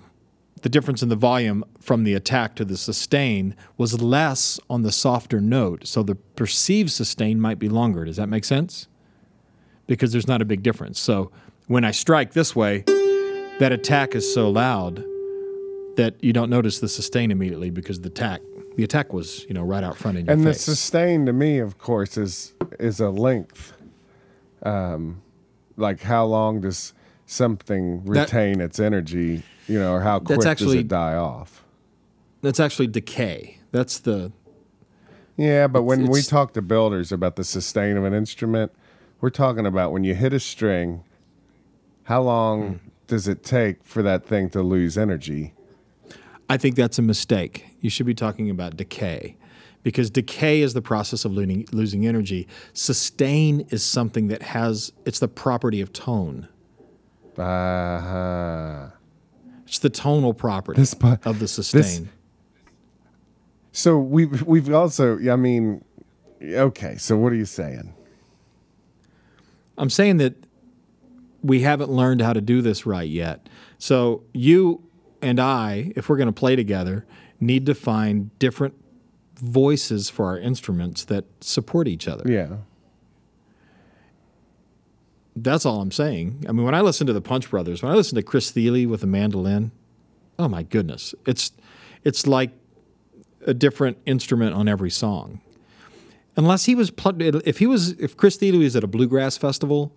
the 0.62 0.68
difference 0.68 1.02
in 1.02 1.08
the 1.08 1.16
volume 1.16 1.64
from 1.80 2.04
the 2.04 2.14
attack 2.14 2.54
to 2.56 2.64
the 2.64 2.76
sustain 2.76 3.54
was 3.76 4.00
less 4.00 4.58
on 4.70 4.82
the 4.82 4.92
softer 4.92 5.40
note. 5.40 5.86
So 5.86 6.02
the 6.02 6.14
perceived 6.14 6.90
sustain 6.90 7.40
might 7.40 7.58
be 7.58 7.68
longer. 7.68 8.04
Does 8.04 8.16
that 8.16 8.28
make 8.28 8.44
sense? 8.44 8.88
Because 9.86 10.12
there's 10.12 10.26
not 10.26 10.42
a 10.42 10.44
big 10.44 10.62
difference. 10.62 10.98
So 10.98 11.30
when 11.66 11.84
I 11.84 11.90
strike 11.90 12.32
this 12.32 12.56
way, 12.56 12.84
that 13.58 13.70
attack 13.72 14.14
is 14.14 14.32
so 14.32 14.50
loud 14.50 15.04
that 15.96 16.22
you 16.22 16.32
don't 16.32 16.50
notice 16.50 16.80
the 16.80 16.88
sustain 16.88 17.30
immediately 17.30 17.70
because 17.70 18.00
the 18.00 18.08
attack 18.08 18.40
the 18.76 18.84
attack 18.84 19.12
was 19.14 19.46
you 19.48 19.54
know 19.54 19.62
right 19.62 19.82
out 19.82 19.96
front 19.96 20.18
in 20.18 20.26
your 20.26 20.34
And 20.34 20.44
the 20.46 20.52
sustain 20.52 21.24
to 21.26 21.32
me, 21.32 21.58
of 21.58 21.78
course, 21.78 22.18
is 22.18 22.52
is 22.78 23.00
a 23.00 23.08
length. 23.08 23.72
Um, 24.62 25.22
like 25.78 26.02
how 26.02 26.26
long 26.26 26.60
does 26.60 26.92
something 27.24 28.04
That- 28.04 28.22
retain 28.32 28.60
its 28.60 28.78
energy? 28.78 29.42
You 29.68 29.78
know, 29.78 29.92
or 29.94 30.00
how 30.00 30.18
quick 30.18 30.28
That's 30.28 30.44
does 30.44 30.50
actually- 30.50 30.78
it 30.78 30.88
die 30.88 31.14
off? 31.16 31.64
That's 32.42 32.60
actually 32.60 32.86
decay. 32.88 33.58
That's 33.72 33.98
the 33.98 34.32
Yeah, 35.36 35.66
but 35.66 35.82
when 35.82 36.06
we 36.08 36.22
talk 36.22 36.52
to 36.54 36.62
builders 36.62 37.12
about 37.12 37.36
the 37.36 37.44
sustain 37.44 37.96
of 37.96 38.04
an 38.04 38.14
instrument, 38.14 38.72
we're 39.20 39.30
talking 39.30 39.66
about 39.66 39.92
when 39.92 40.04
you 40.04 40.14
hit 40.14 40.32
a 40.32 40.40
string, 40.40 41.02
how 42.04 42.22
long 42.22 42.62
Hmm. 42.68 42.88
does 43.08 43.26
it 43.28 43.42
take 43.42 43.82
for 43.84 44.02
that 44.02 44.24
thing 44.26 44.48
to 44.50 44.62
lose 44.62 44.96
energy? 44.96 45.52
I 46.48 46.56
think 46.56 46.76
that's 46.76 46.98
a 46.98 47.02
mistake. 47.02 47.66
You 47.80 47.90
should 47.90 48.06
be 48.06 48.14
talking 48.14 48.48
about 48.48 48.76
decay 48.76 49.36
because 49.82 50.10
decay 50.10 50.62
is 50.62 50.74
the 50.74 50.82
process 50.82 51.24
of 51.24 51.32
losing, 51.32 51.66
losing 51.72 52.06
energy. 52.06 52.46
Sustain 52.72 53.66
is 53.70 53.82
something 53.82 54.28
that 54.28 54.42
has, 54.42 54.92
it's 55.04 55.18
the 55.18 55.28
property 55.28 55.80
of 55.80 55.92
tone. 55.92 56.46
Uh-huh. 57.36 58.86
It's 59.66 59.78
the 59.78 59.90
tonal 59.90 60.34
property 60.34 60.80
This 60.80 60.94
of 61.24 61.38
the 61.38 61.48
sustain. 61.48 62.08
So 63.72 63.98
we've 63.98 64.42
we've 64.42 64.72
also, 64.72 65.18
I 65.30 65.36
mean, 65.36 65.84
okay. 66.42 66.96
So 66.96 67.16
what 67.16 67.32
are 67.32 67.36
you 67.36 67.44
saying? 67.44 67.92
I'm 69.76 69.90
saying 69.90 70.16
that 70.18 70.34
we 71.42 71.60
haven't 71.60 71.90
learned 71.90 72.22
how 72.22 72.32
to 72.32 72.40
do 72.40 72.62
this 72.62 72.86
right 72.86 73.08
yet. 73.08 73.48
So 73.78 74.22
you 74.32 74.82
and 75.20 75.38
I, 75.38 75.92
if 75.96 76.08
we're 76.08 76.16
going 76.16 76.26
to 76.28 76.32
play 76.32 76.56
together, 76.56 77.04
need 77.40 77.66
to 77.66 77.74
find 77.74 78.36
different 78.38 78.74
voices 79.36 80.08
for 80.08 80.26
our 80.26 80.38
instruments 80.38 81.04
that 81.04 81.24
support 81.40 81.88
each 81.88 82.08
other. 82.08 82.30
Yeah. 82.30 82.56
That's 85.36 85.66
all 85.66 85.80
I'm 85.82 85.92
saying. 85.92 86.46
I 86.48 86.52
mean, 86.52 86.64
when 86.64 86.74
I 86.74 86.80
listen 86.80 87.06
to 87.06 87.12
the 87.12 87.20
Punch 87.20 87.50
Brothers, 87.50 87.82
when 87.82 87.92
I 87.92 87.94
listen 87.94 88.16
to 88.16 88.22
Chris 88.22 88.50
Thile 88.50 88.86
with 88.88 89.02
the 89.02 89.06
mandolin, 89.06 89.70
oh 90.38 90.48
my 90.48 90.62
goodness, 90.62 91.14
it's 91.26 91.52
it's 92.04 92.26
like 92.26 92.52
a 93.46 93.52
different 93.54 93.98
instrument 94.06 94.54
on 94.54 94.66
every 94.68 94.90
song. 94.90 95.40
Unless 96.38 96.66
he 96.66 96.74
was, 96.74 96.90
plugged, 96.90 97.22
if 97.22 97.58
he 97.58 97.66
was, 97.66 97.92
if 97.92 98.16
Chris 98.16 98.36
Thile 98.36 98.58
was 98.58 98.76
at 98.76 98.84
a 98.84 98.86
bluegrass 98.86 99.38
festival, 99.38 99.92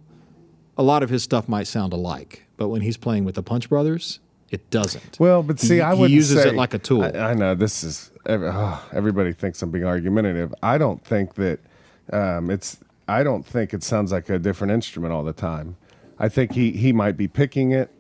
a 0.78 0.84
lot 0.84 1.04
of 1.04 1.10
his 1.10 1.22
stuff 1.22 1.50
might 1.50 1.68
sound 1.68 1.92
alike. 1.92 2.46
But 2.56 2.70
when 2.70 2.82
he's 2.82 2.96
playing 2.96 3.26
with 3.26 3.36
the 3.36 3.44
Punch 3.44 3.68
Brothers, 3.68 4.20
it 4.50 4.70
doesn't. 4.70 5.20
Well, 5.20 5.44
but 5.44 5.60
see, 5.60 5.76
He- 5.76 5.82
I 5.82 5.94
would 5.94 6.10
uses 6.12 6.42
say, 6.42 6.50
it 6.50 6.56
like 6.56 6.74
a 6.74 6.80
tool. 6.80 7.04
I, 7.04 7.10
I 7.10 7.34
know 7.34 7.56
this 7.56 7.84
is 7.84 8.12
oh, 8.28 8.90
everybody 8.94 9.34
thinks 9.34 9.62
I'm 9.62 9.72
being 9.72 9.86
argumentative. 9.86 10.54
I 10.64 10.78
don't 10.78 11.04
think 11.04 11.36
that 11.36 11.60
um, 12.12 12.50
it's. 12.50 12.78
I 13.10 13.24
don't 13.24 13.46
think 13.46 13.74
it 13.74 13.84
sounds 13.84 14.12
like 14.12 14.30
a 14.30 14.40
different 14.40 14.72
instrument 14.72 15.14
all 15.14 15.24
the 15.24 15.34
time. 15.34 15.78
I 16.18 16.30
think 16.30 16.54
he 16.54 16.72
he 16.72 16.94
might 16.94 17.18
be 17.18 17.28
picking 17.28 17.72
it 17.72 17.92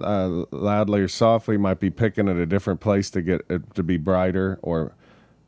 uh, 0.00 0.44
loudly 0.50 1.00
or 1.00 1.08
softly. 1.08 1.56
Might 1.56 1.80
be 1.80 1.90
picking 1.90 2.28
at 2.28 2.36
a 2.36 2.46
different 2.46 2.80
place 2.80 3.10
to 3.10 3.22
get 3.22 3.42
it 3.48 3.74
to 3.74 3.82
be 3.82 3.96
brighter 3.96 4.58
or 4.62 4.92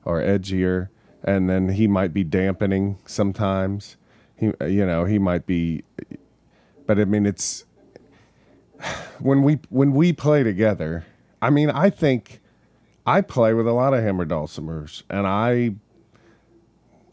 or 0.04 0.20
edgier, 0.20 0.88
and 1.24 1.48
then 1.48 1.70
he 1.70 1.86
might 1.86 2.12
be 2.12 2.24
dampening 2.24 2.98
sometimes. 3.06 3.96
He 4.36 4.52
you 4.66 4.86
know 4.86 5.04
he 5.04 5.18
might 5.18 5.46
be, 5.46 5.82
but 6.86 6.98
I 6.98 7.04
mean 7.04 7.26
it's 7.26 7.64
when 9.18 9.42
we 9.42 9.58
when 9.70 9.92
we 9.92 10.12
play 10.12 10.42
together, 10.42 11.04
I 11.42 11.50
mean, 11.50 11.70
I 11.70 11.90
think 11.90 12.40
I 13.06 13.20
play 13.22 13.54
with 13.54 13.66
a 13.66 13.72
lot 13.72 13.94
of 13.94 14.02
hammer 14.02 14.26
dulcimers, 14.26 15.02
and 15.08 15.26
I 15.26 15.74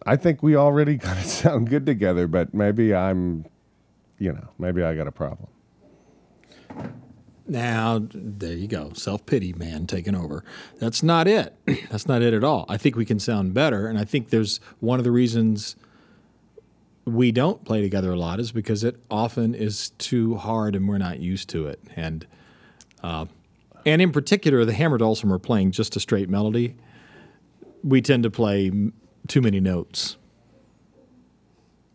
I 0.08 0.16
think 0.16 0.42
we 0.42 0.56
already 0.56 0.98
kind 0.98 1.20
of 1.20 1.26
sound 1.26 1.70
good 1.70 1.86
together. 1.86 2.28
But 2.28 2.54
maybe 2.54 2.96
I'm, 2.96 3.46
you 4.18 4.32
know, 4.32 4.48
maybe 4.58 4.82
I 4.82 4.96
got 4.96 5.08
a 5.08 5.12
problem. 5.12 5.50
Now, 7.50 8.02
there 8.14 8.54
you 8.54 8.68
go. 8.68 8.92
Self 8.94 9.26
pity, 9.26 9.54
man, 9.54 9.88
taking 9.88 10.16
over. 10.16 10.44
That's 10.80 11.04
not 11.04 11.28
it. 11.28 11.56
That's 11.90 12.08
not 12.08 12.22
it 12.22 12.34
at 12.34 12.44
all. 12.44 12.66
I 12.68 12.78
think 12.78 12.96
we 12.96 13.06
can 13.06 13.20
sound 13.20 13.54
better. 13.54 13.88
And 13.88 13.98
I 13.98 14.04
think 14.04 14.30
there's 14.30 14.60
one 14.80 15.00
of 15.00 15.06
the 15.06 15.12
reasons 15.12 15.76
we 17.06 17.32
don't 17.32 17.64
play 17.64 17.82
together 17.82 18.12
a 18.12 18.18
lot 18.18 18.40
is 18.40 18.52
because 18.52 18.84
it 18.84 18.98
often 19.10 19.56
is 19.56 19.92
too 19.92 20.36
hard 20.36 20.76
and 20.76 20.90
we're 20.90 20.98
not 20.98 21.20
used 21.20 21.48
to 21.50 21.68
it. 21.68 21.80
And, 21.96 22.28
uh, 23.02 23.28
and 23.86 24.02
in 24.02 24.12
particular, 24.12 24.66
the 24.66 24.74
hammer 24.74 24.98
dulcimer 24.98 25.40
playing 25.40 25.72
just 25.72 25.96
a 25.96 26.02
straight 26.02 26.28
melody, 26.28 26.76
we 27.82 28.02
tend 28.02 28.24
to 28.24 28.30
play 28.30 28.72
too 29.28 29.42
many 29.42 29.60
notes. 29.60 30.18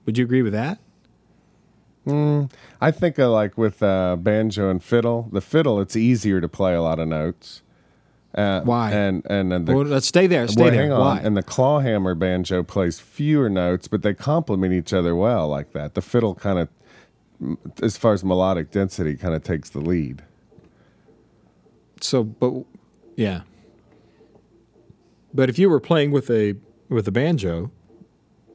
Would 0.06 0.18
you 0.18 0.24
agree 0.24 0.42
with 0.42 0.52
that? 0.52 0.78
I 2.06 2.90
think 2.90 3.18
uh, 3.18 3.30
like 3.30 3.56
with 3.56 3.82
uh, 3.82 4.16
banjo 4.16 4.68
and 4.68 4.82
fiddle, 4.82 5.28
the 5.30 5.40
fiddle 5.40 5.80
it's 5.80 5.94
easier 5.94 6.40
to 6.40 6.48
play 6.48 6.74
a 6.74 6.82
lot 6.82 6.98
of 6.98 7.06
notes. 7.06 7.62
Uh, 8.34 8.62
Why? 8.62 8.90
And 8.90 9.24
and, 9.30 9.52
and 9.52 9.68
the, 9.68 9.76
well, 9.76 9.84
let's 9.84 10.06
stay 10.06 10.26
there. 10.26 10.48
Stay 10.48 10.62
well, 10.62 10.70
there. 10.72 10.82
hang 10.82 10.92
on. 10.92 11.00
Why? 11.00 11.20
And 11.20 11.36
the 11.36 11.42
claw 11.42 11.78
hammer 11.78 12.16
banjo 12.16 12.64
plays 12.64 12.98
fewer 12.98 13.48
notes, 13.48 13.86
but 13.86 14.02
they 14.02 14.14
complement 14.14 14.72
each 14.72 14.92
other 14.92 15.14
well 15.14 15.46
like 15.48 15.72
that. 15.72 15.94
The 15.94 16.02
fiddle 16.02 16.34
kind 16.34 16.58
of 16.58 16.68
as 17.82 17.96
far 17.96 18.12
as 18.12 18.24
melodic 18.24 18.70
density, 18.70 19.16
kind 19.16 19.34
of 19.34 19.42
takes 19.42 19.70
the 19.70 19.80
lead. 19.80 20.22
So, 22.00 22.24
but 22.24 22.64
yeah. 23.16 23.42
But 25.34 25.48
if 25.48 25.58
you 25.58 25.70
were 25.70 25.80
playing 25.80 26.10
with 26.10 26.30
a 26.30 26.56
with 26.92 27.08
a 27.08 27.12
banjo, 27.12 27.70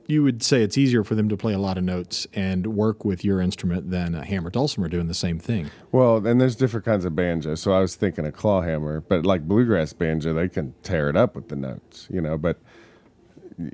you 0.08 0.23
would 0.23 0.41
say 0.41 0.63
it's 0.63 0.78
easier 0.78 1.04
for 1.04 1.15
them 1.15 1.28
to 1.30 1.36
play 1.36 1.54
a 1.54 1.60
lot 1.60 1.78
of 1.78 1.84
notes 1.84 2.26
and 2.34 2.67
work 2.67 3.04
with 3.04 3.26
your 3.26 3.41
instrument 3.41 3.91
than 3.91 4.15
a 4.15 4.26
hammer 4.26 4.50
dulcimer 4.50 4.88
doing 4.88 5.08
the 5.08 5.13
same 5.13 5.38
thing. 5.38 5.69
Well, 5.91 6.26
and 6.26 6.39
there's 6.39 6.56
different 6.56 6.86
kinds 6.86 7.04
of 7.04 7.15
banjo. 7.15 7.56
So 7.56 7.73
I 7.73 7.80
was 7.80 7.95
thinking 7.95 8.26
a 8.26 8.32
claw 8.32 8.62
hammer, 8.62 9.02
but 9.02 9.26
like 9.26 9.47
bluegrass 9.47 9.91
banjo, 9.93 10.34
they 10.34 10.47
can 10.47 10.73
tear 10.82 11.10
it 11.10 11.17
up 11.17 11.36
with 11.36 11.50
the 11.50 11.58
notes, 11.58 12.08
you 12.10 12.21
know. 12.21 12.38
But 12.38 12.58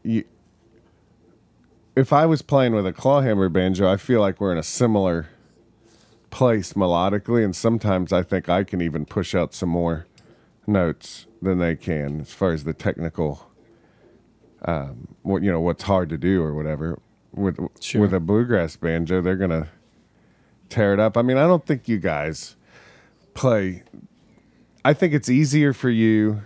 you, 0.03 0.23
if 1.95 2.11
I 2.11 2.25
was 2.25 2.41
playing 2.41 2.73
with 2.73 2.87
a 2.87 2.93
claw 2.93 3.21
hammer 3.21 3.49
banjo, 3.49 3.87
I 3.87 3.97
feel 3.97 4.19
like 4.19 4.41
we're 4.41 4.51
in 4.51 4.57
a 4.57 4.63
similar 4.63 5.27
place 6.31 6.73
melodically, 6.73 7.45
and 7.45 7.55
sometimes 7.55 8.11
I 8.11 8.23
think 8.23 8.49
I 8.49 8.63
can 8.63 8.81
even 8.81 9.05
push 9.05 9.35
out 9.35 9.53
some 9.53 9.69
more 9.69 10.07
notes 10.65 11.27
than 11.41 11.59
they 11.59 11.75
can 11.75 12.21
as 12.21 12.33
far 12.33 12.53
as 12.53 12.63
the 12.63 12.73
technical, 12.73 13.51
um, 14.65 15.07
what 15.23 15.43
you 15.43 15.51
know, 15.51 15.59
what's 15.61 15.83
hard 15.83 16.09
to 16.09 16.17
do 16.17 16.41
or 16.41 16.53
whatever. 16.53 16.99
With 17.33 17.57
Sure. 17.79 18.01
with 18.01 18.13
a 18.13 18.19
bluegrass 18.19 18.75
banjo, 18.75 19.19
they're 19.21 19.35
gonna 19.35 19.69
tear 20.69 20.93
it 20.93 20.99
up. 20.99 21.17
I 21.17 21.21
mean, 21.23 21.37
I 21.37 21.47
don't 21.47 21.65
think 21.65 21.87
you 21.87 21.97
guys 21.97 22.55
play. 23.33 23.83
I 24.85 24.93
think 24.93 25.13
it's 25.13 25.29
easier 25.29 25.73
for 25.73 25.89
you 25.89 26.43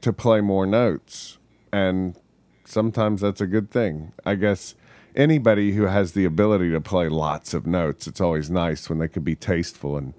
to 0.00 0.12
play 0.12 0.40
more 0.40 0.64
notes, 0.66 1.38
and 1.72 2.16
sometimes 2.64 3.20
that's 3.20 3.40
a 3.40 3.46
good 3.46 3.70
thing. 3.70 4.12
I 4.24 4.36
guess 4.36 4.74
anybody 5.14 5.72
who 5.72 5.82
has 5.84 6.12
the 6.12 6.24
ability 6.24 6.70
to 6.70 6.80
play 6.80 7.08
lots 7.08 7.52
of 7.52 7.66
notes, 7.66 8.06
it's 8.06 8.20
always 8.20 8.48
nice 8.48 8.88
when 8.88 8.98
they 8.98 9.08
can 9.08 9.22
be 9.22 9.34
tasteful 9.34 9.96
and 9.98 10.14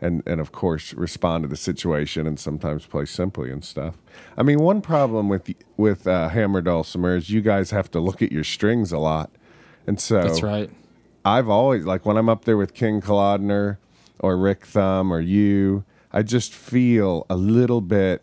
and 0.00 0.22
and 0.26 0.40
of 0.40 0.52
course 0.52 0.94
respond 0.94 1.44
to 1.44 1.48
the 1.48 1.56
situation 1.56 2.26
and 2.26 2.38
sometimes 2.38 2.86
play 2.86 3.04
simply 3.04 3.50
and 3.50 3.64
stuff. 3.64 3.96
I 4.36 4.42
mean, 4.42 4.60
one 4.60 4.80
problem 4.80 5.28
with 5.28 5.52
with 5.76 6.06
uh, 6.06 6.28
hammer 6.28 6.60
dulcimer 6.60 7.16
is 7.16 7.30
you 7.30 7.40
guys 7.40 7.70
have 7.70 7.90
to 7.92 8.00
look 8.00 8.22
at 8.22 8.32
your 8.32 8.44
strings 8.44 8.92
a 8.92 8.98
lot, 8.98 9.30
and 9.86 10.00
so 10.00 10.22
That's 10.22 10.42
right. 10.42 10.70
I've 11.24 11.48
always 11.48 11.84
like 11.84 12.06
when 12.06 12.16
I'm 12.16 12.28
up 12.28 12.44
there 12.44 12.56
with 12.56 12.74
Ken 12.74 13.00
Kolodner 13.00 13.76
or 14.18 14.36
Rick 14.36 14.66
Thum 14.66 15.12
or 15.12 15.20
you, 15.20 15.84
I 16.12 16.22
just 16.22 16.54
feel 16.54 17.26
a 17.28 17.36
little 17.36 17.80
bit 17.80 18.22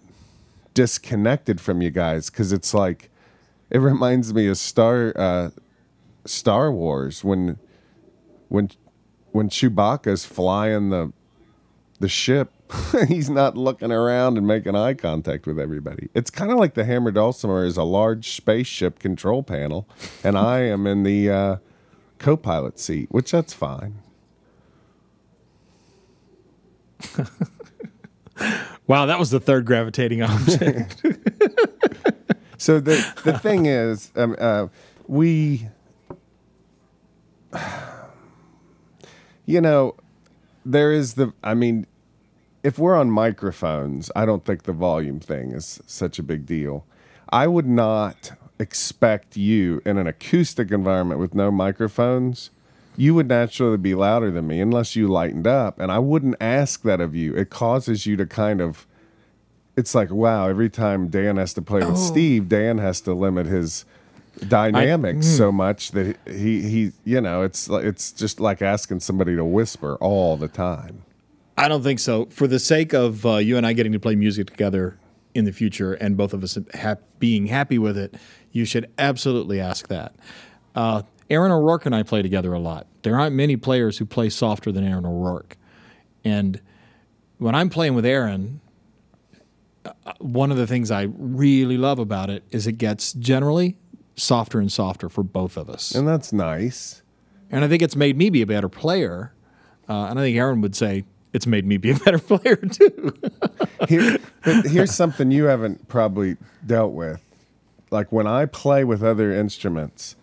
disconnected 0.74 1.60
from 1.60 1.82
you 1.82 1.90
guys 1.90 2.30
because 2.30 2.52
it's 2.52 2.74
like 2.74 3.10
it 3.70 3.80
reminds 3.80 4.34
me 4.34 4.48
of 4.48 4.58
Star 4.58 5.13
uh, 5.16 5.50
Star 6.26 6.72
Wars 6.72 7.24
when 7.24 7.60
when 8.48 8.72
when 9.32 9.50
Chewbacca's 9.50 10.26
flying 10.26 10.90
the 10.90 11.12
the 11.99 12.10
ship. 12.10 12.51
He's 13.07 13.29
not 13.29 13.57
looking 13.57 13.91
around 13.91 14.38
and 14.38 14.45
making 14.45 14.75
eye 14.75 14.93
contact 14.93 15.47
with 15.47 15.60
everybody. 15.60 16.10
It's 16.13 16.29
kind 16.29 16.51
of 16.51 16.57
like 16.57 16.73
the 16.73 16.83
hammer 16.86 17.12
dulcimer 17.12 17.63
is 17.63 17.77
a 17.77 17.83
large 17.83 18.29
spaceship 18.31 18.99
control 18.99 19.43
panel, 19.43 19.88
and 20.23 20.38
I 20.38 20.60
am 20.63 20.86
in 20.86 21.03
the 21.03 21.29
uh, 21.29 21.57
co-pilot 22.19 22.79
seat, 22.79 23.10
which 23.12 23.31
that's 23.31 23.53
fine. 23.53 24.01
Wow, 28.86 29.07
that 29.07 29.19
was 29.19 29.31
the 29.31 29.39
third 29.41 29.65
gravitating 29.65 30.21
object. 30.21 31.03
So 32.57 32.79
the 32.79 33.05
the 33.23 33.38
thing 33.38 33.67
is, 33.67 34.12
um, 34.15 34.36
uh, 34.39 34.67
we, 35.07 35.67
you 39.45 39.62
know, 39.62 39.95
there 40.71 40.91
is 40.91 41.15
the. 41.15 41.34
I 41.43 41.53
mean, 41.53 41.88
if 42.63 42.77
we're 42.77 42.95
on 42.95 43.10
microphones, 43.10 44.12
I 44.15 44.25
don't 44.25 44.45
think 44.45 44.63
the 44.63 44.73
volume 44.73 45.19
thing 45.19 45.51
is 45.51 45.82
such 45.88 46.19
a 46.19 46.23
big 46.23 46.45
deal. 46.45 46.86
I 47.30 47.47
would 47.47 47.67
not 47.67 48.34
expect 48.60 49.38
you 49.38 49.82
in 49.86 49.97
an 49.97 50.08
acoustic 50.08 50.71
environment 50.71 51.19
with 51.19 51.34
no 51.34 51.51
microphones. 51.51 52.49
You 52.95 53.13
would 53.13 53.27
naturally 53.27 53.77
be 53.77 53.93
louder 53.93 54.32
than 54.32 54.47
me 54.47 54.60
unless 54.60 54.95
you 54.95 55.08
lightened 55.08 55.45
up, 55.45 55.80
and 55.80 55.91
I 55.91 55.99
wouldn't 55.99 56.36
ask 56.41 56.82
that 56.84 56.99
of 56.99 57.15
you. 57.15 57.36
It 57.36 57.49
causes 57.49 58.06
you 58.06 58.15
to 58.17 58.25
kind 58.25 58.60
of 58.60 58.88
it's 59.77 59.93
like 59.93 60.10
wow 60.10 60.47
every 60.47 60.69
time 60.69 61.08
dan 61.08 61.38
has 61.38 61.53
to 61.53 61.62
play 61.62 61.80
with 61.80 61.91
oh. 61.91 61.95
steve 61.95 62.49
dan 62.49 62.80
has 62.80 62.99
to 62.99 63.13
limit 63.13 63.45
his 63.45 63.86
dynamics 64.47 65.28
so 65.28 65.52
much 65.52 65.91
that 65.91 66.17
he 66.28 66.62
he 66.62 66.91
you 67.06 67.19
know 67.19 67.41
it's 67.41 67.69
like 67.69 67.84
it's 67.84 68.12
just 68.12 68.39
like 68.39 68.62
asking 68.62 69.00
somebody 69.00 69.36
to 69.36 69.43
whisper 69.43 69.95
all 69.95 70.38
the 70.38 70.47
time 70.47 71.04
I 71.58 71.67
don't 71.67 71.82
think 71.82 72.00
so. 72.00 72.28
For 72.28 72.45
the 72.47 72.60
sake 72.60 72.93
of 72.93 73.26
uh, 73.26 73.38
you 73.38 73.58
and 73.58 73.65
I 73.65 73.73
getting 73.73 73.91
to 73.93 74.00
play 74.00 74.15
music 74.15 74.47
together 74.47 75.00
in 75.34 75.45
the 75.45 75.52
future, 75.52 75.93
and 75.93 76.15
both 76.15 76.34
of 76.34 76.43
us 76.43 76.58
ha- 76.76 76.97
being 77.17 77.47
happy 77.47 77.80
with 77.80 77.97
it, 77.97 78.15
you 78.52 78.63
should 78.63 78.91
absolutely 79.00 79.60
ask 79.60 79.88
that. 79.88 80.15
Uh, 80.76 81.02
Aaron 81.30 81.52
O'Rourke 81.52 81.88
and 81.88 81.95
I 81.95 82.04
play 82.04 82.21
together 82.21 82.54
a 82.54 82.60
lot. 82.60 82.86
There 83.02 83.19
aren't 83.19 83.36
many 83.36 83.58
players 83.58 83.97
who 83.97 84.06
play 84.06 84.30
softer 84.30 84.71
than 84.71 84.84
Aaron 84.84 85.06
O'Rourke, 85.06 85.58
and 86.23 86.62
when 87.39 87.56
I'm 87.56 87.69
playing 87.69 87.95
with 87.95 88.06
Aaron, 88.06 88.62
uh, 89.84 89.91
one 90.19 90.52
of 90.52 90.58
the 90.58 90.67
things 90.67 90.91
I 90.91 91.08
really 91.17 91.78
love 91.78 91.97
about 91.97 92.30
it 92.30 92.43
is 92.52 92.67
it 92.67 92.73
gets 92.73 93.13
generally 93.13 93.78
softer 94.17 94.60
and 94.60 94.71
softer 94.71 95.08
for 95.10 95.23
both 95.23 95.56
of 95.58 95.69
us. 95.69 95.93
and 95.95 96.08
that's 96.08 96.34
nice 96.34 97.01
And 97.51 97.63
I 97.63 97.67
think 97.69 97.82
it's 97.82 97.95
made 97.95 98.17
me 98.17 98.30
be 98.30 98.41
a 98.41 98.45
better 98.47 98.67
player. 98.67 99.32
Uh, 99.88 100.08
and 100.10 100.19
I 100.19 100.23
think 100.23 100.36
Aaron 100.38 100.60
would 100.62 100.75
say 100.75 101.06
it's 101.34 101.47
made 101.47 101.65
me 101.65 101.77
be 101.77 101.91
a 101.91 101.95
better 102.06 102.19
player 102.19 102.56
too. 102.58 103.13
Here, 103.88 104.17
but 104.43 104.65
here's 104.65 104.93
something 104.93 105.32
you 105.32 105.45
haven't 105.45 105.88
probably 105.88 106.36
dealt 106.65 106.91
with 106.93 107.21
like 107.89 108.12
when 108.12 108.27
i 108.27 108.45
play 108.45 108.84
with 108.84 109.01
other 109.01 109.32
instruments 109.32 110.17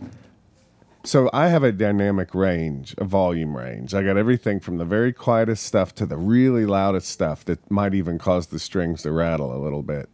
so 1.02 1.30
i 1.32 1.48
have 1.48 1.62
a 1.62 1.72
dynamic 1.72 2.34
range 2.34 2.94
a 2.98 3.04
volume 3.04 3.56
range 3.56 3.94
i 3.94 4.02
got 4.02 4.18
everything 4.18 4.60
from 4.60 4.76
the 4.76 4.84
very 4.84 5.12
quietest 5.14 5.64
stuff 5.64 5.94
to 5.94 6.04
the 6.04 6.18
really 6.18 6.66
loudest 6.66 7.08
stuff 7.08 7.42
that 7.46 7.70
might 7.70 7.94
even 7.94 8.18
cause 8.18 8.48
the 8.48 8.58
strings 8.58 9.00
to 9.02 9.10
rattle 9.10 9.54
a 9.56 9.60
little 9.62 9.82
bit 9.82 10.10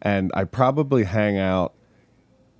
and 0.00 0.30
i 0.34 0.44
probably 0.44 1.04
hang 1.04 1.36
out 1.36 1.74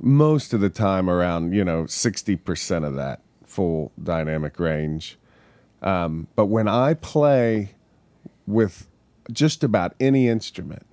most 0.00 0.52
of 0.52 0.60
the 0.60 0.70
time 0.70 1.10
around 1.10 1.52
you 1.52 1.64
know 1.64 1.84
60% 1.84 2.86
of 2.86 2.94
that 2.94 3.20
full 3.44 3.92
dynamic 4.02 4.58
range. 4.60 5.18
Um, 5.80 6.26
but 6.34 6.46
when 6.46 6.66
i 6.66 6.94
play 6.94 7.74
with 8.46 8.88
just 9.30 9.62
about 9.62 9.94
any 10.00 10.26
instrument 10.26 10.84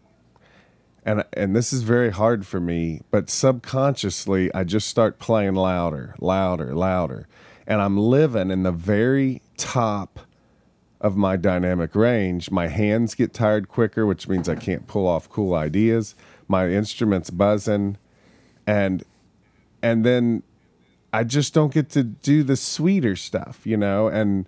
and 1.03 1.23
and 1.33 1.55
this 1.55 1.73
is 1.73 1.81
very 1.81 2.11
hard 2.11 2.45
for 2.45 2.59
me 2.59 3.01
but 3.09 3.29
subconsciously 3.29 4.53
i 4.53 4.63
just 4.63 4.87
start 4.87 5.17
playing 5.17 5.55
louder 5.55 6.15
louder 6.19 6.75
louder. 6.75 7.27
And 7.65 7.81
i'm 7.81 7.97
living 7.97 8.51
in 8.51 8.61
the 8.63 8.71
very 8.71 9.41
top 9.57 10.19
of 11.01 11.17
my 11.17 11.35
dynamic 11.35 11.93
range. 11.93 12.49
My 12.49 12.67
hands 12.67 13.15
get 13.15 13.33
tired 13.33 13.67
quicker 13.67 14.05
which 14.05 14.27
means 14.27 14.47
i 14.47 14.55
can't 14.55 14.87
pull 14.87 15.07
off 15.07 15.29
cool 15.29 15.55
ideas. 15.55 16.15
My 16.47 16.69
instruments 16.69 17.31
buzzing 17.31 17.97
and 18.67 19.03
and 19.81 20.05
then 20.05 20.43
i 21.13 21.23
just 21.23 21.53
don't 21.53 21.73
get 21.73 21.89
to 21.89 22.03
do 22.03 22.43
the 22.43 22.55
sweeter 22.55 23.15
stuff 23.15 23.61
you 23.65 23.77
know 23.77 24.07
and 24.07 24.47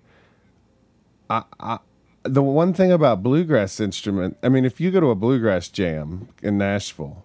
the 2.23 2.41
one 2.43 2.73
thing 2.73 2.91
about 2.91 3.23
bluegrass 3.23 3.79
instrument, 3.79 4.37
I 4.43 4.49
mean, 4.49 4.65
if 4.65 4.79
you 4.79 4.91
go 4.91 4.99
to 4.99 5.09
a 5.09 5.15
bluegrass 5.15 5.69
jam 5.69 6.29
in 6.41 6.57
Nashville, 6.57 7.23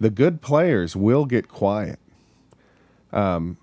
the 0.00 0.10
good 0.10 0.40
players 0.40 0.96
will 0.96 1.24
get 1.24 1.48
quiet. 1.48 1.98
Um, 3.12 3.56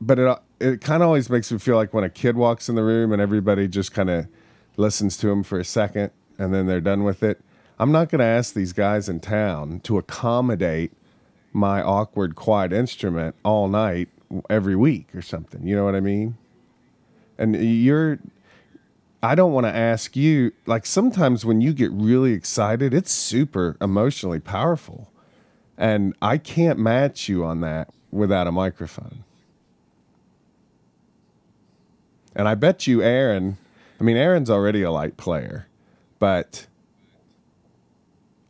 but 0.00 0.18
it 0.18 0.38
it 0.60 0.80
kind 0.80 1.02
of 1.02 1.06
always 1.06 1.30
makes 1.30 1.52
me 1.52 1.58
feel 1.58 1.76
like 1.76 1.94
when 1.94 2.04
a 2.04 2.08
kid 2.08 2.36
walks 2.36 2.68
in 2.68 2.74
the 2.74 2.82
room 2.82 3.12
and 3.12 3.22
everybody 3.22 3.68
just 3.68 3.92
kind 3.92 4.10
of 4.10 4.26
listens 4.76 5.16
to 5.18 5.28
him 5.28 5.44
for 5.44 5.58
a 5.60 5.64
second 5.64 6.10
and 6.36 6.52
then 6.52 6.66
they're 6.66 6.80
done 6.80 7.04
with 7.04 7.22
it. 7.22 7.40
I'm 7.78 7.92
not 7.92 8.08
going 8.08 8.18
to 8.18 8.24
ask 8.24 8.54
these 8.54 8.72
guys 8.72 9.08
in 9.08 9.20
town 9.20 9.80
to 9.80 9.98
accommodate 9.98 10.92
my 11.52 11.82
awkward 11.82 12.34
quiet 12.34 12.72
instrument 12.72 13.34
all 13.44 13.68
night 13.68 14.08
every 14.50 14.76
week 14.76 15.08
or 15.14 15.22
something. 15.22 15.66
You 15.66 15.76
know 15.76 15.84
what 15.84 15.94
I 15.94 16.00
mean? 16.00 16.36
And 17.38 17.56
you're 17.56 18.18
I 19.22 19.34
don't 19.34 19.52
want 19.52 19.66
to 19.66 19.74
ask 19.74 20.14
you, 20.14 20.52
like 20.66 20.86
sometimes 20.86 21.44
when 21.44 21.60
you 21.60 21.72
get 21.72 21.90
really 21.90 22.32
excited, 22.32 22.94
it's 22.94 23.10
super 23.10 23.76
emotionally 23.80 24.38
powerful. 24.38 25.10
And 25.76 26.14
I 26.22 26.38
can't 26.38 26.78
match 26.78 27.28
you 27.28 27.44
on 27.44 27.60
that 27.62 27.90
without 28.12 28.46
a 28.46 28.52
microphone. 28.52 29.24
And 32.34 32.48
I 32.48 32.54
bet 32.54 32.86
you, 32.86 33.02
Aaron, 33.02 33.58
I 34.00 34.04
mean, 34.04 34.16
Aaron's 34.16 34.50
already 34.50 34.82
a 34.82 34.92
light 34.92 35.16
player, 35.16 35.66
but 36.20 36.68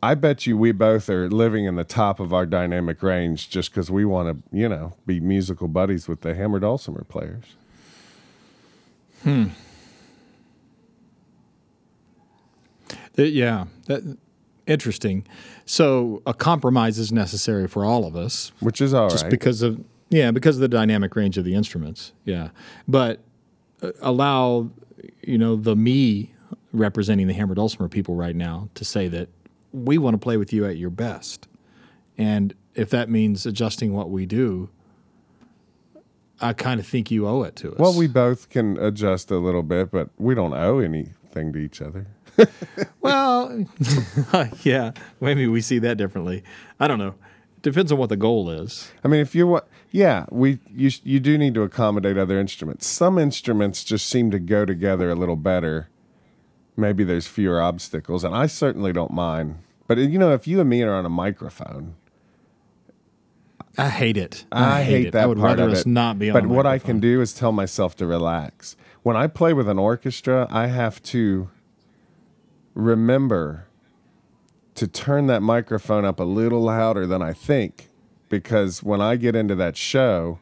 I 0.01 0.15
bet 0.15 0.47
you 0.47 0.57
we 0.57 0.71
both 0.71 1.09
are 1.09 1.29
living 1.29 1.65
in 1.65 1.75
the 1.75 1.83
top 1.83 2.19
of 2.19 2.33
our 2.33 2.45
dynamic 2.45 3.03
range 3.03 3.49
just 3.49 3.71
because 3.71 3.91
we 3.91 4.05
want 4.05 4.29
to, 4.29 4.57
you 4.57 4.69
know, 4.69 4.93
be 5.05 5.19
musical 5.19 5.67
buddies 5.67 6.07
with 6.07 6.21
the 6.21 6.33
hammer 6.35 6.59
dulcimer 6.59 7.03
players. 7.03 7.55
Uh, 13.19 13.23
yeah, 13.23 13.65
that, 13.87 14.17
interesting. 14.65 15.27
So 15.65 16.21
a 16.25 16.33
compromise 16.33 16.97
is 16.97 17.11
necessary 17.11 17.67
for 17.67 17.83
all 17.83 18.05
of 18.05 18.15
us, 18.15 18.53
which 18.61 18.79
is 18.79 18.93
all 18.93 19.03
right. 19.03 19.11
just 19.11 19.29
because 19.29 19.61
of 19.61 19.83
yeah, 20.09 20.31
because 20.31 20.55
of 20.55 20.61
the 20.61 20.69
dynamic 20.69 21.15
range 21.15 21.37
of 21.37 21.43
the 21.43 21.53
instruments. 21.53 22.13
Yeah, 22.23 22.49
but 22.87 23.19
uh, 23.81 23.91
allow 24.01 24.69
you 25.21 25.37
know 25.37 25.57
the 25.57 25.75
me 25.75 26.33
representing 26.71 27.27
the 27.27 27.33
hammer 27.33 27.55
dulcimer 27.55 27.89
people 27.89 28.15
right 28.15 28.35
now 28.35 28.69
to 28.75 28.85
say 28.85 29.07
that 29.09 29.27
we 29.73 29.97
want 29.97 30.13
to 30.15 30.17
play 30.17 30.37
with 30.37 30.51
you 30.53 30.65
at 30.65 30.77
your 30.77 30.89
best, 30.89 31.47
and 32.17 32.53
if 32.75 32.89
that 32.89 33.09
means 33.09 33.45
adjusting 33.45 33.93
what 33.93 34.09
we 34.09 34.25
do. 34.25 34.69
I 36.41 36.53
kind 36.53 36.79
of 36.79 36.87
think 36.87 37.11
you 37.11 37.27
owe 37.27 37.43
it 37.43 37.57
to 37.57 37.73
us. 37.73 37.79
well, 37.79 37.93
we 37.93 38.07
both 38.07 38.47
can 38.49 38.77
adjust 38.77 39.29
a 39.29 39.37
little 39.39 39.61
bit, 39.61 39.91
but 39.91 40.09
we 40.17 40.33
don't 40.35 40.53
owe 40.53 40.79
anything 40.79 41.51
to 41.51 41.59
each 41.59 41.81
other. 41.81 42.07
Well, 43.01 43.65
yeah, 44.63 44.91
maybe 45.19 45.47
we 45.47 45.59
see 45.61 45.79
that 45.79 45.97
differently. 45.97 46.43
I 46.79 46.87
don't 46.87 46.99
know. 46.99 47.15
Depends 47.61 47.91
on 47.91 47.97
what 47.97 48.07
the 48.09 48.15
goal 48.15 48.49
is. 48.49 48.89
I 49.03 49.09
mean, 49.09 49.19
if 49.19 49.35
you 49.35 49.47
want, 49.47 49.65
yeah, 49.91 50.25
we 50.31 50.59
you 50.73 50.91
you 51.03 51.19
do 51.19 51.37
need 51.37 51.53
to 51.55 51.63
accommodate 51.63 52.17
other 52.17 52.39
instruments. 52.39 52.87
Some 52.87 53.17
instruments 53.17 53.83
just 53.83 54.07
seem 54.07 54.31
to 54.31 54.39
go 54.39 54.63
together 54.65 55.09
a 55.09 55.15
little 55.15 55.35
better. 55.35 55.89
Maybe 56.79 57.03
there's 57.03 57.27
fewer 57.27 57.61
obstacles, 57.61 58.23
and 58.23 58.35
I 58.35 58.47
certainly 58.47 58.93
don't 58.93 59.11
mind. 59.11 59.59
But 59.87 59.97
you 59.97 60.19
know, 60.19 60.33
if 60.33 60.47
you 60.47 60.59
and 60.59 60.69
me 60.69 60.81
are 60.83 60.93
on 60.93 61.05
a 61.05 61.09
microphone, 61.09 61.95
I 63.77 63.89
hate 63.89 64.17
it. 64.17 64.45
I, 64.51 64.83
hate, 64.83 65.07
it. 65.07 65.11
that 65.13 65.23
I 65.23 65.25
would 65.25 65.37
part 65.37 65.57
rather 65.57 65.69
of 65.69 65.73
us 65.73 65.81
it. 65.81 65.87
not 65.87 66.19
be 66.19 66.29
on. 66.29 66.33
But 66.33 66.47
what 66.47 66.65
I 66.65 66.79
can 66.79 66.99
do 66.99 67.21
is 67.21 67.33
tell 67.33 67.51
myself 67.51 67.95
to 67.97 68.05
relax. 68.05 68.75
When 69.03 69.15
I 69.15 69.27
play 69.27 69.53
with 69.53 69.69
an 69.69 69.79
orchestra, 69.79 70.47
I 70.51 70.67
have 70.67 71.01
to 71.03 71.49
remember 72.73 73.67
to 74.75 74.87
turn 74.87 75.27
that 75.27 75.41
microphone 75.41 76.05
up 76.05 76.19
a 76.19 76.23
little 76.23 76.61
louder 76.61 77.05
than 77.05 77.21
I 77.21 77.33
think 77.33 77.89
because 78.29 78.83
when 78.83 79.01
I 79.01 79.15
get 79.15 79.35
into 79.35 79.55
that 79.55 79.75
show, 79.75 80.39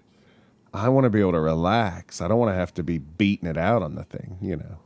I 0.74 0.90
want 0.90 1.06
to 1.06 1.10
be 1.10 1.20
able 1.20 1.32
to 1.34 1.40
relax. 1.40 2.22
I 2.22 2.28
don't 2.28 2.38
want 2.38 2.52
to 2.52 2.56
have 2.56 2.74
to 2.76 2.84
be 2.84 2.98
beating 2.98 3.50
it 3.50 3.58
out 3.58 3.82
on 3.82 3.96
the 3.96 4.04
thing, 4.04 4.38
you 4.42 4.56
know. 4.56 4.80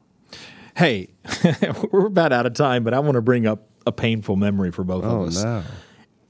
Hey, 0.76 1.10
we're 1.92 2.06
about 2.08 2.32
out 2.34 2.46
of 2.46 2.54
time, 2.54 2.84
but 2.84 2.94
I 2.94 3.00
want 3.00 3.16
to 3.16 3.22
bring 3.22 3.46
up 3.46 3.68
a 3.86 3.92
painful 3.92 4.36
memory 4.36 4.72
for 4.72 4.84
both 4.84 5.04
Oh 5.04 5.24
of 5.24 5.28
us. 5.30 5.44
no. 5.44 5.64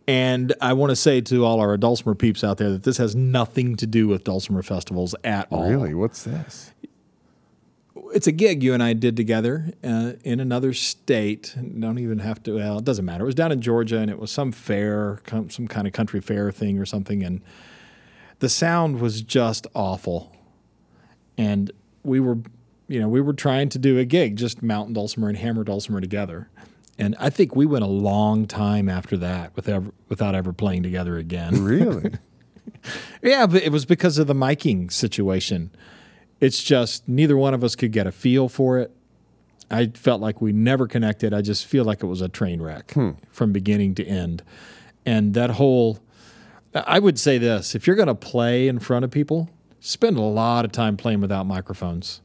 And 0.08 0.54
I 0.60 0.74
want 0.74 0.90
to 0.90 0.96
say 0.96 1.22
to 1.22 1.46
all 1.46 1.60
our 1.60 1.78
Dulcimer 1.78 2.16
peeps 2.16 2.44
out 2.44 2.58
there 2.58 2.72
that 2.72 2.84
this 2.84 2.98
has 2.98 3.16
nothing 3.16 3.76
to 3.78 3.88
do 3.88 4.08
with 4.08 4.24
Dulcimer 4.24 4.64
festivals 4.64 5.16
at 5.24 5.48
all. 5.52 5.70
Really? 5.70 5.94
What's 5.94 6.24
this? 6.24 6.74
It's 8.14 8.28
a 8.28 8.32
gig 8.34 8.62
you 8.62 8.74
and 8.74 8.84
I 8.84 8.92
did 8.94 9.16
together 9.16 9.72
uh, 9.84 10.14
in 10.26 10.40
another 10.42 10.74
state. 10.74 11.56
Don't 11.80 12.00
even 12.00 12.20
have 12.20 12.44
to. 12.44 12.56
Well, 12.56 12.80
it 12.80 12.84
doesn't 12.84 13.06
matter. 13.06 13.24
It 13.24 13.28
was 13.28 13.36
down 13.36 13.52
in 13.54 13.62
Georgia, 13.62 14.00
and 14.00 14.10
it 14.12 14.20
was 14.20 14.32
some 14.32 14.52
fair, 14.52 15.22
some 15.30 15.68
kind 15.70 15.88
of 15.88 15.94
country 15.94 16.20
fair 16.20 16.52
thing 16.52 16.78
or 16.78 16.86
something, 16.86 17.24
and 17.24 17.42
the 18.40 18.50
sound 18.50 19.00
was 19.00 19.22
just 19.22 19.66
awful. 19.76 20.36
And 21.38 21.72
we 22.04 22.20
were, 22.20 22.40
you 22.92 23.00
know, 23.00 23.08
we 23.08 23.22
were 23.22 23.34
trying 23.34 23.70
to 23.70 23.80
do 23.80 23.98
a 23.98 24.06
gig, 24.06 24.36
just 24.36 24.62
mountain 24.62 24.94
dulcimer 24.94 25.30
and 25.30 25.38
hammer 25.38 25.64
dulcimer 25.64 26.02
together. 26.02 26.50
And 26.98 27.16
I 27.20 27.30
think 27.30 27.56
we 27.56 27.66
went 27.66 27.86
a 27.86 27.88
long 27.88 28.46
time 28.46 28.90
after 28.90 29.16
that 29.18 29.56
with 29.56 29.70
ever, 29.70 29.92
without 30.10 30.36
ever 30.36 30.52
playing 30.52 30.84
together 30.84 31.18
again. 31.18 31.64
Really? 31.72 32.12
Yeah, 33.22 33.46
but 33.46 33.62
it 33.62 33.72
was 33.72 33.86
because 33.86 34.18
of 34.18 34.26
the 34.26 34.34
miking 34.34 34.92
situation. 34.92 35.72
It's 36.40 36.64
just 36.64 37.08
neither 37.08 37.38
one 37.38 37.54
of 37.54 37.64
us 37.64 37.76
could 37.76 37.92
get 37.92 38.08
a 38.08 38.12
feel 38.12 38.50
for 38.50 38.80
it. 38.80 38.92
I 39.70 39.88
felt 39.88 40.20
like 40.20 40.42
we 40.42 40.52
never 40.52 40.88
connected. 40.88 41.32
I 41.34 41.42
just 41.42 41.68
feel 41.68 41.86
like 41.86 42.02
it 42.02 42.08
was 42.08 42.22
a 42.22 42.30
train 42.30 42.60
wreck 42.60 42.92
hmm. 42.94 43.12
from 43.32 43.52
beginning 43.52 43.94
to 43.96 44.06
end. 44.06 44.42
And 45.06 45.36
that 45.36 45.52
whole, 45.52 46.00
I 46.74 46.98
would 46.98 47.20
say 47.20 47.38
this 47.38 47.76
if 47.76 47.86
you're 47.86 47.96
going 47.96 48.08
to 48.08 48.16
play 48.16 48.68
in 48.68 48.80
front 48.80 49.06
of 49.06 49.12
people, 49.12 49.50
spend 49.80 50.18
a 50.18 50.22
lot 50.22 50.66
of 50.66 50.72
time 50.72 50.98
playing 50.98 51.22
without 51.22 51.46
microphones 51.46 52.22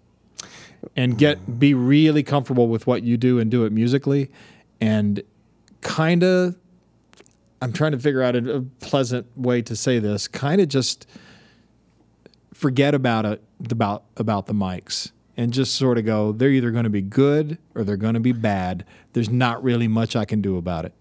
and 0.94 1.18
get 1.18 1.38
mm-hmm. 1.38 1.52
be 1.54 1.74
really 1.74 2.22
comfortable 2.22 2.68
with 2.68 2.86
what 2.86 3.02
you 3.02 3.16
do 3.16 3.38
and 3.38 3.50
do 3.50 3.64
it 3.64 3.72
musically 3.72 4.30
and 4.80 5.22
kind 5.80 6.22
of 6.22 6.56
I'm 7.62 7.72
trying 7.72 7.92
to 7.92 7.98
figure 7.98 8.22
out 8.22 8.36
a, 8.36 8.56
a 8.56 8.60
pleasant 8.80 9.26
way 9.36 9.62
to 9.62 9.74
say 9.74 9.98
this. 9.98 10.28
Kind 10.28 10.60
of 10.60 10.68
just 10.68 11.06
forget 12.52 12.94
about 12.94 13.24
it 13.24 13.42
about 13.70 14.04
about 14.16 14.46
the 14.46 14.52
mics 14.52 15.10
and 15.36 15.52
just 15.52 15.74
sort 15.74 15.98
of 15.98 16.04
go. 16.04 16.32
They're 16.32 16.50
either 16.50 16.70
going 16.70 16.84
to 16.84 16.90
be 16.90 17.02
good 17.02 17.58
or 17.74 17.84
they're 17.84 17.96
going 17.96 18.14
to 18.14 18.20
be 18.20 18.32
bad. 18.32 18.84
There's 19.12 19.30
not 19.30 19.62
really 19.62 19.88
much 19.88 20.16
I 20.16 20.24
can 20.24 20.40
do 20.40 20.56
about 20.56 20.84
it. 20.84 20.92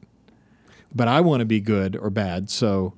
But 0.93 1.07
I 1.07 1.21
want 1.21 1.41
to 1.41 1.45
be 1.45 1.59
good 1.59 1.97
or 1.97 2.09
bad. 2.09 2.49
So 2.49 2.93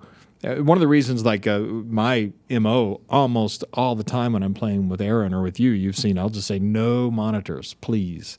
one 0.55 0.77
of 0.77 0.81
the 0.81 0.87
reasons, 0.87 1.23
like 1.25 1.47
uh, 1.47 1.59
my 1.59 2.31
mo, 2.49 3.01
almost 3.09 3.63
all 3.73 3.95
the 3.95 4.03
time 4.03 4.33
when 4.33 4.43
I'm 4.43 4.53
playing 4.53 4.89
with 4.89 5.01
Aaron 5.01 5.33
or 5.33 5.41
with 5.41 5.59
you, 5.59 5.71
you've 5.71 5.97
seen. 5.97 6.17
I'll 6.17 6.29
just 6.29 6.47
say 6.47 6.59
no 6.59 7.09
monitors, 7.11 7.73
please, 7.75 8.37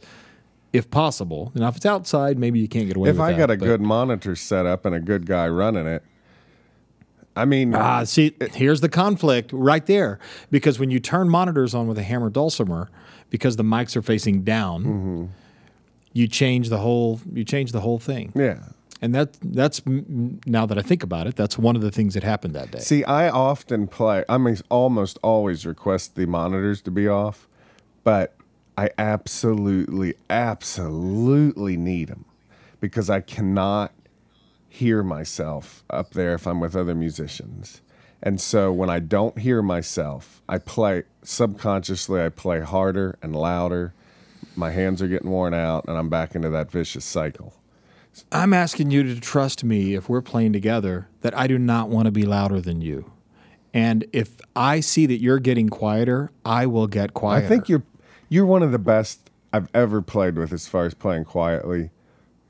if 0.73 0.90
possible. 0.90 1.51
Now, 1.55 1.68
if 1.68 1.77
it's 1.77 1.87
outside, 1.87 2.38
maybe 2.38 2.59
you 2.61 2.68
can't 2.68 2.87
get 2.87 2.97
away 2.97 3.09
with 3.11 3.16
it. 3.16 3.21
if 3.21 3.25
I 3.27 3.33
that. 3.33 3.38
got 3.38 3.51
a 3.51 3.57
good 3.57 3.81
monitor 3.81 4.37
set 4.37 4.66
up 4.66 4.85
and 4.87 4.94
a 4.94 5.01
good 5.01 5.27
guy 5.27 5.49
running 5.49 5.87
it, 5.87 6.03
I 7.37 7.44
mean, 7.44 7.75
Ah, 7.75 8.03
see, 8.05 8.35
here's 8.55 8.81
the 8.81 8.88
conflict 8.88 9.53
right 9.53 9.87
there. 9.87 10.18
Because 10.51 10.79
when 10.81 10.90
you 10.90 10.99
turn 10.99 11.29
monitors 11.29 11.73
on 11.75 11.87
with 11.87 11.97
a 11.99 12.03
hammer 12.03 12.31
dulcimer, 12.31 12.90
because 13.31 13.57
the 13.57 13.62
mics 13.62 13.94
are 13.97 14.03
facing 14.03 14.42
down, 14.42 14.85
Mm-hmm. 14.85 15.25
you 16.14 16.27
change 16.27 16.68
the 16.68 16.79
whole 16.79 17.21
you 17.33 17.44
change 17.44 17.71
the 17.73 17.81
whole 17.81 17.99
thing. 17.99 18.33
yeah. 18.35 18.59
And 19.01 19.15
that 19.15 19.37
that's 19.41 19.81
now 19.87 20.67
that 20.67 20.77
I 20.77 20.83
think 20.83 21.03
about 21.03 21.27
it, 21.27 21.37
that's 21.37 21.57
one 21.57 21.77
of 21.77 21.83
the 21.83 21.91
things 21.91 22.15
that 22.15 22.25
happened 22.25 22.55
that 22.55 22.73
day. 22.73 22.81
See, 22.81 23.05
I 23.05 23.29
often 23.29 23.87
play. 23.87 24.25
I 24.29 24.39
mean, 24.39 24.59
almost 24.71 25.19
always 25.23 25.65
request 25.65 26.17
the 26.17 26.27
monitors 26.27 26.83
to 26.83 26.91
be 26.91 27.07
off, 27.07 27.47
but 28.03 28.35
I 28.77 28.91
absolutely, 28.99 30.15
absolutely 30.29 31.77
need 31.77 32.09
them 32.09 32.25
because 32.81 33.09
I 33.09 33.21
cannot 33.21 33.93
hear 34.69 35.03
myself 35.03 35.85
up 35.91 36.13
there 36.13 36.35
if 36.35 36.47
I'm 36.47 36.61
with 36.61 36.77
other 36.77 36.95
musicians. 36.95 37.83
And 38.23 38.41
so 38.41 38.73
when 38.73 38.91
I 38.91 38.99
don't 38.99 39.39
hear 39.39 39.63
myself, 39.63 40.43
I 40.49 40.59
play 40.59 41.05
subconsciously. 41.23 42.21
I 42.21 42.29
play 42.31 42.61
harder 42.61 43.17
and 43.23 43.35
louder. 43.35 43.95
My 44.57 44.71
hands 44.71 45.01
are 45.03 45.09
getting 45.09 45.31
worn 45.31 45.55
out, 45.55 45.85
and 45.87 45.97
I'm 45.97 46.09
back 46.09 46.35
into 46.35 46.51
that 46.51 46.71
vicious 46.71 47.05
cycle. 47.05 47.55
I'm 48.33 48.53
asking 48.53 48.90
you 48.90 49.03
to 49.14 49.21
trust 49.21 49.64
me 49.64 49.94
if 49.94 50.09
we're 50.09 50.23
playing 50.23 50.53
together 50.53 51.09
that 51.21 51.37
I 51.37 51.47
do 51.47 51.59
not 51.59 51.88
want 51.88 52.07
to 52.07 52.11
be 52.11 52.23
louder 52.25 52.61
than 52.61 52.81
you. 52.81 53.11
And 53.75 54.05
if 54.12 54.37
I 54.57 54.81
see 54.81 55.07
that 55.07 55.21
you're 55.21 55.38
getting 55.38 55.68
quieter, 55.68 56.31
I 56.44 56.66
will 56.66 56.87
get 56.87 57.14
quieter. 57.14 57.44
I 57.44 57.49
think 57.49 57.68
you're 57.68 57.83
you're 58.29 58.47
one 58.47 58.62
of 58.62 58.73
the 58.73 58.79
best 58.79 59.31
I've 59.53 59.68
ever 59.75 60.03
played 60.03 60.37
with 60.37 60.53
as 60.53 60.66
far 60.66 60.85
as 60.85 60.94
playing 60.94 61.25
quietly, 61.25 61.90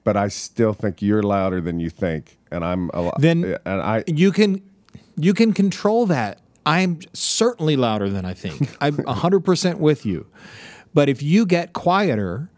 but 0.05 0.17
I 0.17 0.29
still 0.29 0.73
think 0.73 1.03
you're 1.03 1.23
louder 1.23 1.61
than 1.61 1.81
you 1.81 1.91
think, 1.91 2.39
and 2.51 2.65
I'm 2.65 2.91
a 2.95 3.03
lot. 3.03 3.21
Then- 3.21 3.57
and 3.65 3.81
I 3.81 4.05
you 4.07 4.33
can 4.33 4.63
you 5.17 5.35
can 5.35 5.53
control 5.53 6.07
that. 6.07 6.41
I'm 6.65 7.01
certainly 7.13 7.77
louder 7.77 8.09
than 8.11 8.25
I 8.25 8.35
think. 8.35 8.69
I'm 8.81 8.97
100% 8.99 9.79
with 9.79 10.05
you. 10.05 10.27
But 10.93 11.09
if 11.09 11.23
you 11.23 11.47
get 11.47 11.73
quieter, 11.73 12.51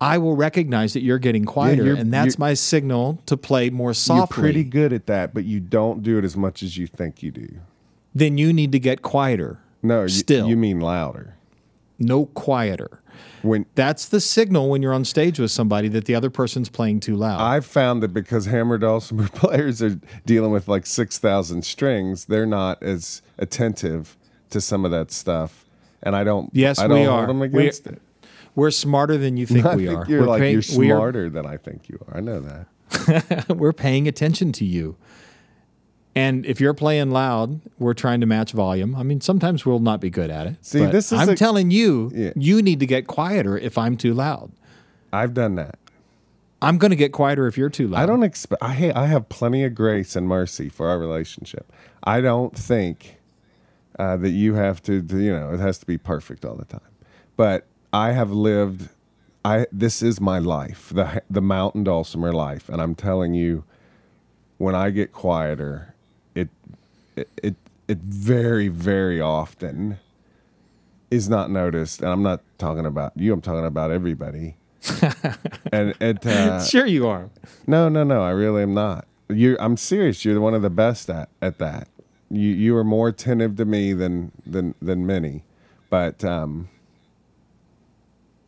I 0.00 0.16
will 0.18 0.34
recognize 0.36 0.94
that 0.94 1.02
you're 1.02 1.18
getting 1.18 1.44
quieter 1.44 1.84
you're- 1.84 2.00
and 2.00 2.12
that's 2.12 2.38
my 2.38 2.54
signal 2.54 3.20
to 3.26 3.36
play 3.36 3.68
more 3.70 3.92
softly. 3.92 4.20
you're 4.42 4.44
pretty 4.52 4.64
good 4.64 4.92
at 4.92 5.06
that, 5.06 5.34
but 5.34 5.44
you 5.44 5.60
don't 5.60 6.02
do 6.02 6.16
it 6.18 6.24
as 6.24 6.36
much 6.36 6.62
as 6.62 6.76
you 6.78 6.86
think 6.86 7.22
you 7.22 7.30
do. 7.30 7.48
then 8.14 8.36
you 8.38 8.52
need 8.52 8.72
to 8.72 8.78
get 8.78 9.02
quieter. 9.02 9.58
No, 9.82 10.02
you, 10.02 10.08
Still. 10.08 10.48
you 10.48 10.56
mean 10.56 10.80
louder. 10.80 11.34
No 11.98 12.26
quieter. 12.26 13.00
When 13.42 13.66
That's 13.74 14.06
the 14.08 14.20
signal 14.20 14.68
when 14.68 14.82
you're 14.82 14.92
on 14.92 15.04
stage 15.04 15.38
with 15.38 15.50
somebody 15.50 15.88
that 15.88 16.06
the 16.06 16.14
other 16.14 16.28
person's 16.28 16.68
playing 16.68 17.00
too 17.00 17.14
loud. 17.16 17.40
I've 17.40 17.64
found 17.64 18.02
that 18.02 18.12
because 18.12 18.46
hammer 18.46 18.78
dulcimer 18.78 19.28
players 19.34 19.80
are 19.82 19.98
dealing 20.26 20.50
with 20.50 20.66
like 20.68 20.86
six 20.86 21.18
thousand 21.18 21.64
strings, 21.64 22.24
they're 22.26 22.46
not 22.46 22.82
as 22.82 23.22
attentive 23.38 24.16
to 24.50 24.60
some 24.60 24.84
of 24.84 24.90
that 24.90 25.10
stuff, 25.12 25.64
and 26.02 26.14
I 26.16 26.24
don't. 26.24 26.50
Yes, 26.52 26.78
I 26.78 26.88
don't 26.88 26.98
we 27.00 27.04
hold 27.04 27.20
are. 27.20 27.26
them 27.26 27.40
We- 27.40 27.46
against 27.46 27.86
it. 27.86 28.00
We're 28.54 28.70
smarter 28.70 29.16
than 29.16 29.36
you 29.36 29.46
think 29.46 29.64
I 29.72 29.76
we 29.76 29.86
think 29.86 29.98
are. 29.98 30.06
you're 30.10 30.20
We're 30.22 30.26
like 30.26 30.40
paying- 30.40 30.62
you're 30.68 30.78
we 30.78 30.90
are- 30.90 30.96
smarter 30.96 31.30
than 31.30 31.46
I 31.46 31.56
think 31.56 31.88
you 31.88 31.98
are. 32.08 32.16
I 32.18 32.20
know 32.20 32.40
that. 32.40 33.48
we're 33.56 33.72
paying 33.72 34.08
attention 34.08 34.52
to 34.52 34.64
you. 34.64 34.96
And 36.16 36.44
if 36.44 36.60
you're 36.60 36.74
playing 36.74 37.12
loud, 37.12 37.60
we're 37.78 37.94
trying 37.94 38.20
to 38.20 38.26
match 38.26 38.50
volume. 38.52 38.96
I 38.96 39.04
mean, 39.04 39.20
sometimes 39.20 39.64
we'll 39.64 39.78
not 39.78 40.00
be 40.00 40.10
good 40.10 40.28
at 40.28 40.48
it. 40.48 40.56
See, 40.64 40.84
this 40.86 41.12
is 41.12 41.20
I'm 41.20 41.28
a- 41.28 41.36
telling 41.36 41.70
you, 41.70 42.10
Yeah. 42.14 42.32
you 42.34 42.60
need 42.62 42.80
to 42.80 42.86
get 42.86 43.06
quieter 43.06 43.56
if 43.56 43.78
I'm 43.78 43.96
too 43.96 44.12
loud. 44.12 44.50
I've 45.12 45.34
done 45.34 45.54
that. 45.54 45.78
I'm 46.62 46.76
going 46.78 46.90
to 46.90 46.96
get 46.96 47.12
quieter 47.12 47.46
if 47.46 47.56
you're 47.56 47.70
too 47.70 47.88
loud. 47.88 48.02
I 48.02 48.06
don't 48.06 48.22
expect. 48.24 48.62
I 48.62 48.74
ha- 48.74 48.92
I 48.94 49.06
have 49.06 49.28
plenty 49.28 49.64
of 49.64 49.74
grace 49.74 50.14
and 50.14 50.28
mercy 50.28 50.68
for 50.68 50.88
our 50.88 50.98
relationship. 50.98 51.72
I 52.04 52.20
don't 52.20 52.54
think 52.58 53.16
uh, 53.98 54.16
that 54.18 54.30
you 54.30 54.54
have 54.54 54.82
to, 54.82 55.00
to. 55.00 55.18
You 55.18 55.32
know, 55.32 55.54
it 55.54 55.60
has 55.60 55.78
to 55.78 55.86
be 55.86 55.96
perfect 55.96 56.44
all 56.44 56.56
the 56.56 56.64
time. 56.66 56.80
but 57.36 57.66
I 57.92 58.12
have 58.12 58.30
lived. 58.32 58.88
I 59.44 59.66
this 59.72 60.02
is 60.02 60.20
my 60.20 60.38
life, 60.38 60.90
the 60.94 61.22
the 61.30 61.40
mountain 61.40 61.84
dulcimer 61.84 62.32
life, 62.32 62.68
and 62.68 62.80
I'm 62.80 62.94
telling 62.94 63.34
you, 63.34 63.64
when 64.58 64.74
I 64.74 64.90
get 64.90 65.12
quieter, 65.12 65.94
it 66.34 66.48
it 67.16 67.28
it, 67.42 67.56
it 67.88 67.98
very 67.98 68.68
very 68.68 69.20
often 69.20 69.98
is 71.10 71.28
not 71.28 71.50
noticed, 71.50 72.00
and 72.02 72.10
I'm 72.10 72.22
not 72.22 72.42
talking 72.58 72.86
about 72.86 73.12
you. 73.16 73.32
I'm 73.32 73.40
talking 73.40 73.64
about 73.66 73.90
everybody. 73.90 74.56
and 75.72 75.94
it 76.00 76.24
uh, 76.26 76.62
Sure, 76.64 76.86
you 76.86 77.06
are. 77.06 77.28
no, 77.66 77.88
no, 77.88 78.04
no. 78.04 78.22
I 78.22 78.30
really 78.30 78.62
am 78.62 78.72
not. 78.74 79.06
You, 79.28 79.56
I'm 79.60 79.76
serious. 79.76 80.24
You're 80.24 80.40
one 80.40 80.54
of 80.54 80.62
the 80.62 80.70
best 80.70 81.08
at 81.10 81.28
at 81.42 81.58
that. 81.58 81.88
You 82.30 82.48
you 82.48 82.76
are 82.76 82.84
more 82.84 83.08
attentive 83.08 83.56
to 83.56 83.64
me 83.64 83.92
than 83.92 84.32
than 84.46 84.74
than 84.80 85.06
many, 85.06 85.44
but 85.88 86.24
um, 86.24 86.68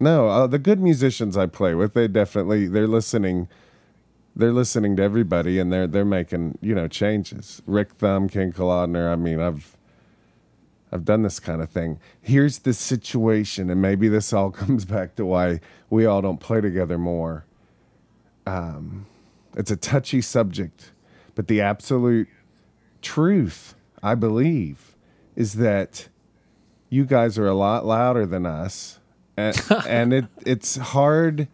no, 0.02 0.28
uh, 0.28 0.46
the 0.48 0.58
good 0.58 0.80
musicians 0.80 1.36
I 1.36 1.46
play 1.46 1.74
with, 1.74 1.94
they 1.94 2.08
definitely 2.08 2.66
they're 2.66 2.88
listening. 2.88 3.48
They're 4.34 4.52
listening 4.52 4.96
to 4.96 5.02
everybody, 5.02 5.58
and 5.60 5.72
they're 5.72 5.86
they're 5.86 6.04
making 6.04 6.58
you 6.60 6.74
know 6.74 6.88
changes. 6.88 7.62
Rick 7.66 7.92
Thum, 7.94 8.28
Ken 8.28 8.52
Kolodner. 8.52 9.12
I 9.12 9.16
mean, 9.16 9.40
I've 9.40 9.76
I've 10.90 11.04
done 11.04 11.22
this 11.22 11.38
kind 11.38 11.62
of 11.62 11.70
thing. 11.70 12.00
Here's 12.20 12.60
the 12.60 12.74
situation, 12.74 13.70
and 13.70 13.80
maybe 13.80 14.08
this 14.08 14.32
all 14.32 14.50
comes 14.62 14.84
back 14.84 15.14
to 15.16 15.24
why 15.24 15.60
we 15.88 16.04
all 16.04 16.20
don't 16.20 16.40
play 16.40 16.60
together 16.60 16.98
more. 16.98 17.44
Um, 18.44 19.06
it's 19.56 19.70
a 19.70 19.76
touchy 19.76 20.20
subject, 20.20 20.90
but 21.36 21.46
the 21.46 21.60
absolute 21.60 22.28
truth, 23.02 23.76
I 24.02 24.16
believe, 24.16 24.96
is 25.36 25.54
that 25.54 26.08
you 26.90 27.04
guys 27.04 27.38
are 27.38 27.46
a 27.46 27.54
lot 27.54 27.86
louder 27.86 28.26
than 28.26 28.46
us, 28.46 28.98
and, 29.42 29.86
and 29.86 30.12
it 30.12 30.24
it's 30.44 30.76
hard 30.76 31.48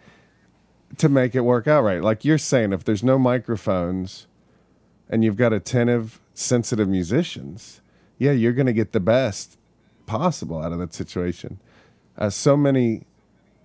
to 0.97 1.09
make 1.09 1.35
it 1.35 1.41
work 1.41 1.67
out 1.67 1.83
right. 1.83 2.03
Like 2.03 2.25
you're 2.25 2.39
saying, 2.39 2.73
if 2.73 2.85
there's 2.85 3.03
no 3.03 3.19
microphones 3.19 4.27
and 5.09 5.23
you've 5.23 5.37
got 5.37 5.53
attentive, 5.53 6.21
sensitive 6.35 6.89
musicians, 6.89 7.81
yeah, 8.19 8.33
you're 8.33 8.53
going 8.53 8.67
to 8.67 8.73
get 8.73 8.93
the 8.93 9.01
best 9.01 9.59
possible 10.07 10.63
out 10.63 10.73
of 10.73 10.79
that 10.79 10.95
situation. 10.95 11.61
Uh, 12.17 12.31
so 12.31 12.57
many, 12.57 13.07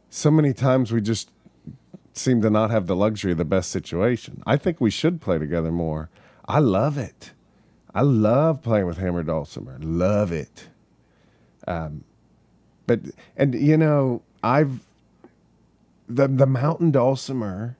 so 0.09 0.30
many 0.30 0.53
times 0.53 0.91
we 0.91 1.01
just 1.01 1.32
seem 2.13 2.41
to 2.41 2.49
not 2.49 2.69
have 2.69 2.86
the 2.86 2.95
luxury 2.95 3.32
of 3.32 3.38
the 3.38 3.45
best 3.45 3.71
situation. 3.71 4.43
I 4.45 4.57
think 4.57 4.80
we 4.80 4.91
should 4.91 5.19
play 5.19 5.39
together 5.39 5.71
more. 5.71 6.09
I 6.45 6.59
love 6.59 6.97
it. 6.97 7.32
I 7.95 8.01
love 8.01 8.61
playing 8.61 8.86
with 8.86 8.97
Hammer 8.97 9.24
Dulcimer. 9.24 9.80
Love 9.80 10.32
it. 10.32 10.67
Um, 11.67 12.03
but 12.88 12.99
and 13.38 13.55
you 13.55 13.77
know 13.77 14.21
I've 14.43 14.79
the 16.07 16.27
the 16.27 16.45
Mountain 16.45 16.91
Dulcimer 16.91 17.75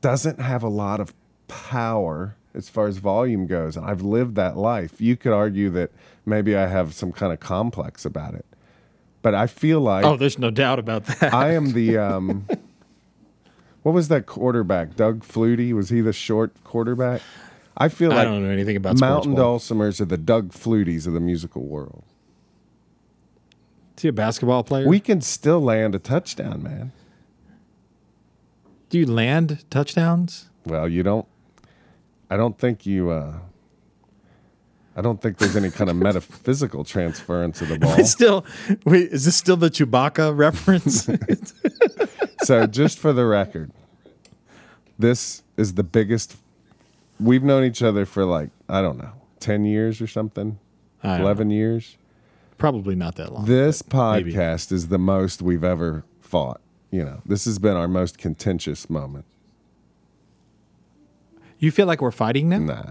doesn't 0.00 0.40
have 0.40 0.62
a 0.62 0.68
lot 0.68 1.00
of 1.00 1.14
power 1.48 2.36
as 2.54 2.68
far 2.68 2.86
as 2.86 2.98
volume 2.98 3.46
goes, 3.46 3.76
and 3.76 3.84
I've 3.86 4.02
lived 4.02 4.36
that 4.36 4.56
life. 4.56 5.00
You 5.00 5.16
could 5.16 5.32
argue 5.32 5.70
that 5.70 5.90
maybe 6.24 6.54
I 6.56 6.66
have 6.66 6.94
some 6.94 7.10
kind 7.10 7.32
of 7.32 7.40
complex 7.40 8.04
about 8.04 8.34
it, 8.34 8.44
but 9.22 9.34
I 9.34 9.46
feel 9.46 9.80
like 9.80 10.04
Oh, 10.04 10.16
there's 10.16 10.38
no 10.38 10.50
doubt 10.50 10.78
about 10.78 11.04
that. 11.06 11.34
I 11.34 11.52
am 11.54 11.72
the 11.72 11.98
um, 11.98 12.46
what 13.82 13.92
was 13.92 14.08
that 14.08 14.26
quarterback? 14.26 14.94
Doug 14.96 15.24
Flutie 15.24 15.72
was 15.72 15.88
he 15.88 16.00
the 16.00 16.12
short 16.12 16.52
quarterback? 16.64 17.22
I 17.76 17.88
feel 17.88 18.10
like 18.10 18.18
I 18.18 18.24
don't 18.24 18.44
know 18.44 18.50
anything 18.50 18.76
about 18.76 19.00
Mountain. 19.00 19.34
Dulcimers 19.34 20.00
are 20.00 20.04
the 20.04 20.16
Doug 20.16 20.52
Fluties 20.52 21.08
of 21.08 21.12
the 21.12 21.20
musical 21.20 21.62
world. 21.62 22.04
Is 23.96 24.02
he 24.02 24.08
a 24.08 24.12
basketball 24.12 24.64
player? 24.64 24.88
We 24.88 25.00
can 25.00 25.20
still 25.20 25.60
land 25.60 25.94
a 25.94 25.98
touchdown, 25.98 26.62
man. 26.62 26.92
Do 28.88 28.98
you 28.98 29.06
land 29.06 29.64
touchdowns? 29.70 30.50
Well, 30.66 30.88
you 30.88 31.02
don't. 31.02 31.26
I 32.30 32.36
don't 32.36 32.58
think 32.58 32.86
you. 32.86 33.10
Uh, 33.10 33.38
I 34.96 35.02
don't 35.02 35.20
think 35.20 35.38
there's 35.38 35.56
any 35.56 35.70
kind 35.70 35.90
of 35.90 35.96
metaphysical 35.96 36.84
transference 36.84 37.60
of 37.60 37.68
the 37.68 37.78
ball. 37.80 37.98
It's 37.98 38.10
still, 38.10 38.44
wait, 38.84 39.10
is 39.10 39.24
this 39.24 39.36
still 39.36 39.56
the 39.56 39.70
Chewbacca 39.70 40.36
reference? 40.36 41.08
so, 42.42 42.66
just 42.66 42.98
for 42.98 43.12
the 43.12 43.26
record, 43.26 43.70
this 44.98 45.42
is 45.56 45.74
the 45.74 45.82
biggest. 45.82 46.36
We've 47.20 47.42
known 47.42 47.64
each 47.64 47.82
other 47.82 48.06
for 48.06 48.24
like 48.24 48.50
I 48.68 48.82
don't 48.82 48.98
know, 48.98 49.12
ten 49.40 49.64
years 49.64 50.00
or 50.00 50.06
something, 50.06 50.58
I 51.02 51.20
eleven 51.20 51.50
years. 51.50 51.96
Probably 52.58 52.94
not 52.94 53.16
that 53.16 53.32
long. 53.32 53.44
This 53.44 53.82
maybe. 53.92 54.32
podcast 54.32 54.72
is 54.72 54.88
the 54.88 54.98
most 54.98 55.42
we've 55.42 55.64
ever 55.64 56.04
fought. 56.20 56.60
You 56.90 57.04
know, 57.04 57.20
this 57.26 57.44
has 57.46 57.58
been 57.58 57.76
our 57.76 57.88
most 57.88 58.18
contentious 58.18 58.88
moment. 58.88 59.24
you 61.58 61.70
feel 61.70 61.86
like 61.86 62.00
we're 62.02 62.10
fighting 62.10 62.48
now? 62.48 62.58
Nah. 62.58 62.84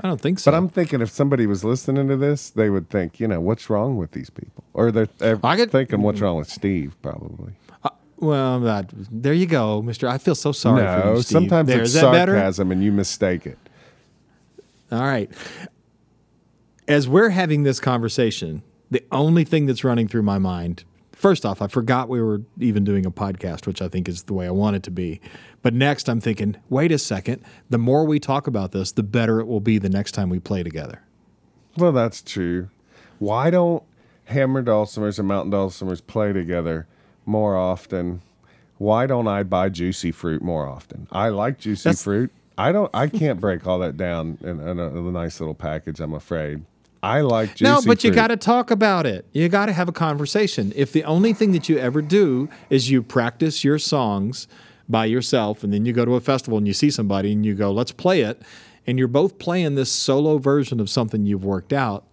I 0.00 0.08
don't 0.08 0.20
think 0.20 0.38
so. 0.38 0.50
But 0.50 0.56
I'm 0.56 0.68
thinking 0.68 1.00
if 1.00 1.10
somebody 1.10 1.46
was 1.46 1.64
listening 1.64 2.08
to 2.08 2.16
this, 2.16 2.50
they 2.50 2.68
would 2.70 2.90
think, 2.90 3.18
you 3.20 3.28
know, 3.28 3.40
what's 3.40 3.70
wrong 3.70 3.96
with 3.96 4.12
these 4.12 4.30
people? 4.30 4.64
Or 4.74 4.90
they're, 4.90 5.08
they're 5.18 5.38
I 5.42 5.56
could- 5.56 5.70
thinking, 5.70 6.02
what's 6.02 6.20
wrong 6.20 6.36
with 6.36 6.50
Steve, 6.50 6.94
probably. 7.02 7.52
Uh, 7.84 7.90
well, 8.18 8.60
that, 8.60 8.90
there 9.10 9.32
you 9.32 9.46
go, 9.46 9.80
Mister. 9.82 10.08
I 10.08 10.18
feel 10.18 10.34
so 10.34 10.52
sorry 10.52 10.80
for 10.82 11.06
no, 11.06 11.14
you, 11.14 11.22
Steve. 11.22 11.32
sometimes 11.32 11.68
there, 11.68 11.82
it's 11.82 11.94
that 11.94 12.12
better? 12.12 12.32
sarcasm 12.32 12.72
and 12.72 12.82
you 12.82 12.92
mistake 12.92 13.46
it. 13.46 13.58
All 14.92 15.00
right. 15.00 15.30
As 16.88 17.08
we're 17.08 17.30
having 17.30 17.64
this 17.64 17.80
conversation, 17.80 18.62
the 18.90 19.02
only 19.10 19.44
thing 19.44 19.66
that's 19.66 19.82
running 19.82 20.06
through 20.06 20.22
my 20.22 20.38
mind, 20.38 20.84
first 21.12 21.44
off, 21.44 21.60
I 21.60 21.66
forgot 21.66 22.08
we 22.08 22.22
were 22.22 22.42
even 22.60 22.84
doing 22.84 23.04
a 23.04 23.10
podcast, 23.10 23.66
which 23.66 23.82
I 23.82 23.88
think 23.88 24.08
is 24.08 24.24
the 24.24 24.34
way 24.34 24.46
I 24.46 24.52
want 24.52 24.76
it 24.76 24.82
to 24.84 24.90
be. 24.92 25.20
But 25.62 25.74
next, 25.74 26.08
I'm 26.08 26.20
thinking, 26.20 26.56
wait 26.68 26.92
a 26.92 26.98
second. 26.98 27.42
The 27.70 27.78
more 27.78 28.04
we 28.04 28.20
talk 28.20 28.46
about 28.46 28.70
this, 28.70 28.92
the 28.92 29.02
better 29.02 29.40
it 29.40 29.46
will 29.46 29.60
be 29.60 29.78
the 29.78 29.88
next 29.88 30.12
time 30.12 30.28
we 30.30 30.38
play 30.38 30.62
together. 30.62 31.02
Well, 31.76 31.92
that's 31.92 32.22
true. 32.22 32.70
Why 33.18 33.50
don't 33.50 33.82
hammer 34.26 34.62
dulcimers 34.62 35.18
and 35.18 35.26
mountain 35.26 35.52
dulcimers 35.52 36.06
play 36.06 36.32
together 36.32 36.86
more 37.24 37.56
often? 37.56 38.22
Why 38.78 39.06
don't 39.06 39.26
I 39.26 39.42
buy 39.42 39.70
juicy 39.70 40.12
fruit 40.12 40.42
more 40.42 40.66
often? 40.66 41.08
I 41.10 41.30
like 41.30 41.58
juicy 41.58 41.88
That's- 41.88 42.04
fruit. 42.04 42.30
I 42.58 42.72
don't. 42.72 42.90
I 42.94 43.08
can't 43.08 43.38
break 43.38 43.66
all 43.66 43.78
that 43.80 43.98
down 43.98 44.38
in, 44.40 44.60
in, 44.60 44.78
a, 44.78 44.88
in 44.88 44.96
a 44.96 45.10
nice 45.10 45.40
little 45.40 45.54
package. 45.54 46.00
I'm 46.00 46.14
afraid. 46.14 46.64
I 47.02 47.20
like 47.20 47.56
juicy. 47.56 47.64
no, 47.64 47.82
but 47.86 48.02
you 48.04 48.10
got 48.10 48.28
to 48.28 48.36
talk 48.36 48.70
about 48.70 49.06
it. 49.06 49.26
You 49.32 49.48
got 49.48 49.66
to 49.66 49.72
have 49.72 49.88
a 49.88 49.92
conversation. 49.92 50.72
If 50.74 50.92
the 50.92 51.04
only 51.04 51.32
thing 51.32 51.52
that 51.52 51.68
you 51.68 51.78
ever 51.78 52.02
do 52.02 52.48
is 52.70 52.90
you 52.90 53.02
practice 53.02 53.62
your 53.62 53.78
songs 53.78 54.48
by 54.88 55.04
yourself 55.04 55.62
and 55.62 55.72
then 55.72 55.84
you 55.84 55.92
go 55.92 56.04
to 56.04 56.14
a 56.14 56.20
festival 56.20 56.58
and 56.58 56.66
you 56.66 56.72
see 56.72 56.90
somebody 56.90 57.32
and 57.32 57.44
you 57.44 57.54
go, 57.54 57.70
let's 57.70 57.92
play 57.92 58.22
it, 58.22 58.42
and 58.86 58.98
you're 58.98 59.08
both 59.08 59.38
playing 59.38 59.74
this 59.74 59.90
solo 59.90 60.38
version 60.38 60.80
of 60.80 60.88
something 60.88 61.26
you've 61.26 61.44
worked 61.44 61.72
out, 61.72 62.04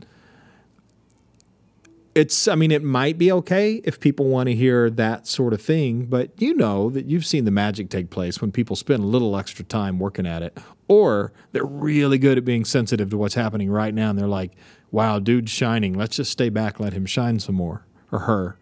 it's, 2.15 2.47
I 2.47 2.55
mean, 2.55 2.71
it 2.71 2.83
might 2.83 3.17
be 3.17 3.31
okay 3.31 3.81
if 3.83 3.99
people 3.99 4.27
want 4.27 4.47
to 4.47 4.55
hear 4.55 4.89
that 4.91 5.25
sort 5.25 5.53
of 5.53 5.61
thing, 5.61 6.05
but 6.05 6.29
you 6.39 6.53
know 6.53 6.89
that 6.91 7.05
you've 7.05 7.25
seen 7.25 7.45
the 7.45 7.51
magic 7.51 7.89
take 7.89 8.11
place 8.11 8.39
when 8.39 8.51
people 8.51 8.75
spend 8.75 9.03
a 9.03 9.07
little 9.07 9.35
extra 9.35 9.65
time 9.65 9.97
working 9.97 10.27
at 10.27 10.43
it, 10.43 10.57
or 10.93 11.33
they're 11.51 11.65
really 11.65 12.17
good 12.17 12.37
at 12.37 12.45
being 12.45 12.65
sensitive 12.65 13.09
to 13.09 13.17
what's 13.17 13.33
happening 13.35 13.69
right 13.69 13.93
now 13.93 14.11
and 14.11 14.19
they're 14.19 14.27
like, 14.27 14.51
wow, 14.91 15.19
dude's 15.19 15.51
shining. 15.51 15.93
Let's 15.93 16.17
just 16.17 16.31
stay 16.31 16.49
back, 16.49 16.79
let 16.79 16.93
him 16.93 17.05
shine 17.05 17.39
some 17.39 17.55
more, 17.55 17.85
or 18.11 18.19
her. 18.19 18.57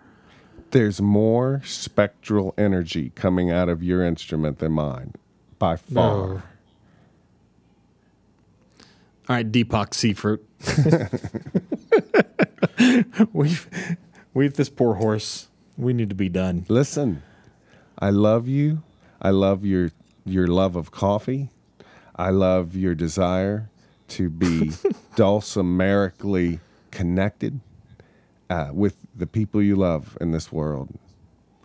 There's 0.71 1.01
more 1.01 1.61
spectral 1.65 2.53
energy 2.57 3.11
coming 3.15 3.51
out 3.51 3.67
of 3.67 3.83
your 3.83 4.05
instrument 4.05 4.59
than 4.59 4.71
mine, 4.71 5.13
by 5.59 5.75
far. 5.75 6.27
No. 6.27 6.41
All 9.27 9.35
right, 9.35 9.51
Deepak 9.51 9.91
Seafruit. 9.91 10.39
we've, 13.33 13.69
we've 14.33 14.53
this 14.53 14.69
poor 14.69 14.95
horse. 14.95 15.49
We 15.77 15.93
need 15.93 16.09
to 16.09 16.15
be 16.15 16.29
done. 16.29 16.65
Listen, 16.69 17.21
I 17.99 18.09
love 18.09 18.47
you. 18.47 18.83
I 19.21 19.29
love 19.31 19.65
your 19.65 19.91
your 20.25 20.47
love 20.47 20.75
of 20.75 20.91
coffee. 20.91 21.49
I 22.15 22.29
love 22.29 22.75
your 22.75 22.95
desire 22.95 23.69
to 24.09 24.29
be 24.29 24.71
dulcimerically 25.15 26.59
connected 26.91 27.59
uh, 28.49 28.69
with 28.73 28.95
the 29.15 29.27
people 29.27 29.61
you 29.61 29.75
love 29.75 30.17
in 30.19 30.31
this 30.31 30.51
world. 30.51 30.89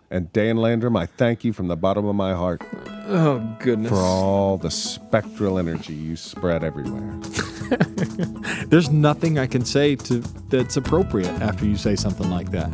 And 0.09 0.31
Dan 0.31 0.55
Landrum, 0.55 0.95
I 0.95 1.05
thank 1.05 1.43
you 1.43 1.51
from 1.51 1.67
the 1.67 1.75
bottom 1.75 2.05
of 2.05 2.15
my 2.15 2.33
heart 2.33 2.61
Oh 3.09 3.39
goodness! 3.59 3.89
for 3.89 3.97
all 3.97 4.57
the 4.57 4.71
spectral 4.71 5.59
energy 5.59 5.93
you 5.93 6.15
spread 6.15 6.63
everywhere. 6.63 7.19
There's 8.67 8.89
nothing 8.89 9.37
I 9.37 9.47
can 9.47 9.65
say 9.65 9.95
to 9.97 10.19
that's 10.49 10.77
appropriate 10.77 11.31
after 11.41 11.65
you 11.65 11.75
say 11.75 11.97
something 11.97 12.29
like 12.29 12.51
that, 12.51 12.69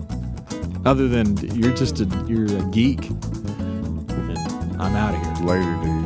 other 0.86 1.08
than 1.08 1.38
you're 1.56 1.74
just 1.74 2.00
a 2.02 2.06
you're 2.28 2.46
a 2.46 2.64
geek, 2.70 3.10
and 3.10 4.80
I'm 4.80 4.96
out 4.96 5.16
of 5.16 5.38
here. 5.40 5.48
Later, 5.48 5.80
dude. 5.84 6.03